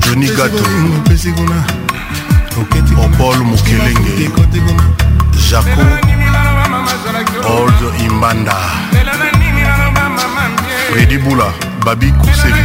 [0.05, 0.65] joni gato
[3.05, 4.31] opol mokelenge
[5.51, 5.87] jaco
[7.57, 8.55] old imbanda
[10.95, 11.53] fredi bula
[11.85, 12.65] babi kusevi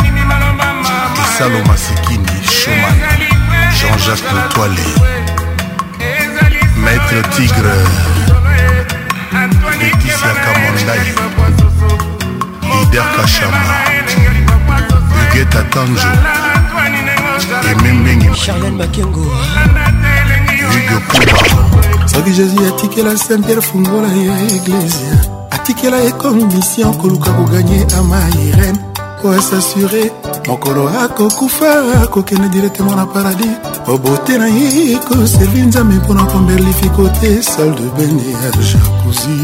[1.25, 2.97] esalo masikini shoman
[3.75, 4.87] jean-jacques letoile
[6.77, 7.77] maître tigre
[9.79, 11.05] leticia kamondai
[12.79, 13.65] lider kashama
[15.31, 16.11] ugeta tanjo
[17.71, 19.25] emembengicharian makengo
[20.71, 21.35] hugo kuba
[22.07, 25.38] soki jésus atikela saint pierre fungola ya eglesia
[25.69, 28.79] tikela ekomi mission koluka koganye ama irene
[29.21, 30.03] po asasure
[30.47, 31.69] mokolo akokufa
[32.03, 33.51] akokende directement na paradis
[33.87, 39.37] obote na ye koservi nzambe mpona komberlifi kote salle de bene ya jacousi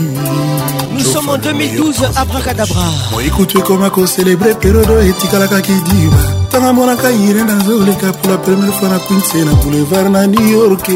[0.94, 8.08] nous sommes en 2012 abracadabra moikutu ekoma kocelebre perodo etikalaka kidiba ntango amonaka irene azoleka
[8.18, 10.90] pour la première fois na quinse na boulevard na new york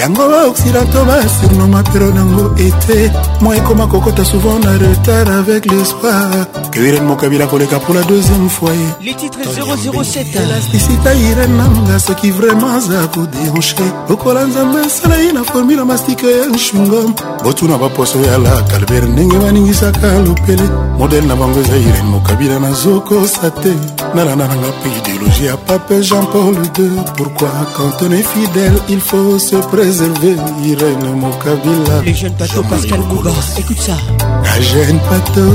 [0.00, 3.10] yango baoccidento basurnoma pero nango ete
[3.40, 6.28] mwa ekoma kokota souvent na retard avec l'espoir
[6.70, 13.84] que irene mokabila koleka pour la deuxième foyer elasticita irene nanga soki vraiment aza koderanche
[14.08, 19.36] lokola nzambe esala ye na formule mastike ya nshungom botuna baposo ya la calver ndenge
[19.38, 20.62] baningisaka lopele
[20.98, 23.72] modele na bango eza irene mokabila nazokosa te
[24.14, 29.00] nalanda nanga mpe idéologie ya pape jean paul ii pourquoi quand on est fidèle il
[29.00, 30.34] faut se pré réservé
[30.64, 33.96] Irène mon Kabila Les jeunes pato Pascal Bouba Écoute ça
[34.44, 35.48] La jeune pato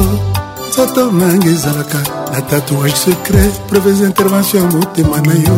[0.71, 1.97] nzoto mange ezalaka
[2.31, 5.57] na tatouage secret preuves intervention ya motema na yo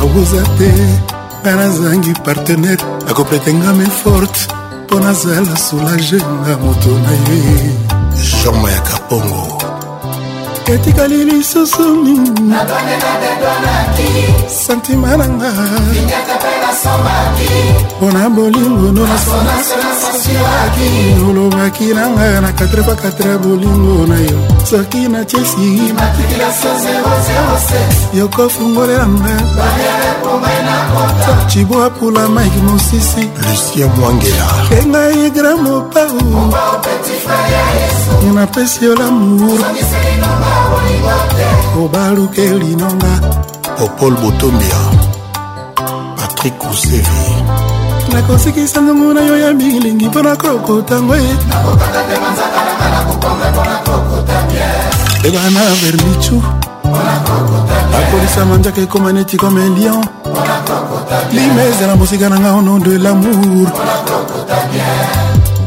[0.00, 0.70] awoza te
[1.42, 4.40] nga nazangi partenaire akopretengamai forte
[4.86, 7.44] mpo nazala soulage nga moto na ye
[8.28, 9.44] jean mayaka pongo
[10.68, 12.30] etikali lisusu nini
[14.64, 15.52] santima na nga
[17.98, 19.04] mpona bolingo
[21.28, 24.38] olobaki na nga na 4x4 ya bolingo na yo
[24.70, 25.92] soki na chesi
[28.14, 29.32] yokofungolela nga
[31.48, 34.46] cibo apula mike mosisi lucien mwangela
[34.80, 36.54] engai grand mopau
[38.34, 39.58] napesi yo lamour
[41.80, 43.14] obalukeli nonga
[43.76, 44.80] popol botombia
[46.16, 47.26] patrik kusevi
[48.12, 51.14] nakosikisa ndongo na yo ya milingi mpo na kokotango
[55.26, 56.42] ebana vermichu
[57.92, 60.04] bakolisa manjaka ekoma neti comme un lion
[61.32, 63.68] limezela mosika na nga au nom de lamour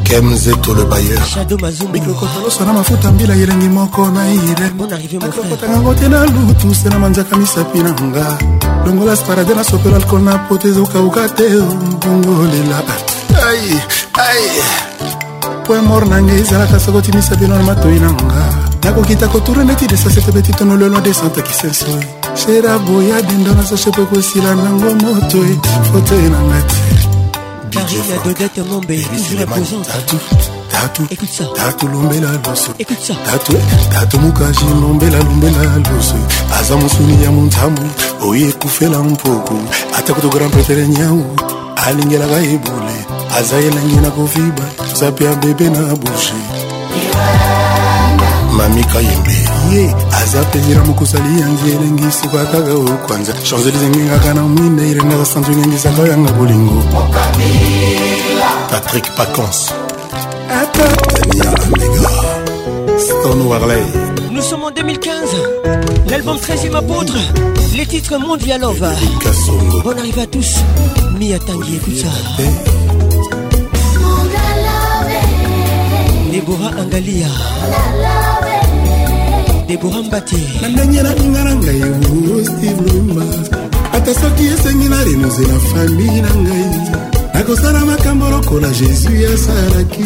[0.08, 7.80] kemzeto le bayerbiklokotalosola mafuta mbila elengi moko na ireakokotangango te na lutuse na manzaka misapi
[7.84, 8.26] na nga
[8.86, 11.48] longola sparade na sopelo alkol na poto ezokauka te
[11.92, 12.78] mbongolela
[13.48, 13.68] ai
[14.28, 14.46] ai
[15.66, 18.44] point mor na ngai ezalaka soko timisa bino na matoi na nga
[18.84, 21.92] nakokita kotura neti desasete betitono lelo de santa kisenso
[22.42, 25.54] shera boya dendo na sosopo ekosila nango motoi
[25.92, 27.17] fotoe na nga te
[27.74, 29.88] Karine Dodette Mombe, toujours la présente.
[30.70, 31.46] Tatu, écoute ça.
[31.56, 32.72] Tatu lombela loso.
[32.80, 33.14] Écoute ça.
[33.26, 33.54] Tatu,
[33.92, 36.16] tatu mukaji lombela lombela loso.
[36.60, 37.76] Aza musuni ya muntamu,
[38.22, 39.56] oye kufela mpoko.
[39.98, 41.26] Ata kutokora mpepele nyau,
[41.88, 42.98] alingelaka ebule.
[43.38, 44.64] Aza yelangi na kofiba,
[45.00, 46.34] zapia bebe na bushe.
[46.94, 47.77] Yeah.
[48.58, 49.36] mamika yembe
[49.74, 55.52] ye aza pejira mukusali yange elengi suka kaka okwanza shanzelize ngengaka na mwinde irengaka sanzu
[55.52, 56.82] ngengisaka yanga bolingo
[58.72, 59.72] patrik pacons
[60.60, 62.10] atania amega
[63.06, 63.84] stone warley
[64.38, 65.16] Nous sommes en 2015,
[66.12, 67.18] l'album 13e apôtre,
[67.76, 68.86] les titres Monde via Love.
[69.84, 70.58] Bonne arrivée à tous,
[71.20, 72.44] Mia Tanguy, écoute ça.
[76.32, 78.27] Deborah Angalia.
[79.68, 83.26] debora mbati na ndenge naninga na ngai o steve lumba
[83.98, 86.70] ata soki esengi na renozela fami na ngai
[87.34, 90.04] nakosala makambo lokola jésus asalaki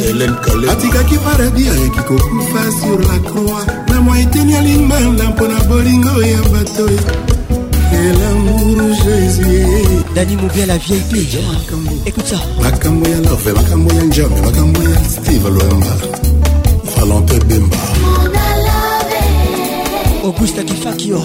[0.73, 6.41] atikaki paradis ayaki kokufa sur la croix na mwa eteni ya limbanda mpona bolingo ya
[6.53, 6.85] bato
[10.15, 11.13] dani mobia la vip
[12.07, 15.93] écoute ça makambo ya love makambo ya njambe makambo ya steve lwemba
[16.95, 17.77] valante bemba
[20.23, 21.21] auguste kifakio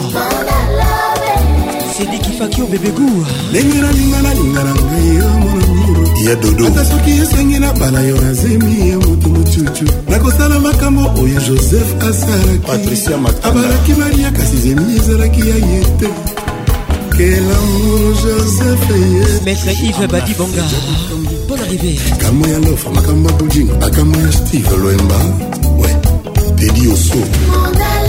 [1.99, 7.59] sedi kifakio bebegu ndenge nalinga nalinga na ngai yo monaniro ya dodo ata soki esengi
[7.59, 14.57] na bala yo nazemi ya moto mocucu nakosala makambo oyo joseph asalaki abalaki maria kasi
[14.57, 16.09] zemi ezalaki ya ye te
[19.45, 20.65] maître yves badi bonga
[21.49, 25.19] bon arrivé makambo ya lofa makambo ya bodinga makambo ya steve loemba
[25.81, 25.89] we
[26.57, 27.19] tedi oso
[27.51, 28.06] Monala.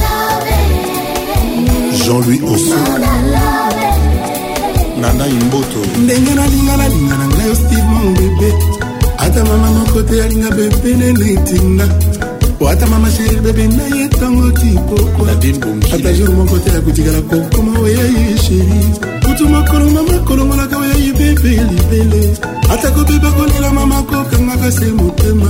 [2.07, 2.75] jean-louis oso
[5.01, 8.49] nanda imboto ndenge nalinga nalinga na ngai steve mon bebe
[9.17, 11.85] ata mama moko te alinga bebenene etinga
[12.59, 18.37] po ata mama sheri bebe na ye ntango tipokwaata jour moko te akotikala kokoma oyayi
[18.45, 18.79] sheri
[19.25, 22.21] kutu makolongo makolongolaka oyayi bebe libele
[22.73, 25.47] ata kobeba kolela mama kokangaka se motema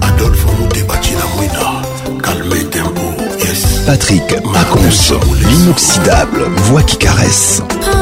[0.00, 1.82] adolfo mutebaki na mwina
[2.22, 3.02] calme tempo
[3.48, 5.12] yes patrick macons
[5.50, 7.62] l'inoxydable voix qui caresse
[7.92, 8.01] ah.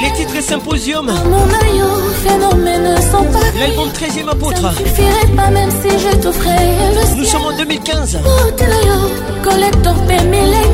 [0.00, 1.06] Les titres Symposium
[3.58, 4.62] L'album 13e apôtre
[5.52, 8.18] même je Nous sommes en 2015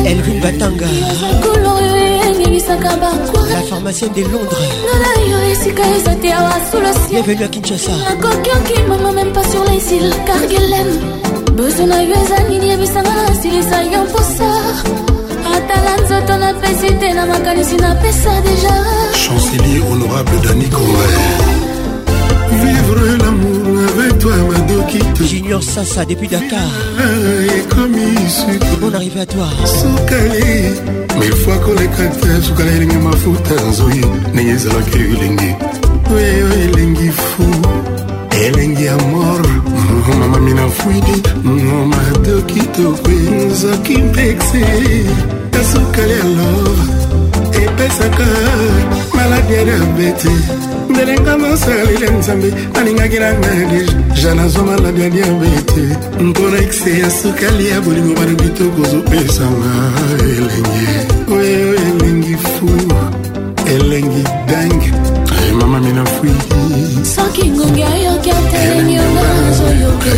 [0.05, 0.86] Elvin Batanga
[2.81, 9.13] la pharmacienne de londres ngana yo esika eza te awa solationbienvenue à kinshasa nakoki okimama
[9.13, 10.89] meme pas sur les îles car gelem
[11.57, 14.51] besoin na yo eza nini yebisanga na silisa yo mposa
[15.57, 18.75] atala nzoto napesi te na makanisi napesa deja
[19.15, 21.11] chancelier honorable dani coe
[22.63, 23.56] vivre lamour
[23.99, 26.58] avec toi madokito junior sasa depuis dakar
[28.81, 30.73] bon arrivé à toi sukali
[31.18, 34.00] mifwa koleka te sukala elingi mafuta nzoi
[34.33, 35.50] ndenge ezalaki elengi
[36.15, 37.44] oyo elengi fu
[38.47, 39.41] elengi amor
[40.18, 41.16] mama minafwidi
[41.94, 43.16] madokito mpe
[43.47, 44.60] nzoki mpexi
[45.55, 48.26] ya sukali ya love epesaka
[49.15, 50.36] maladi ya diabete
[50.97, 53.92] ndelenga masalile nzambe alingaki na nadege
[54.23, 55.83] janazo malabi ya diabete
[56.20, 59.73] mpona ekse ya sukali ya bolingo balobi tokozopesanga
[60.23, 60.89] elenge
[61.34, 62.68] oyo elengi fu
[63.75, 64.86] elengi dange
[65.47, 66.31] eh, mama minafui
[67.15, 70.08] soki ngungi ayoki atelemi yonga nazoyoki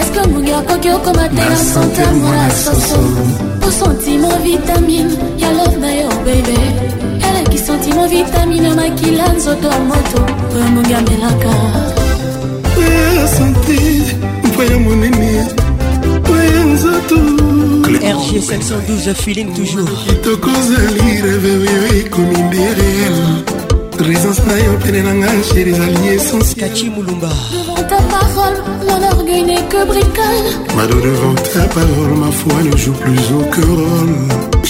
[0.00, 2.98] eske ngungi akoki okoma te na sante mona soso
[3.68, 6.62] osentimo vitamine ya love na yo bebe
[7.78, 10.22] kotino vitamine makila nzoto ya moto
[10.54, 11.54] oyo mongi amelaka
[12.78, 13.78] oya sante
[14.44, 15.46] mpaya monene
[16.32, 17.16] oya nzoto
[17.88, 23.14] rg 512 feeling toujours kitoko ozali reveveve ekomi nde réel
[23.98, 27.30] présence na yo pene na nga chéri ezali essentielkaci mulumba
[30.76, 34.52] Mado devant ta parole, ma foi ne joue plus aucun rôle.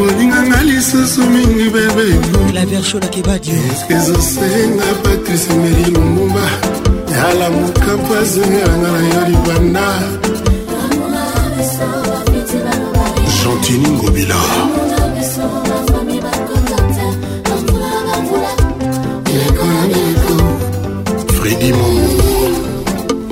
[0.00, 6.46] olinganga lisusu mingi bebeeske ezosenga patrice meri lumumba
[7.18, 9.88] yala mokampo azongelanga na yo libanda
[13.36, 14.40] gentini ngobila
[21.38, 22.01] fredi momo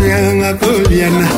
[0.00, 1.28] nyakanga koliana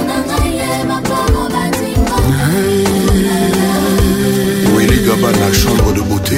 [4.77, 6.37] willy gaba na chambre de beauté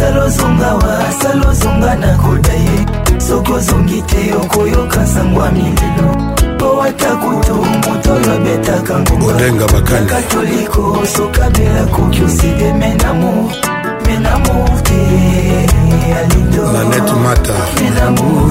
[0.00, 2.86] asalozonga wa asalozonga nakoda ye
[3.20, 6.16] soki ozongi te okoyoka sango ya mililo
[6.56, 13.52] mpo ata kutu moto oyo abetaka ngongakatoliko sokabela koki oside menamo
[14.06, 15.06] menamo te
[16.16, 17.34] alidomenamo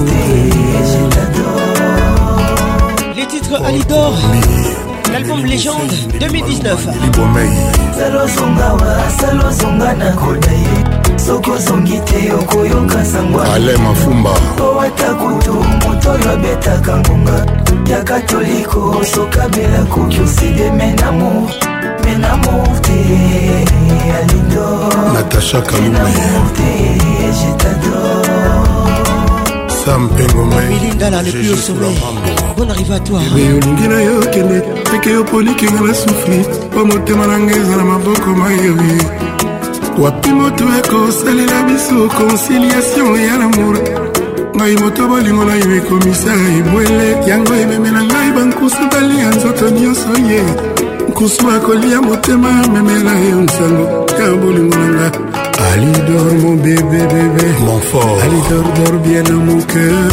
[0.06, 0.50] te
[0.92, 1.48] jetado
[3.16, 4.12] les titres alidor
[5.12, 6.76] l'album légende 2019
[7.98, 16.10] salozonga wa salozonga nakoda ye soki osongi te okoyoka sangwaale mafumba po ata kutu moto
[16.12, 17.36] oyo abetaka ngonga
[17.90, 21.50] ya katoliko sokabela koki oside menamo
[22.04, 22.98] menamo te
[24.20, 26.98] alindo natasha kalumenamote
[27.38, 28.64] jetador
[29.84, 30.94] sam pengomaolingi
[33.88, 38.30] na yo kende peke yo polikinga na sufri po motema na ngai eza na maboko
[38.36, 39.00] mayoye
[40.00, 43.76] wapi moto akosalela biso conciliation ya lamour
[44.56, 50.42] ngai moto bolingo na yo ekomisa ebwele yango ememela ngai bankusu balia nzoto nyonso ye
[51.08, 53.84] nkusu akolia motema amemela yo nsango
[54.22, 55.08] ya bolingo na nga
[55.72, 60.10] alidor mon bébé bébé mon fort alidor dor bien à mon cœur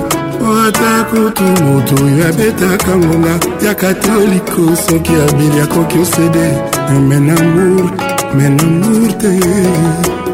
[0.66, 6.48] ata kutu moto oyo abetaka ngonga ya katoliko soki abeli akoki osede
[7.08, 7.90] men amour
[8.36, 9.28] men amour te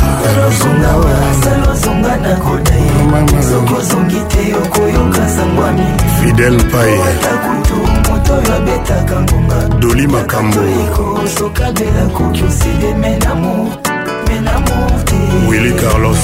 [6.22, 7.00] fidel paye
[8.30, 13.54] moto oyo abetaka ngonga doli makambo ekosokabela koki oside menamo
[14.26, 15.18] menamo te
[15.48, 16.18] willi carlos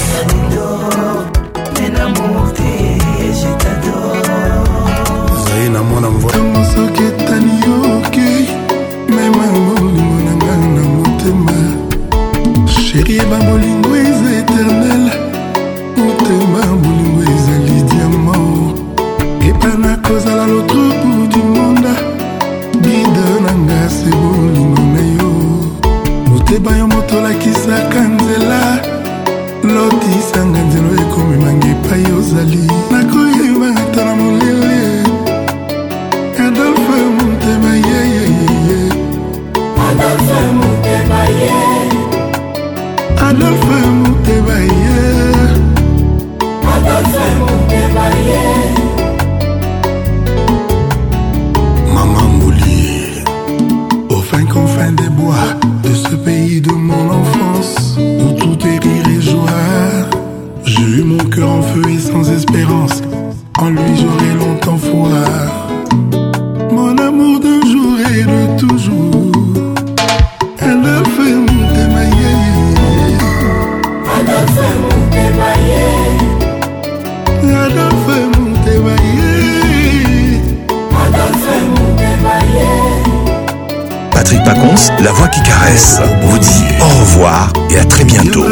[1.73, 2.99] menamo te
[3.39, 4.25] jetador
[5.45, 6.31] zaye na mwana mvua
[6.75, 8.49] soki etani yoki
[9.07, 15.03] mema mongonanga na motema sheri eba bolingo eza eternel
[15.97, 18.79] motema bolingo ezali diamant
[19.49, 20.96] epa nakozala lotrupe
[26.47, 28.59] moteba yo moto olakisaka nzela
[29.73, 32.61] lotisanga nzelo ekomemanga epai ozali
[32.91, 34.81] nakoyeba ata na molili
[36.45, 38.79] adolfe motema yeyeyeye
[43.25, 44.96] adolfe motema ye
[56.11, 60.09] ce pays de mon enfance où tout est rire et joie.
[60.63, 63.01] J'ai eu mon cœur en feu et sans espérance.
[63.59, 65.66] En lui j'aurai longtemps foi.
[85.03, 88.45] la voix qui caresse, vous dit au revoir et à très bientôt.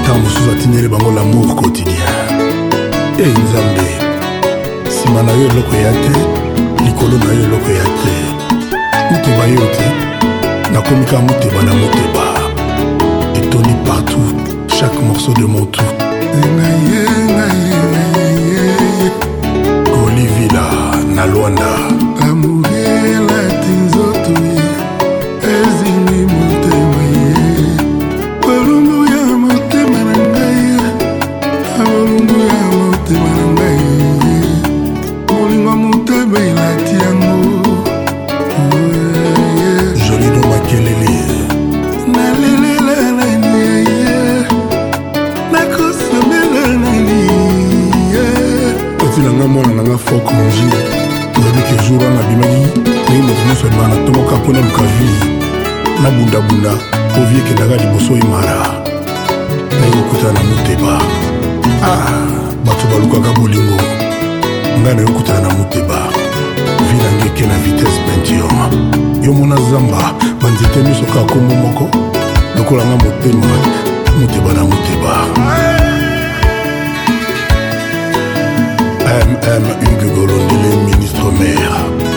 [0.00, 2.18] ntango mosusu atindeli bango lamour quotidien
[3.18, 3.88] e nzambe
[4.88, 6.16] nsima na yo eloko ya te
[6.84, 8.14] likolo na yo eloko ya te
[9.10, 9.86] motema yo te
[10.72, 12.26] nakomi kaka motema na motema
[13.36, 15.94] etoni partout chaque morceau de mon tout
[20.06, 20.64] olivila
[21.14, 21.72] na lwanda
[22.20, 23.91] amurela tenz
[53.86, 55.08] ntonga natongoka mpo na lukavi
[56.02, 56.70] nabundabunda
[57.20, 58.54] ovi ekendaka liboso imara
[59.80, 60.92] nayo okutana na moteba
[61.90, 62.12] ah
[62.66, 63.76] bato balukaka bolingo
[64.80, 65.98] ngai nayo okutana na moteba
[66.86, 68.58] vi nange eke na vitese pentium
[69.24, 71.88] yo mona zamba banzete nyonso kaka nkombo moko
[72.56, 73.56] lokolanga motema
[74.20, 75.82] moteba na moteba mm
[80.00, 82.11] hugo golondele ministre maire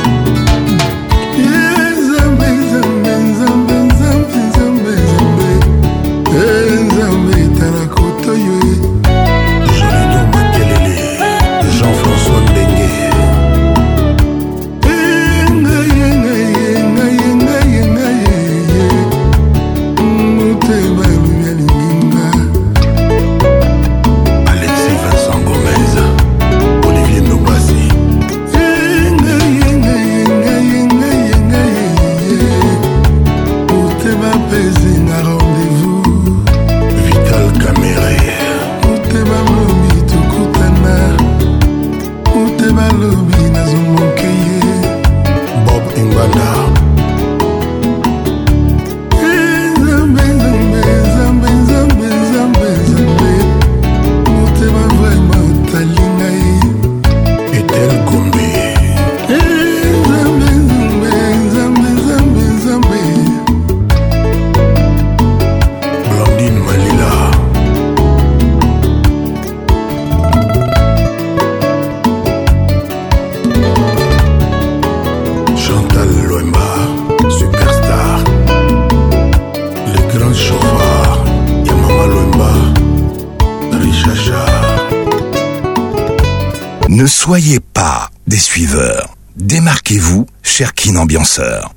[87.25, 89.15] soyez pas des suiveurs.
[89.35, 90.27] Démarquez-vous,
[90.75, 91.71] kin ambianceur.